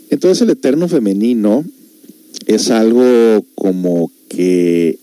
Entonces 0.09 0.41
el 0.43 0.51
eterno 0.51 0.87
femenino 0.87 1.65
es 2.47 2.71
algo 2.71 3.43
como 3.53 4.09
que 4.29 5.02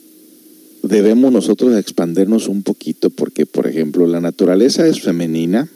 debemos 0.82 1.32
nosotros 1.32 1.76
expandernos 1.76 2.48
un 2.48 2.62
poquito 2.62 3.10
porque, 3.10 3.46
por 3.46 3.66
ejemplo, 3.66 4.06
la 4.06 4.20
naturaleza 4.20 4.86
es 4.86 5.00
femenina, 5.00 5.68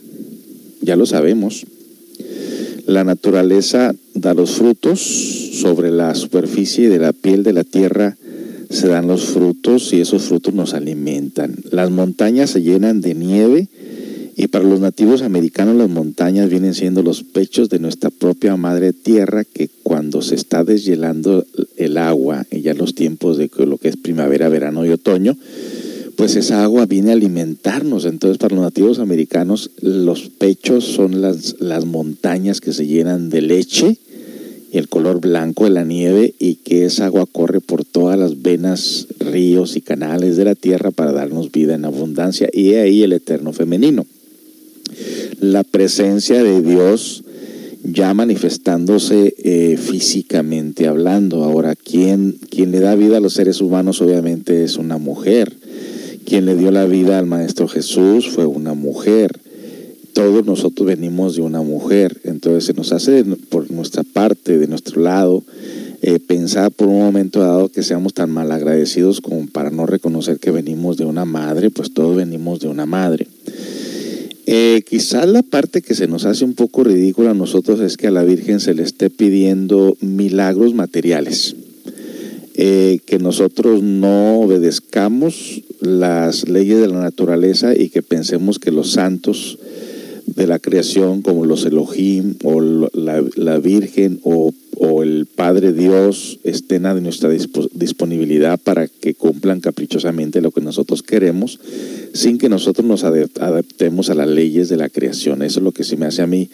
ya 0.81 0.97
lo 0.97 1.07
sabemos. 1.07 1.67
La 2.87 3.05
naturaleza 3.05 3.95
da 4.15 4.35
los 4.35 4.53
frutos 4.53 5.01
sobre 5.01 5.91
la 5.91 6.15
superficie 6.15 6.89
de 6.89 6.99
la 6.99 7.13
piel 7.13 7.43
de 7.43 7.53
la 7.53 7.65
tierra 7.65 8.17
se 8.71 8.89
dan 8.89 9.07
los 9.07 9.27
frutos 9.27 9.93
y 9.93 10.01
esos 10.01 10.25
frutos 10.25 10.53
nos 10.53 10.75
alimentan. 10.75 11.55
Las 11.71 11.91
montañas 11.91 12.51
se 12.51 12.63
llenan 12.63 13.01
de 13.01 13.15
nieve 13.15 13.69
y 14.37 14.49
para 14.49 14.65
los 14.65 14.81
nativos 14.81 15.23
americanos 15.23 15.77
las 15.77 15.89
montañas 15.89 16.51
vienen 16.51 16.75
siendo 16.75 17.03
los 17.03 17.23
pechos 17.23 17.69
de 17.69 17.79
nuestra 17.79 18.11
propia 18.11 18.57
madre 18.57 18.93
tierra 18.93 19.45
que 19.45 19.71
cuando 19.83 20.23
se 20.23 20.35
está 20.35 20.65
deshielando 20.65 21.47
el 21.77 21.99
agua 21.99 22.45
y 22.51 22.63
ya 22.63 22.75
los 22.75 22.95
tiempos 22.95 23.39
de 23.39 23.49
lo 23.65 23.79
que 23.79 23.89
es 23.89 23.97
primavera, 23.97 24.49
verano 24.49 24.85
y 24.85 24.91
otoño, 24.91 25.37
pues 26.17 26.35
esa 26.35 26.65
agua 26.65 26.87
viene 26.87 27.11
a 27.11 27.15
alimentarnos. 27.15 28.07
Entonces 28.07 28.39
para 28.39 28.57
los 28.57 28.65
nativos 28.65 28.99
americanos 28.99 29.71
los 29.81 30.31
pechos 30.31 30.85
son 30.85 31.21
las, 31.21 31.57
las 31.61 31.85
montañas 31.85 32.61
que 32.61 32.73
se 32.73 32.87
llenan 32.87 33.31
de 33.31 33.41
leche 33.41 33.99
y 34.73 34.79
el 34.79 34.89
color 34.89 35.21
blanco 35.21 35.65
de 35.65 35.71
la 35.71 35.85
nieve 35.85 36.35
y 36.41 36.57
que 36.57 36.87
esa 36.87 37.07
agua 37.07 37.27
corre 37.31 37.61
por 37.61 37.85
todas 37.85 38.19
las 38.19 38.43
venas, 38.43 39.07
ríos 39.21 39.77
y 39.77 39.81
canales 39.81 40.37
de 40.37 40.45
la 40.45 40.57
tierra 40.57 40.91
para 40.91 41.13
darnos 41.13 41.53
vida 41.53 41.77
en 41.77 41.85
abundancia. 41.85 42.49
Y 42.53 42.75
ahí 42.75 43.05
el 43.05 43.13
eterno 43.13 43.53
femenino. 43.53 44.05
La 45.41 45.65
presencia 45.65 46.43
de 46.43 46.63
Dios 46.63 47.25
ya 47.85 48.15
manifestándose 48.15 49.35
eh, 49.39 49.77
físicamente 49.77 50.89
hablando. 50.89 51.45
Ahora, 51.45 51.77
¿quién, 51.77 52.37
quien 52.51 52.71
le 52.71 52.81
da 52.81 52.95
vida 52.95 53.19
a 53.19 53.21
los 53.21 53.35
seres 53.35 53.61
humanos 53.61 54.01
obviamente 54.01 54.65
es 54.65 54.77
una 54.77 54.99
mujer. 54.99 55.53
Quien 56.25 56.47
le 56.47 56.57
dio 56.57 56.71
la 56.71 56.87
vida 56.87 57.19
al 57.19 57.27
Maestro 57.27 57.69
Jesús 57.69 58.29
fue 58.29 58.47
una 58.47 58.73
mujer. 58.73 59.39
Todos 60.15 60.47
nosotros 60.47 60.87
venimos 60.87 61.37
de 61.37 61.43
una 61.43 61.61
mujer. 61.61 62.19
Entonces, 62.25 62.65
se 62.65 62.73
nos 62.73 62.93
hace 62.93 63.23
por 63.51 63.71
nuestra 63.71 64.03
parte, 64.03 64.57
de 64.57 64.67
nuestro 64.67 65.03
lado, 65.03 65.45
eh, 66.01 66.19
pensar 66.21 66.71
por 66.71 66.89
un 66.89 67.01
momento 67.01 67.41
dado 67.41 67.69
que 67.69 67.83
seamos 67.83 68.15
tan 68.15 68.31
malagradecidos 68.31 69.21
como 69.21 69.47
para 69.47 69.71
no 69.71 69.87
reconocer 69.87 70.39
que 70.39 70.51
venimos 70.51 70.97
de 70.97 71.05
una 71.05 71.25
madre, 71.25 71.71
pues 71.71 71.93
todos 71.93 72.17
venimos 72.17 72.61
de 72.61 72.69
una 72.69 72.87
madre. 72.87 73.27
Eh, 74.47 74.83
quizás 74.87 75.27
la 75.27 75.43
parte 75.43 75.81
que 75.81 75.95
se 75.95 76.07
nos 76.07 76.27
hace 76.27 76.45
un 76.45 76.55
poco 76.55 76.85
ridícula 76.85 77.31
a 77.31 77.35
nosotros 77.35 77.81
es 77.81 77.97
que 77.97 78.09
a 78.09 78.11
la 78.11 78.25
Virgen 78.25 78.61
se 78.61 78.75
le 78.75 78.83
esté 78.83 79.09
pidiendo 79.11 79.97
milagros 80.01 80.75
materiales. 80.75 81.57
Eh, 82.57 83.01
que 83.05 83.19
nosotros 83.19 83.83
no 83.83 84.39
obedezcamos 84.41 85.63
las 85.81 86.49
leyes 86.49 86.81
de 86.81 86.87
la 86.87 87.01
naturaleza 87.01 87.75
y 87.77 87.89
que 87.89 88.01
pensemos 88.01 88.61
que 88.61 88.71
los 88.71 88.93
santos 88.93 89.59
de 90.27 90.47
la 90.47 90.61
creación 90.61 91.23
como 91.23 91.47
los 91.47 91.65
Elohim 91.65 92.37
o 92.45 92.61
la, 92.61 93.25
la 93.35 93.59
Virgen 93.59 94.21
o, 94.23 94.53
o, 94.79 95.03
el 95.03 95.27
Padre 95.27 95.73
Dios 95.73 96.39
estén 96.45 96.87
a 96.87 96.95
nuestra 96.95 97.29
disponibilidad 97.29 98.59
para 98.59 98.89
que 98.89 99.15
cumplan 99.15 99.61
caprichosamente 99.61 100.41
lo 100.41 100.51
que 100.51 100.61
nosotros 100.61 101.03
queremos 101.03 101.59
sin 102.13 102.39
que 102.39 102.49
nosotros 102.49 102.87
nos 102.87 103.05
adaptemos 103.05 104.11
a 104.11 104.15
las 104.15 104.29
leyes 104.29 104.69
de 104.69 104.77
la 104.77 104.89
creación. 104.89 105.43
Eso 105.43 105.61
es 105.61 105.65
lo 105.65 105.73
que 105.73 105.85
se 105.85 105.97
me 105.97 106.07
hace 106.07 106.23
a 106.23 106.27
mí 106.27 106.49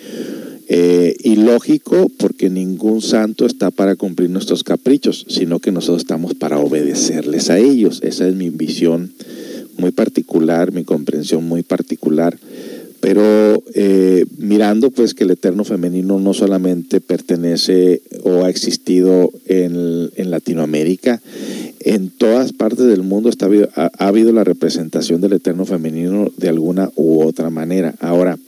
eh, 0.69 1.17
ilógico 1.25 2.09
porque 2.17 2.49
ningún 2.49 3.03
santo 3.03 3.45
está 3.45 3.71
para 3.71 3.97
cumplir 3.97 4.31
nuestros 4.31 4.63
caprichos, 4.63 5.27
sino 5.29 5.59
que 5.59 5.73
nosotros 5.73 6.03
estamos 6.03 6.35
para 6.35 6.59
obedecerles 6.59 7.51
a 7.51 7.59
ellos. 7.59 8.01
Esa 8.03 8.29
es 8.29 8.37
mi 8.37 8.51
visión 8.51 9.13
muy 9.79 9.91
particular, 9.91 10.73
mi 10.73 10.85
comprensión 10.85 11.45
muy 11.45 11.63
particular. 11.63 12.39
Pero 13.01 13.63
eh, 13.75 14.27
mirando 14.37 14.91
pues 14.91 15.15
que 15.15 15.25
el 15.25 15.31
Eterno 15.31 15.65
Femenino 15.65 16.21
no 16.21 16.35
solamente 16.35 17.01
pertenece 17.01 18.03
o 18.25 18.45
ha 18.45 18.51
existido 18.51 19.33
en, 19.47 20.11
en 20.17 20.31
Latinoamérica, 20.31 21.23
en 21.81 22.11
todas 22.11 22.53
partes 22.53 22.87
del 22.87 23.03
mundo 23.03 23.31
está, 23.31 23.49
ha, 23.75 23.91
ha 23.97 24.09
habido 24.09 24.33
la 24.33 24.45
representación 24.45 25.23
del 25.23 25.33
Eterno 25.33 25.65
Femenino 25.65 26.31
de 26.37 26.51
alguna 26.51 26.91
u 26.95 27.23
otra 27.23 27.49
manera. 27.49 27.95
Ahora, 28.01 28.39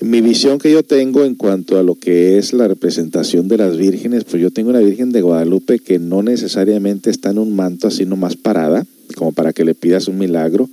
mi 0.00 0.20
visión 0.20 0.58
que 0.58 0.70
yo 0.70 0.82
tengo 0.82 1.24
en 1.24 1.34
cuanto 1.34 1.78
a 1.78 1.82
lo 1.82 1.94
que 1.94 2.36
es 2.36 2.52
la 2.52 2.68
representación 2.68 3.48
de 3.48 3.56
las 3.56 3.76
vírgenes, 3.76 4.24
pues 4.24 4.42
yo 4.42 4.50
tengo 4.50 4.70
una 4.70 4.80
Virgen 4.80 5.10
de 5.10 5.22
Guadalupe 5.22 5.78
que 5.78 5.98
no 5.98 6.22
necesariamente 6.22 7.10
está 7.10 7.30
en 7.30 7.38
un 7.38 7.56
manto 7.56 7.88
así 7.88 8.04
nomás 8.04 8.36
parada, 8.36 8.86
como 9.16 9.32
para 9.32 9.52
que 9.52 9.64
le 9.64 9.74
pidas 9.74 10.08
un 10.08 10.18
milagro, 10.18 10.68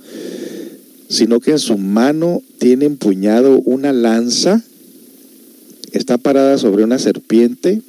sino 1.08 1.40
que 1.40 1.52
en 1.52 1.58
su 1.58 1.78
mano 1.78 2.42
tiene 2.58 2.86
empuñado 2.86 3.58
una 3.64 3.92
lanza, 3.92 4.62
está 5.92 6.18
parada 6.18 6.58
sobre 6.58 6.84
una 6.84 6.98
serpiente 6.98 7.82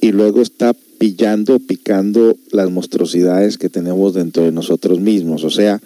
y 0.00 0.12
luego 0.12 0.42
está 0.42 0.74
pillando, 0.98 1.58
picando 1.58 2.36
las 2.50 2.70
monstruosidades 2.70 3.58
que 3.58 3.68
tenemos 3.68 4.14
dentro 4.14 4.44
de 4.44 4.52
nosotros 4.52 5.00
mismos. 5.00 5.44
O 5.44 5.50
sea, 5.50 5.80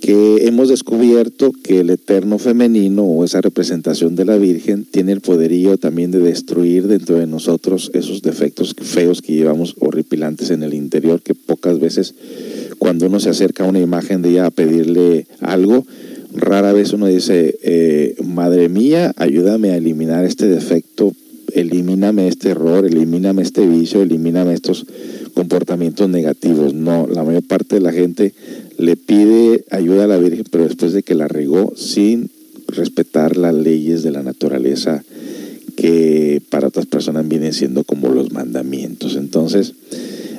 que 0.00 0.46
hemos 0.46 0.68
descubierto 0.68 1.52
que 1.62 1.80
el 1.80 1.90
eterno 1.90 2.38
femenino 2.38 3.02
o 3.02 3.24
esa 3.24 3.40
representación 3.40 4.16
de 4.16 4.24
la 4.24 4.36
Virgen 4.36 4.84
tiene 4.84 5.12
el 5.12 5.20
poderío 5.20 5.76
también 5.76 6.10
de 6.10 6.20
destruir 6.20 6.86
dentro 6.86 7.16
de 7.16 7.26
nosotros 7.26 7.90
esos 7.94 8.22
defectos 8.22 8.74
feos 8.80 9.22
que 9.22 9.34
llevamos 9.34 9.74
horripilantes 9.78 10.50
en 10.50 10.62
el 10.62 10.74
interior, 10.74 11.20
que 11.20 11.34
pocas 11.34 11.80
veces 11.80 12.14
cuando 12.78 13.06
uno 13.06 13.20
se 13.20 13.30
acerca 13.30 13.64
a 13.64 13.68
una 13.68 13.80
imagen 13.80 14.22
de 14.22 14.30
ella 14.30 14.46
a 14.46 14.50
pedirle 14.50 15.26
algo, 15.40 15.84
rara 16.32 16.72
vez 16.72 16.92
uno 16.92 17.06
dice, 17.06 17.58
eh, 17.62 18.14
Madre 18.24 18.68
mía, 18.68 19.12
ayúdame 19.16 19.70
a 19.70 19.76
eliminar 19.76 20.24
este 20.24 20.46
defecto, 20.46 21.12
elimíname 21.54 22.28
este 22.28 22.50
error, 22.50 22.86
elimíname 22.86 23.42
este 23.42 23.66
vicio, 23.66 24.02
elimíname 24.02 24.54
estos 24.54 24.86
comportamientos 25.34 26.08
negativos. 26.08 26.74
No, 26.74 27.06
la 27.06 27.24
mayor 27.24 27.42
parte 27.42 27.76
de 27.76 27.80
la 27.80 27.92
gente 27.92 28.34
le 28.76 28.96
pide 28.96 29.64
ayuda 29.70 30.04
a 30.04 30.08
la 30.08 30.18
Virgen, 30.18 30.44
pero 30.50 30.64
después 30.64 30.92
de 30.92 31.02
que 31.02 31.14
la 31.14 31.28
regó 31.28 31.72
sin 31.76 32.30
respetar 32.68 33.36
las 33.36 33.54
leyes 33.54 34.02
de 34.02 34.10
la 34.10 34.22
naturaleza 34.22 35.02
que 35.76 36.42
para 36.50 36.68
otras 36.68 36.86
personas 36.86 37.28
vienen 37.28 37.52
siendo 37.52 37.84
como 37.84 38.08
los 38.08 38.32
mandamientos. 38.32 39.16
Entonces, 39.16 39.74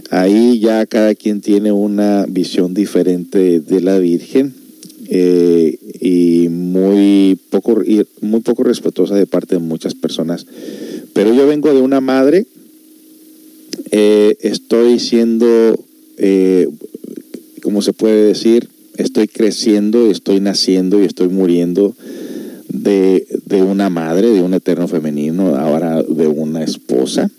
ahí 0.10 0.60
ya 0.60 0.86
cada 0.86 1.16
quien 1.16 1.42
tiene 1.42 1.72
una 1.72 2.26
visión 2.28 2.74
diferente 2.74 3.60
de 3.62 3.82
la 3.82 4.00
Virgen 4.00 4.54
eh, 5.08 5.78
y 6.00 6.50
muy 6.50 7.40
poco, 7.50 7.82
muy 8.22 8.42
poco 8.42 8.64
respetuosa 8.64 9.16
de 9.16 9.26
parte 9.26 9.56
de 9.56 9.62
muchas 9.62 9.96
personas. 9.96 10.46
Pero 11.14 11.34
yo 11.34 11.48
vengo 11.48 11.74
de 11.74 11.82
una 11.82 12.02
madre 12.02 12.46
eh, 13.92 14.38
estoy 14.42 15.00
siendo, 15.00 15.78
eh, 16.18 16.68
como 17.64 17.82
se 17.82 17.94
puede 17.94 18.28
decir, 18.28 18.70
estoy 18.98 19.28
creciendo, 19.28 20.12
estoy 20.12 20.40
naciendo 20.40 21.02
y 21.02 21.06
estoy 21.06 21.30
muriendo 21.30 21.96
de, 22.68 23.26
de, 23.46 23.64
una 23.64 23.90
madre, 23.90 24.30
de 24.30 24.42
un 24.42 24.54
eterno 24.54 24.88
femenino, 24.88 25.56
ahora 25.56 26.04
de 26.04 26.28
una 26.28 26.64
esposa, 26.64 27.32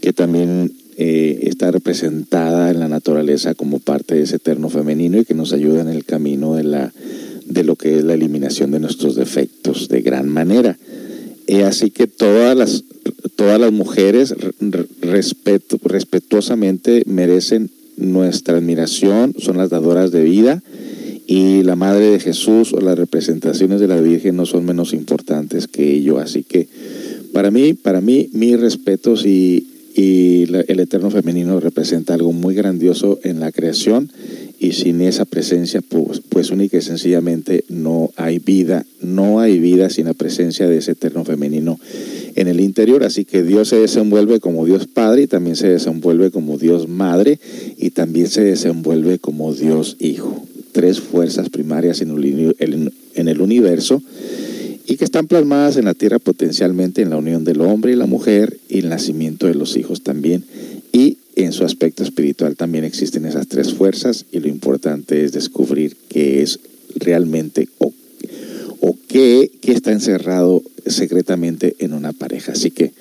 que 0.00 0.12
también 0.12 0.72
eh, 0.98 1.40
está 1.42 1.70
representada 1.70 2.70
en 2.70 2.78
la 2.78 2.88
naturaleza 2.88 3.54
como 3.54 3.80
parte 3.80 4.14
de 4.14 4.22
ese 4.22 4.36
eterno 4.36 4.68
femenino 4.68 5.18
y 5.18 5.24
que 5.24 5.34
nos 5.34 5.52
ayuda 5.52 5.80
en 5.80 5.88
el 5.88 6.04
camino 6.04 6.54
de, 6.54 6.64
la, 6.64 6.92
de 7.46 7.64
lo 7.64 7.76
que 7.76 7.98
es 7.98 8.04
la 8.04 8.14
eliminación 8.14 8.70
de 8.70 8.80
nuestros 8.80 9.16
defectos 9.16 9.88
de 9.88 10.02
gran 10.02 10.28
manera. 10.28 10.78
Y 11.46 11.62
así 11.62 11.90
que 11.90 12.06
todas 12.06 12.56
las, 12.56 12.84
todas 13.42 13.58
las 13.58 13.72
mujeres 13.72 14.36
respeto, 15.00 15.76
respetuosamente 15.82 17.02
merecen 17.06 17.70
nuestra 17.96 18.58
admiración, 18.58 19.34
son 19.36 19.56
las 19.56 19.68
dadoras 19.68 20.12
de 20.12 20.22
vida 20.22 20.62
y 21.26 21.64
la 21.64 21.74
Madre 21.74 22.10
de 22.10 22.20
Jesús 22.20 22.72
o 22.72 22.80
las 22.80 22.96
representaciones 22.96 23.80
de 23.80 23.88
la 23.88 24.00
Virgen 24.00 24.36
no 24.36 24.46
son 24.46 24.64
menos 24.64 24.92
importantes 24.92 25.66
que 25.66 25.92
ello. 25.92 26.20
Así 26.20 26.44
que 26.44 26.68
para 27.32 27.50
mí, 27.50 27.74
para 27.74 28.00
mí, 28.00 28.30
mis 28.32 28.60
respetos 28.60 29.26
y, 29.26 29.66
y 29.96 30.44
el 30.68 30.78
Eterno 30.78 31.10
Femenino 31.10 31.58
representa 31.58 32.14
algo 32.14 32.32
muy 32.32 32.54
grandioso 32.54 33.18
en 33.24 33.40
la 33.40 33.50
creación 33.50 34.08
y 34.62 34.74
sin 34.74 35.00
esa 35.00 35.24
presencia, 35.24 35.80
pues, 35.82 36.20
pues 36.28 36.52
única 36.52 36.76
y 36.76 36.82
sencillamente 36.82 37.64
no 37.68 38.12
hay 38.14 38.38
vida, 38.38 38.86
no 39.00 39.40
hay 39.40 39.58
vida 39.58 39.90
sin 39.90 40.06
la 40.06 40.14
presencia 40.14 40.68
de 40.68 40.78
ese 40.78 40.92
Eterno 40.92 41.24
Femenino 41.24 41.80
en 42.36 42.46
el 42.46 42.60
interior. 42.60 43.02
Así 43.02 43.24
que 43.24 43.42
Dios 43.42 43.70
se 43.70 43.80
desenvuelve 43.80 44.38
como 44.38 44.64
Dios 44.64 44.86
Padre 44.86 45.22
y 45.22 45.26
también 45.26 45.56
se 45.56 45.66
desenvuelve 45.66 46.30
como 46.30 46.58
Dios 46.58 46.88
Madre 46.88 47.40
y 47.76 47.90
también 47.90 48.28
se 48.28 48.44
desenvuelve 48.44 49.18
como 49.18 49.52
Dios 49.52 49.96
Hijo. 49.98 50.46
Tres 50.70 51.00
fuerzas 51.00 51.48
primarias 51.50 52.00
en 52.00 53.28
el 53.28 53.40
universo 53.40 54.00
y 54.86 54.96
que 54.96 55.04
están 55.04 55.26
plasmadas 55.26 55.76
en 55.76 55.86
la 55.86 55.94
tierra 55.94 56.20
potencialmente 56.20 57.02
en 57.02 57.10
la 57.10 57.16
unión 57.16 57.42
del 57.42 57.62
hombre 57.62 57.92
y 57.92 57.96
la 57.96 58.06
mujer 58.06 58.58
y 58.68 58.78
el 58.78 58.90
nacimiento 58.90 59.48
de 59.48 59.56
los 59.56 59.76
hijos 59.76 60.02
también. 60.02 60.44
Y 60.92 61.18
en 61.36 61.52
su 61.52 61.64
aspecto 61.64 62.02
espiritual 62.02 62.56
también 62.56 62.84
existen 62.84 63.24
esas 63.24 63.48
tres 63.48 63.74
fuerzas 63.74 64.26
y 64.32 64.40
lo 64.40 64.48
importante 64.48 65.24
es 65.24 65.32
descubrir 65.32 65.96
qué 66.08 66.42
es 66.42 66.60
realmente 66.96 67.68
o, 67.78 67.92
o 68.80 68.96
qué, 69.08 69.50
qué 69.60 69.72
está 69.72 69.92
encerrado 69.92 70.62
secretamente 70.86 71.76
en 71.78 71.94
una 71.94 72.12
pareja. 72.12 72.52
Así 72.52 72.70
que 72.70 72.92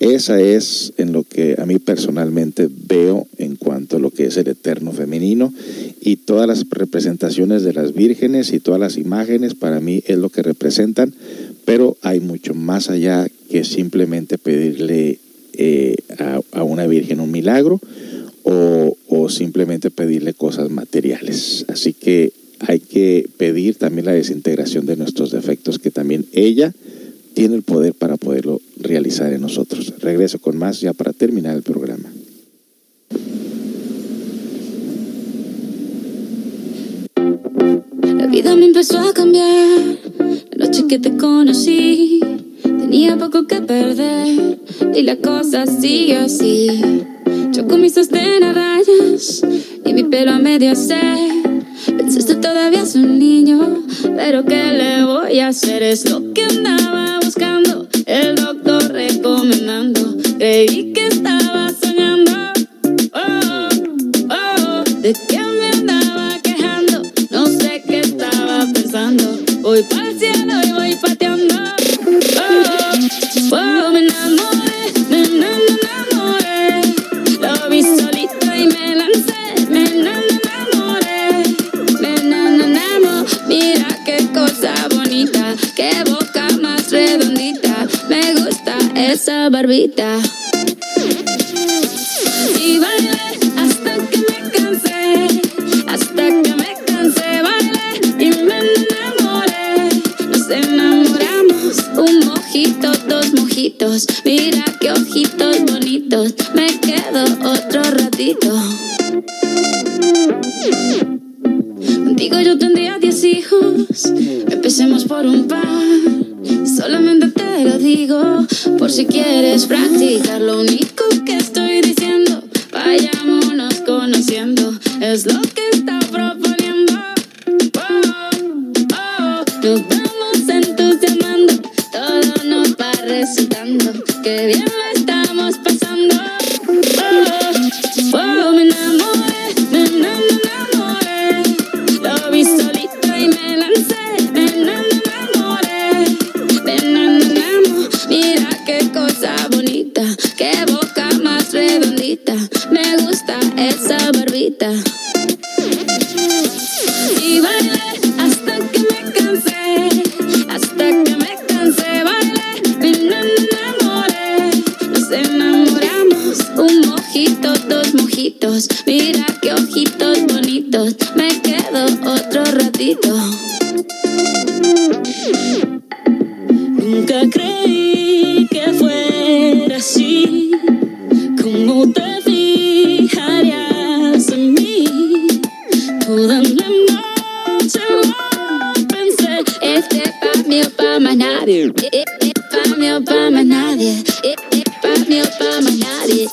esa 0.00 0.40
es 0.40 0.94
en 0.96 1.12
lo 1.12 1.24
que 1.24 1.56
a 1.58 1.66
mí 1.66 1.78
personalmente 1.78 2.70
veo 2.70 3.28
en 3.36 3.56
cuanto 3.56 3.96
a 3.96 4.00
lo 4.00 4.10
que 4.10 4.24
es 4.24 4.36
el 4.38 4.48
eterno 4.48 4.92
femenino 4.92 5.52
y 6.00 6.16
todas 6.16 6.48
las 6.48 6.64
representaciones 6.70 7.62
de 7.64 7.74
las 7.74 7.92
vírgenes 7.92 8.54
y 8.54 8.60
todas 8.60 8.80
las 8.80 8.96
imágenes 8.96 9.54
para 9.54 9.78
mí 9.80 10.02
es 10.06 10.16
lo 10.16 10.30
que 10.30 10.42
representan, 10.42 11.14
pero 11.66 11.98
hay 12.00 12.20
mucho 12.20 12.54
más 12.54 12.88
allá 12.88 13.28
que 13.50 13.62
simplemente 13.64 14.38
pedirle 14.38 15.18
eh, 15.62 15.94
a, 16.52 16.64
una 16.64 16.86
virgen 16.86 17.20
un 17.20 17.30
milagro 17.30 17.78
o, 18.44 18.96
o 19.08 19.28
simplemente 19.28 19.90
pedirle 19.90 20.32
cosas 20.32 20.70
materiales. 20.70 21.66
Así 21.68 21.92
que 21.92 22.32
hay 22.60 22.80
que 22.80 23.28
pedir 23.36 23.74
también 23.74 24.06
la 24.06 24.14
desintegración 24.14 24.86
de 24.86 24.96
nuestros 24.96 25.30
defectos 25.32 25.78
que 25.78 25.90
también 25.90 26.24
ella 26.32 26.72
tiene 27.34 27.56
el 27.56 27.62
poder 27.62 27.92
para 27.92 28.16
poderlo 28.16 28.62
realizar 28.78 29.34
en 29.34 29.42
nosotros. 29.42 29.92
Regreso 29.98 30.38
con 30.38 30.56
más 30.56 30.80
ya 30.80 30.94
para 30.94 31.12
terminar 31.12 31.54
el 31.56 31.62
programa. 31.62 32.10
La 38.16 38.26
vida 38.28 38.56
me 38.56 38.64
empezó 38.64 38.98
a 38.98 39.12
cambiar 39.12 39.98
la 40.56 40.64
noche 40.64 40.86
que 40.88 40.98
te 40.98 41.18
conocí. 41.18 42.20
Tenía 42.78 43.16
poco 43.16 43.46
que 43.46 43.60
perder 43.60 44.58
y 44.94 45.02
la 45.02 45.16
cosa 45.16 45.66
sigue 45.66 46.16
así. 46.16 46.82
Yo 47.52 47.66
con 47.66 47.80
mi 47.80 47.90
sostén 47.90 48.44
a 48.44 48.52
rayas 48.52 49.42
y 49.84 49.92
mi 49.92 50.04
pelo 50.04 50.32
a 50.32 50.38
medio 50.38 50.74
se. 50.74 51.00
Pensaste 51.86 52.36
todavía 52.36 52.82
es 52.82 52.94
un 52.94 53.18
niño, 53.18 53.84
pero 54.16 54.44
¿qué 54.44 54.72
le 54.72 55.04
voy 55.04 55.40
a 55.40 55.48
hacer? 55.48 55.82
Es 55.82 56.08
lo 56.08 56.32
que 56.32 56.44
andaba 56.44 57.18
buscando, 57.24 57.88
el 58.06 58.36
doctor 58.36 58.92
recomendando. 58.92 60.16
Creí 60.38 60.92
que 60.92 61.06
estaba 61.08 61.70
soñando. 61.82 62.32
Oh, 63.12 63.68
oh, 64.30 64.34
oh. 64.34 64.84
¿De 65.00 65.14
qué 65.28 65.39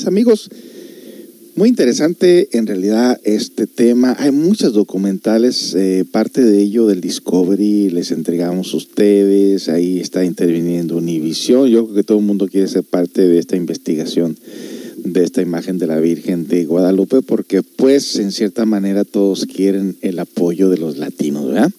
Pues 0.00 0.08
amigos, 0.08 0.48
muy 1.56 1.68
interesante 1.68 2.56
en 2.56 2.66
realidad 2.66 3.20
este 3.22 3.66
tema. 3.66 4.16
Hay 4.18 4.32
muchos 4.32 4.72
documentales, 4.72 5.74
eh, 5.74 6.06
parte 6.10 6.42
de 6.42 6.58
ello 6.58 6.86
del 6.86 7.02
Discovery, 7.02 7.90
les 7.90 8.10
entregamos 8.10 8.72
a 8.72 8.78
ustedes. 8.78 9.68
Ahí 9.68 10.00
está 10.00 10.24
interviniendo 10.24 10.96
Univision. 10.96 11.68
Yo 11.68 11.84
creo 11.84 11.96
que 11.96 12.02
todo 12.02 12.18
el 12.18 12.24
mundo 12.24 12.48
quiere 12.48 12.66
ser 12.66 12.82
parte 12.82 13.28
de 13.28 13.38
esta 13.38 13.56
investigación 13.56 14.38
de 15.04 15.22
esta 15.22 15.42
imagen 15.42 15.76
de 15.76 15.86
la 15.86 16.00
Virgen 16.00 16.48
de 16.48 16.64
Guadalupe, 16.64 17.20
porque 17.20 17.62
pues 17.62 18.16
en 18.16 18.32
cierta 18.32 18.64
manera 18.64 19.04
todos 19.04 19.44
quieren 19.44 19.98
el 20.00 20.18
apoyo 20.18 20.70
de 20.70 20.78
los 20.78 20.96
latinos, 20.96 21.46
¿verdad? 21.46 21.70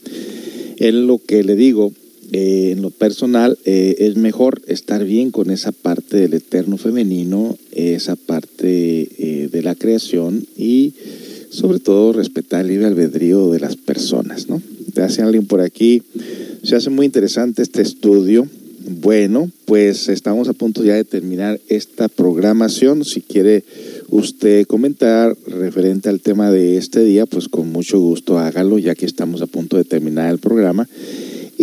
Es 0.78 0.93
lo 0.93 1.17
que 1.17 1.43
le 1.43 1.55
digo, 1.55 1.91
eh, 2.34 2.71
en 2.71 2.82
lo 2.82 2.91
personal, 2.91 3.57
eh, 3.65 3.95
es 3.99 4.15
mejor 4.15 4.61
estar 4.67 5.03
bien 5.03 5.32
con 5.32 5.51
esa 5.51 5.73
parte 5.73 6.15
del 6.15 6.34
eterno 6.34 6.77
femenino, 6.77 7.57
esa 7.73 8.15
parte 8.15 9.09
eh, 9.17 9.49
de 9.51 9.61
la 9.61 9.75
creación 9.75 10.47
y 10.55 10.93
sobre 11.49 11.79
todo 11.79 12.13
respetar 12.13 12.61
el 12.61 12.69
libre 12.69 12.86
albedrío 12.86 13.51
de 13.51 13.59
las 13.59 13.75
personas, 13.75 14.47
¿no? 14.47 14.61
Te 14.93 15.01
hace 15.01 15.21
alguien 15.21 15.45
por 15.45 15.59
aquí, 15.59 16.03
se 16.63 16.77
hace 16.77 16.89
muy 16.89 17.05
interesante 17.05 17.63
este 17.63 17.82
estudio. 17.82 18.47
Bueno, 19.01 19.51
pues 19.65 20.07
estamos 20.07 20.47
a 20.47 20.53
punto 20.53 20.86
ya 20.86 20.95
de 20.95 21.03
terminar 21.03 21.59
esta 21.67 22.07
programación. 22.07 23.03
Si 23.03 23.19
quiere 23.19 23.65
usted 24.09 24.65
comentar 24.67 25.36
referente 25.47 26.07
al 26.07 26.21
tema 26.21 26.49
de 26.49 26.77
este 26.77 27.03
día, 27.03 27.25
pues 27.25 27.49
con 27.49 27.71
mucho 27.73 27.99
gusto 27.99 28.39
hágalo, 28.39 28.79
ya 28.79 28.95
que 28.95 29.05
estamos 29.05 29.41
a 29.41 29.47
punto 29.47 29.75
de 29.75 29.84
terminar 29.84 30.32
el 30.32 30.39
programa. 30.39 30.88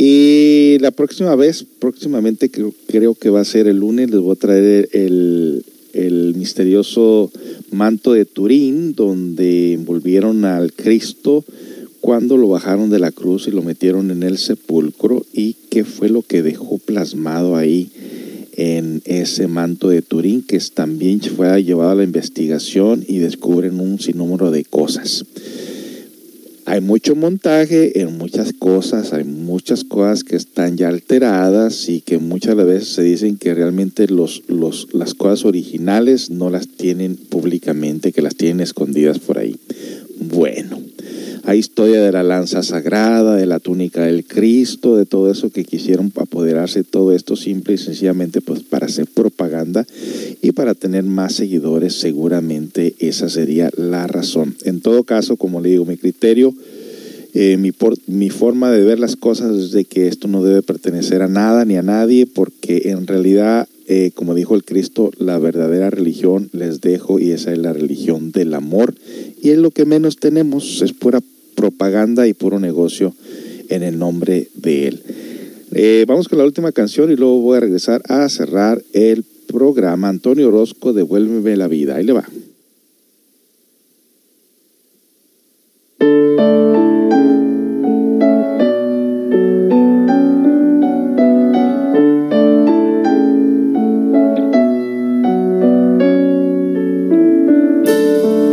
Y 0.01 0.79
la 0.79 0.93
próxima 0.93 1.35
vez, 1.35 1.67
próximamente 1.81 2.53
creo, 2.53 3.15
que 3.15 3.31
va 3.31 3.41
a 3.41 3.45
ser 3.45 3.67
el 3.67 3.79
lunes, 3.79 4.09
les 4.13 4.21
voy 4.21 4.31
a 4.31 4.39
traer 4.39 4.89
el, 4.93 5.65
el 5.93 6.37
misterioso 6.37 7.33
manto 7.73 8.13
de 8.13 8.25
Turín, 8.25 8.95
donde 8.95 9.73
envolvieron 9.73 10.45
al 10.45 10.73
Cristo 10.73 11.45
cuando 12.01 12.37
lo 12.37 12.47
bajaron 12.47 12.91
de 12.91 13.01
la 13.01 13.11
cruz 13.11 13.49
y 13.49 13.51
lo 13.51 13.63
metieron 13.63 14.13
en 14.13 14.23
el 14.23 14.39
sepulcro 14.39 15.27
y 15.33 15.57
qué 15.69 15.83
fue 15.83 16.09
lo 16.09 16.23
que 16.23 16.45
dejó 16.45 16.79
plasmado 16.79 17.57
ahí 17.57 17.91
en 18.53 19.03
ese 19.05 19.49
manto 19.49 19.89
de 19.89 20.03
Turín, 20.03 20.43
que 20.43 20.61
también 20.73 21.21
fue 21.21 21.65
llevado 21.65 21.91
a 21.91 21.95
la 21.97 22.05
investigación 22.05 23.05
y 23.07 23.19
descubren 23.19 23.81
un 23.81 23.99
sinnúmero 23.99 24.53
de 24.53 24.65
cosas. 24.65 25.25
Hay 26.69 26.83
mucho 26.83 27.17
montaje 27.17 27.99
en 27.99 28.19
muchas 28.19 28.53
cosas, 28.53 29.15
hay 29.15 29.25
muchas 29.25 29.85
cosas 29.85 30.23
que 30.23 30.37
están 30.37 30.77
ya 30.77 30.89
alteradas 30.89 31.89
y 31.89 32.03
que 32.03 32.19
muchas 32.19 32.57
veces 32.57 32.89
se 32.89 33.03
dicen 33.03 33.39
que 33.39 33.55
realmente 33.55 34.07
los, 34.07 34.43
los, 34.49 34.87
las 34.93 35.15
cosas 35.15 35.47
originales 35.47 36.29
no 36.29 36.51
las 36.51 36.69
tienen 36.69 37.17
públicamente, 37.17 38.13
que 38.13 38.21
las 38.21 38.35
tienen 38.35 38.61
escondidas 38.61 39.19
por 39.19 39.39
ahí. 39.39 39.57
Bueno, 40.21 40.83
hay 41.49 41.61
historia 41.61 42.03
de 42.03 42.13
la 42.13 42.23
lanza 42.23 42.63
sagrada, 42.63 43.35
de 43.35 43.47
la 43.47 43.59
túnica 43.59 44.05
del 44.05 44.25
Cristo, 44.27 44.97
de 44.97 45.07
todo 45.07 45.31
eso 45.31 45.49
que 45.49 45.65
quisieron 45.65 46.13
apoderarse, 46.17 46.85
todo 46.85 47.13
esto 47.13 47.37
simple 47.37 47.75
y 47.75 47.79
sencillamente 47.79 48.43
pues 48.43 48.63
para 48.63 48.85
hacer 48.85 49.07
propaganda 49.07 49.87
y 50.43 50.53
para 50.53 50.75
tener 50.75 51.05
más 51.05 51.33
seguidores, 51.35 51.95
seguramente 51.95 52.95
esa 52.99 53.31
sería 53.31 53.71
la 53.79 54.07
razón. 54.07 54.57
En 54.65 54.81
todo 54.83 55.05
caso, 55.05 55.37
como 55.37 55.61
le 55.63 55.71
digo, 55.71 55.85
mi 55.87 55.97
criterio 55.97 56.53
Eh, 57.35 57.59
mi, 57.59 57.73
por- 57.73 57.95
mi 58.07 58.31
forma 58.31 58.71
de 58.73 58.83
ver 58.83 58.99
las 58.99 59.15
cosas 59.15 59.55
es 59.55 59.71
de 59.73 59.85
que 59.85 60.09
esto 60.09 60.29
no 60.29 60.43
debe 60.43 60.63
pertenecer 60.63 61.21
a 61.21 61.29
nada 61.29 61.67
ni 61.67 61.77
a 61.77 61.83
nadie, 61.83 62.27
porque 62.27 62.85
en 62.87 63.07
realidad, 63.07 63.69
eh, 63.87 64.13
como 64.15 64.35
dijo 64.35 64.55
el 64.57 64.65
Cristo, 64.65 65.11
la 65.19 65.39
verdadera 65.39 65.91
religión 65.91 66.49
les 66.53 66.81
dejo 66.81 67.19
y 67.21 67.33
esa 67.33 67.53
es 67.53 67.59
la 67.59 67.75
religión 67.75 68.33
del 68.33 68.55
amor. 68.55 68.95
Y 69.43 69.51
es 69.51 69.59
lo 69.59 69.71
que 69.71 69.85
menos 69.85 70.17
tenemos, 70.17 70.81
es 70.81 70.95
pura 70.95 71.21
propaganda 71.59 72.29
y 72.29 72.35
puro 72.35 72.61
negocio 72.61 73.13
en 73.69 73.83
el 73.83 73.99
nombre 73.99 74.49
de 74.55 74.87
Él. 74.87 75.03
Eh, 75.73 76.05
vamos 76.07 76.29
con 76.29 76.39
la 76.39 76.45
última 76.45 76.71
canción 76.71 77.11
y 77.11 77.17
luego 77.17 77.41
voy 77.41 77.57
a 77.57 77.61
regresar 77.61 78.01
a 78.09 78.29
cerrar 78.29 78.81
el 78.93 79.25
programa. 79.49 80.09
Antonio 80.09 80.49
Orozco, 80.49 80.93
devuélveme 80.93 81.57
la 81.57 81.67
vida. 81.67 81.97
Ahí 81.97 82.05
le 82.05 82.13
va. 82.13 82.25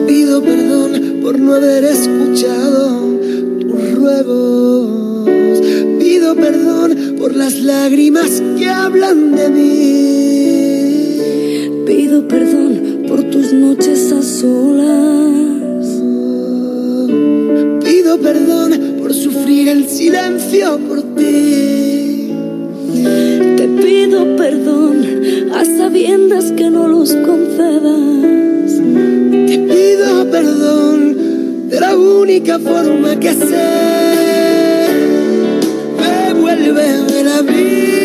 Pido 0.08 0.41
perdón 0.41 1.20
por 1.22 1.39
no 1.39 1.53
haber 1.53 1.84
escuchado 1.84 2.95
Pido 5.99 6.36
perdón 6.36 7.15
por 7.19 7.36
las 7.36 7.61
lágrimas 7.61 8.41
que 8.57 8.67
hablan 8.67 9.36
de 9.36 9.49
mí. 9.49 11.17
Pido 11.86 12.28
perdón 12.28 13.03
por 13.07 13.21
tus 13.26 13.53
noches 13.53 14.11
a 14.11 14.23
solas. 14.23 15.86
Pido 17.84 18.17
perdón 18.19 18.95
por 18.99 19.13
sufrir 19.13 19.67
el 19.69 19.88
silencio 19.88 20.80
por 20.80 21.03
ti. 21.15 22.32
Te 23.57 23.67
pido 23.84 24.36
perdón 24.38 25.05
a 25.53 25.63
sabiendas 25.65 26.51
que 26.51 26.71
no 26.71 26.88
los 26.88 27.13
concedas. 27.13 28.71
Te 29.47 29.59
pido 29.59 30.32
perdón 30.32 31.69
de 31.69 31.80
la 31.80 31.95
única 31.95 32.57
forma 32.57 33.19
que 33.19 33.34
sé. 33.34 33.64
Devuélveme 36.66 37.22
la 37.22 37.41
vida. 37.43 38.05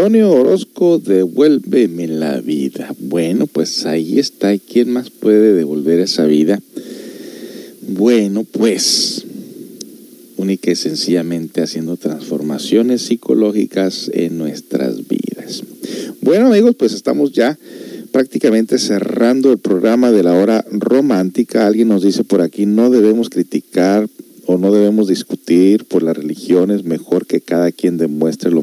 Antonio 0.00 0.32
Orozco, 0.32 0.98
devuélveme 0.98 2.08
la 2.08 2.40
vida. 2.40 2.94
Bueno, 3.00 3.46
pues 3.46 3.84
ahí 3.84 4.18
está. 4.18 4.54
¿Y 4.54 4.58
quién 4.58 4.90
más 4.90 5.10
puede 5.10 5.52
devolver 5.52 6.00
esa 6.00 6.24
vida? 6.24 6.58
Bueno, 7.86 8.44
pues 8.44 9.26
única 10.38 10.70
y 10.70 10.76
sencillamente 10.76 11.60
haciendo 11.60 11.98
transformaciones 11.98 13.02
psicológicas 13.02 14.10
en 14.14 14.38
nuestras 14.38 15.06
vidas. 15.06 15.64
Bueno 16.22 16.46
amigos, 16.46 16.76
pues 16.76 16.94
estamos 16.94 17.32
ya 17.32 17.58
prácticamente 18.10 18.78
cerrando 18.78 19.52
el 19.52 19.58
programa 19.58 20.12
de 20.12 20.22
la 20.22 20.32
hora 20.32 20.64
romántica. 20.72 21.66
Alguien 21.66 21.88
nos 21.88 22.02
dice 22.02 22.24
por 22.24 22.40
aquí, 22.40 22.64
no 22.64 22.88
debemos 22.88 23.28
criticar 23.28 24.08
o 24.46 24.58
no 24.58 24.72
debemos 24.72 25.08
discutir 25.08 25.84
por 25.84 26.02
las 26.02 26.16
religiones, 26.16 26.84
mejor 26.84 27.26
que 27.26 27.40
cada 27.40 27.70
quien 27.70 27.98
demuestre 27.98 28.50
lo 28.50 28.59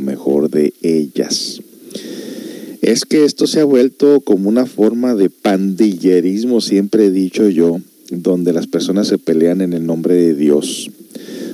es 2.82 3.06
que 3.06 3.26
esto 3.26 3.48
se 3.48 3.60
ha 3.60 3.66
vuelto 3.66 4.22
como 4.22 4.50
una 4.50 4.66
forma 4.66 5.16
de 5.16 5.30
pandillerismo, 5.30 6.62
siempre 6.62 7.08
he 7.08 7.12
dicho 7.12 7.50
yo, 7.50 7.82
donde 8.12 8.54
las 8.54 8.68
personas 8.68 9.08
se 9.08 9.18
pelean 9.18 9.62
en 9.62 9.74
el 9.74 9.86
nombre 9.86 10.16
de 10.16 10.36
Dios, 10.36 10.90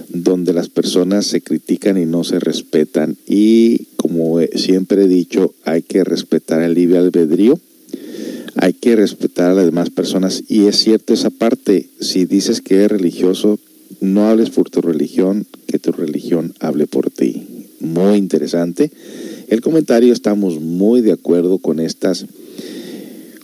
donde 0.10 0.54
las 0.54 0.70
personas 0.70 1.26
se 1.26 1.42
critican 1.42 1.98
y 1.98 2.06
no 2.06 2.24
se 2.24 2.40
respetan. 2.40 3.18
Y 3.28 3.88
como 3.98 4.40
siempre 4.56 5.04
he 5.04 5.08
dicho, 5.08 5.54
hay 5.66 5.82
que 5.82 6.04
respetar 6.04 6.62
el 6.62 6.76
libre 6.76 7.00
albedrío, 7.00 7.60
hay 8.56 8.74
que 8.74 8.96
respetar 8.96 9.52
a 9.52 9.54
las 9.56 9.66
demás 9.66 9.90
personas. 9.90 10.44
Y 10.48 10.68
es 10.68 10.78
cierto 10.78 11.14
esa 11.14 11.32
parte, 11.32 11.90
si 12.00 12.26
dices 12.26 12.62
que 12.62 12.76
eres 12.76 12.92
religioso, 12.92 13.60
no 14.02 14.28
hables 14.30 14.50
por 14.50 14.70
tu 14.70 14.82
religión, 14.82 15.48
que 15.66 15.80
tu 15.80 15.92
religión 15.92 16.54
hable 16.60 16.86
por 16.86 17.10
ti. 17.10 17.48
Muy 17.80 18.18
interesante. 18.18 18.92
El 19.54 19.62
comentario 19.62 20.12
estamos 20.12 20.60
muy 20.60 21.02
de 21.02 21.12
acuerdo 21.12 21.60
con 21.60 21.80
estas 21.80 22.26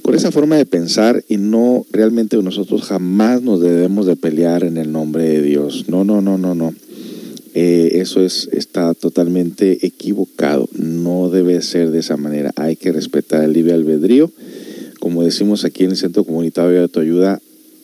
con 0.02 0.16
esa 0.16 0.32
forma 0.32 0.58
de 0.58 0.66
pensar 0.66 1.24
y 1.30 1.38
no 1.38 1.86
realmente 1.92 2.36
nosotros 2.38 2.82
jamás 2.82 3.44
nos 3.44 3.62
debemos 3.62 4.08
de 4.08 4.16
pelear 4.16 4.64
en 4.64 4.78
el 4.78 4.92
nombre 4.92 5.30
de 5.30 5.44
Dios. 5.44 5.86
No, 5.88 6.04
no, 6.04 6.20
no, 6.20 6.40
no, 6.40 6.56
no. 6.56 6.74
Eh, 7.54 8.00
eso 8.02 8.26
es, 8.26 8.50
está 8.54 8.96
totalmente 8.96 9.86
equivocado. 9.86 10.68
No 10.74 11.30
debe 11.30 11.62
ser 11.62 11.92
de 11.92 12.00
esa 12.00 12.18
manera. 12.18 12.54
Hay 12.56 12.76
que 12.76 12.92
respetar 12.92 13.44
el 13.44 13.54
libre 13.54 13.74
albedrío. 13.74 14.32
Como 15.00 15.24
decimos 15.24 15.64
aquí 15.64 15.84
en 15.84 15.92
el 15.92 15.98
Centro 15.98 16.24
Comunitario 16.24 16.72
de 16.72 16.80
Autoayuda, 16.80 17.40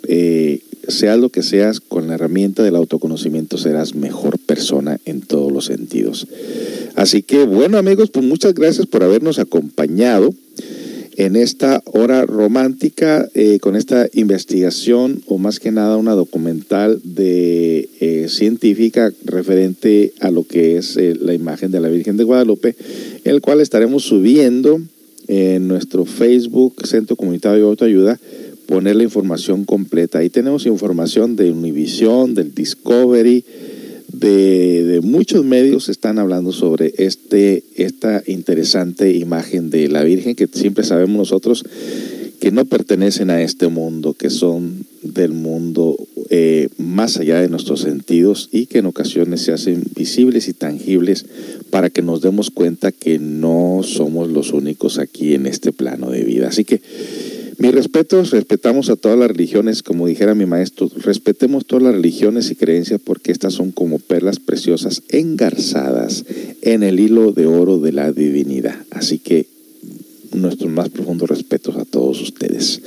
eh, 0.08 0.62
sea 0.88 1.16
lo 1.16 1.30
que 1.30 1.44
seas, 1.44 1.80
con 1.80 2.08
la 2.08 2.16
herramienta 2.16 2.64
del 2.64 2.76
autoconocimiento 2.76 3.60
serás 3.60 3.94
mejor 3.94 4.40
persona 4.40 5.00
en 5.06 5.22
todos 5.22 5.52
los 5.52 5.66
sentidos. 5.66 6.28
Así 6.96 7.24
que 7.24 7.44
bueno 7.44 7.78
amigos, 7.78 8.10
pues 8.10 8.26
muchas 8.26 8.54
gracias 8.54 8.88
por 8.88 9.04
habernos 9.04 9.40
acompañado 9.40 10.34
en 11.18 11.36
esta 11.36 11.82
hora 11.86 12.26
romántica 12.26 13.28
eh, 13.34 13.60
con 13.60 13.76
esta 13.76 14.08
investigación 14.14 15.22
o 15.28 15.38
más 15.38 15.60
que 15.60 15.72
nada 15.72 15.98
una 15.98 16.14
documental 16.14 17.00
de 17.04 17.90
eh, 18.00 18.28
científica 18.30 19.12
referente 19.24 20.14
a 20.20 20.32
lo 20.32 20.44
que 20.46 20.78
es 20.78 20.98
eh, 20.98 21.16
la 21.20 21.34
imagen 21.34 21.72
de 21.72 21.80
la 21.80 21.88
Virgen 21.88 22.18
de 22.18 22.26
Guadalupe, 22.26 22.76
el 23.24 23.42
cual 23.42 23.62
estaremos 23.62 24.04
subiendo 24.04 24.82
en 25.28 25.68
nuestro 25.68 26.06
Facebook 26.06 26.86
Centro 26.86 27.16
Comunitario 27.16 27.64
de 27.64 27.70
Autoayuda 27.70 28.20
poner 28.66 28.96
la 28.96 29.04
información 29.04 29.64
completa. 29.64 30.20
Ahí 30.20 30.30
tenemos 30.30 30.66
información 30.66 31.36
de 31.36 31.52
Univision, 31.52 32.34
del 32.34 32.54
Discovery, 32.54 33.44
de, 34.20 35.00
muchos 35.04 35.46
medios 35.46 35.90
están 35.90 36.20
hablando 36.20 36.52
sobre 36.52 36.94
este, 36.98 37.64
esta 37.76 38.24
interesante 38.26 39.12
imagen 39.14 39.70
de 39.70 39.88
la 39.88 40.04
Virgen 40.04 40.36
que 40.36 40.48
siempre 40.48 40.84
sabemos 40.84 41.18
nosotros 41.18 41.64
que 42.40 42.52
no 42.52 42.66
pertenecen 42.66 43.30
a 43.30 43.42
este 43.42 43.68
mundo, 43.70 44.14
que 44.14 44.30
son 44.30 44.86
del 45.02 45.32
mundo 45.32 45.96
eh, 46.30 46.70
más 46.78 47.18
allá 47.18 47.40
de 47.40 47.50
nuestros 47.50 47.82
sentidos 47.82 48.50
y 48.52 48.66
que 48.66 48.80
en 48.80 48.86
ocasiones 48.88 49.42
se 49.42 49.52
hacen 49.52 49.84
visibles 49.96 50.48
y 50.48 50.54
tangibles 50.54 51.26
para 51.70 51.90
que 51.90 52.02
nos 52.02 52.22
demos 52.22 52.52
cuenta 52.52 52.92
que 52.92 53.20
no 53.20 53.82
somos 53.84 54.30
los 54.30 54.52
únicos 54.52 55.00
aquí 55.00 55.34
en 55.34 55.46
este 55.46 55.72
plano 55.72 56.10
de 56.10 56.24
vida. 56.24 56.50
Así 56.50 56.66
que 56.66 56.82
mi 57.58 57.72
respeto, 57.72 58.24
respetamos 58.24 58.90
a 58.90 58.96
todas 58.96 59.18
las 59.18 59.30
religiones, 59.30 59.84
como 59.84 60.08
dijera 60.08 60.36
mi 60.36 60.46
maestro, 60.46 60.90
respetemos 60.98 61.66
todas 61.66 61.84
las 61.84 61.94
religiones 61.94 62.52
y 62.52 62.56
creencias 62.56 63.00
porque 63.04 63.32
estas 63.32 63.54
son 63.54 63.72
como 63.72 64.00
perlas 64.00 64.40
preciosas 64.40 65.04
engarzadas 65.10 66.26
en 66.62 66.84
el 66.84 67.00
hilo 67.00 67.32
de 67.32 67.46
oro 67.46 67.80
de 67.80 67.92
la 67.92 68.12
divinidad. 68.12 68.76
Así 68.92 69.20
que 69.20 69.48
nuestros 70.34 70.70
más 70.70 70.90
profundos 70.90 71.30
respetos 71.30 71.76
a 71.78 71.86
todos 71.86 72.22
ustedes. 72.22 72.82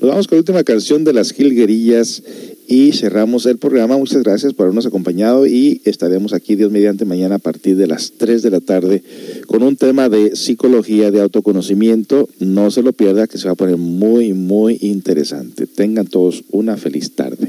Nos 0.00 0.10
vamos 0.10 0.26
con 0.26 0.36
la 0.36 0.40
última 0.40 0.64
canción 0.64 1.04
de 1.04 1.12
las 1.12 1.32
Gilguerillas 1.32 2.22
y 2.66 2.92
cerramos 2.92 3.46
el 3.46 3.58
programa. 3.58 3.96
Muchas 3.96 4.22
gracias 4.22 4.54
por 4.54 4.64
habernos 4.64 4.86
acompañado 4.86 5.46
y 5.46 5.80
estaremos 5.84 6.32
aquí 6.32 6.56
Dios 6.56 6.72
mediante 6.72 7.04
mañana 7.04 7.36
a 7.36 7.38
partir 7.38 7.76
de 7.76 7.86
las 7.86 8.12
3 8.12 8.42
de 8.42 8.50
la 8.50 8.60
tarde 8.60 9.02
con 9.46 9.62
un 9.62 9.76
tema 9.76 10.08
de 10.08 10.36
psicología 10.36 11.10
de 11.10 11.20
autoconocimiento. 11.20 12.28
No 12.40 12.70
se 12.70 12.82
lo 12.82 12.92
pierda 12.92 13.26
que 13.26 13.38
se 13.38 13.46
va 13.46 13.52
a 13.52 13.56
poner 13.56 13.76
muy, 13.76 14.32
muy 14.32 14.78
interesante. 14.80 15.66
Tengan 15.66 16.06
todos 16.06 16.44
una 16.50 16.76
feliz 16.76 17.14
tarde. 17.14 17.48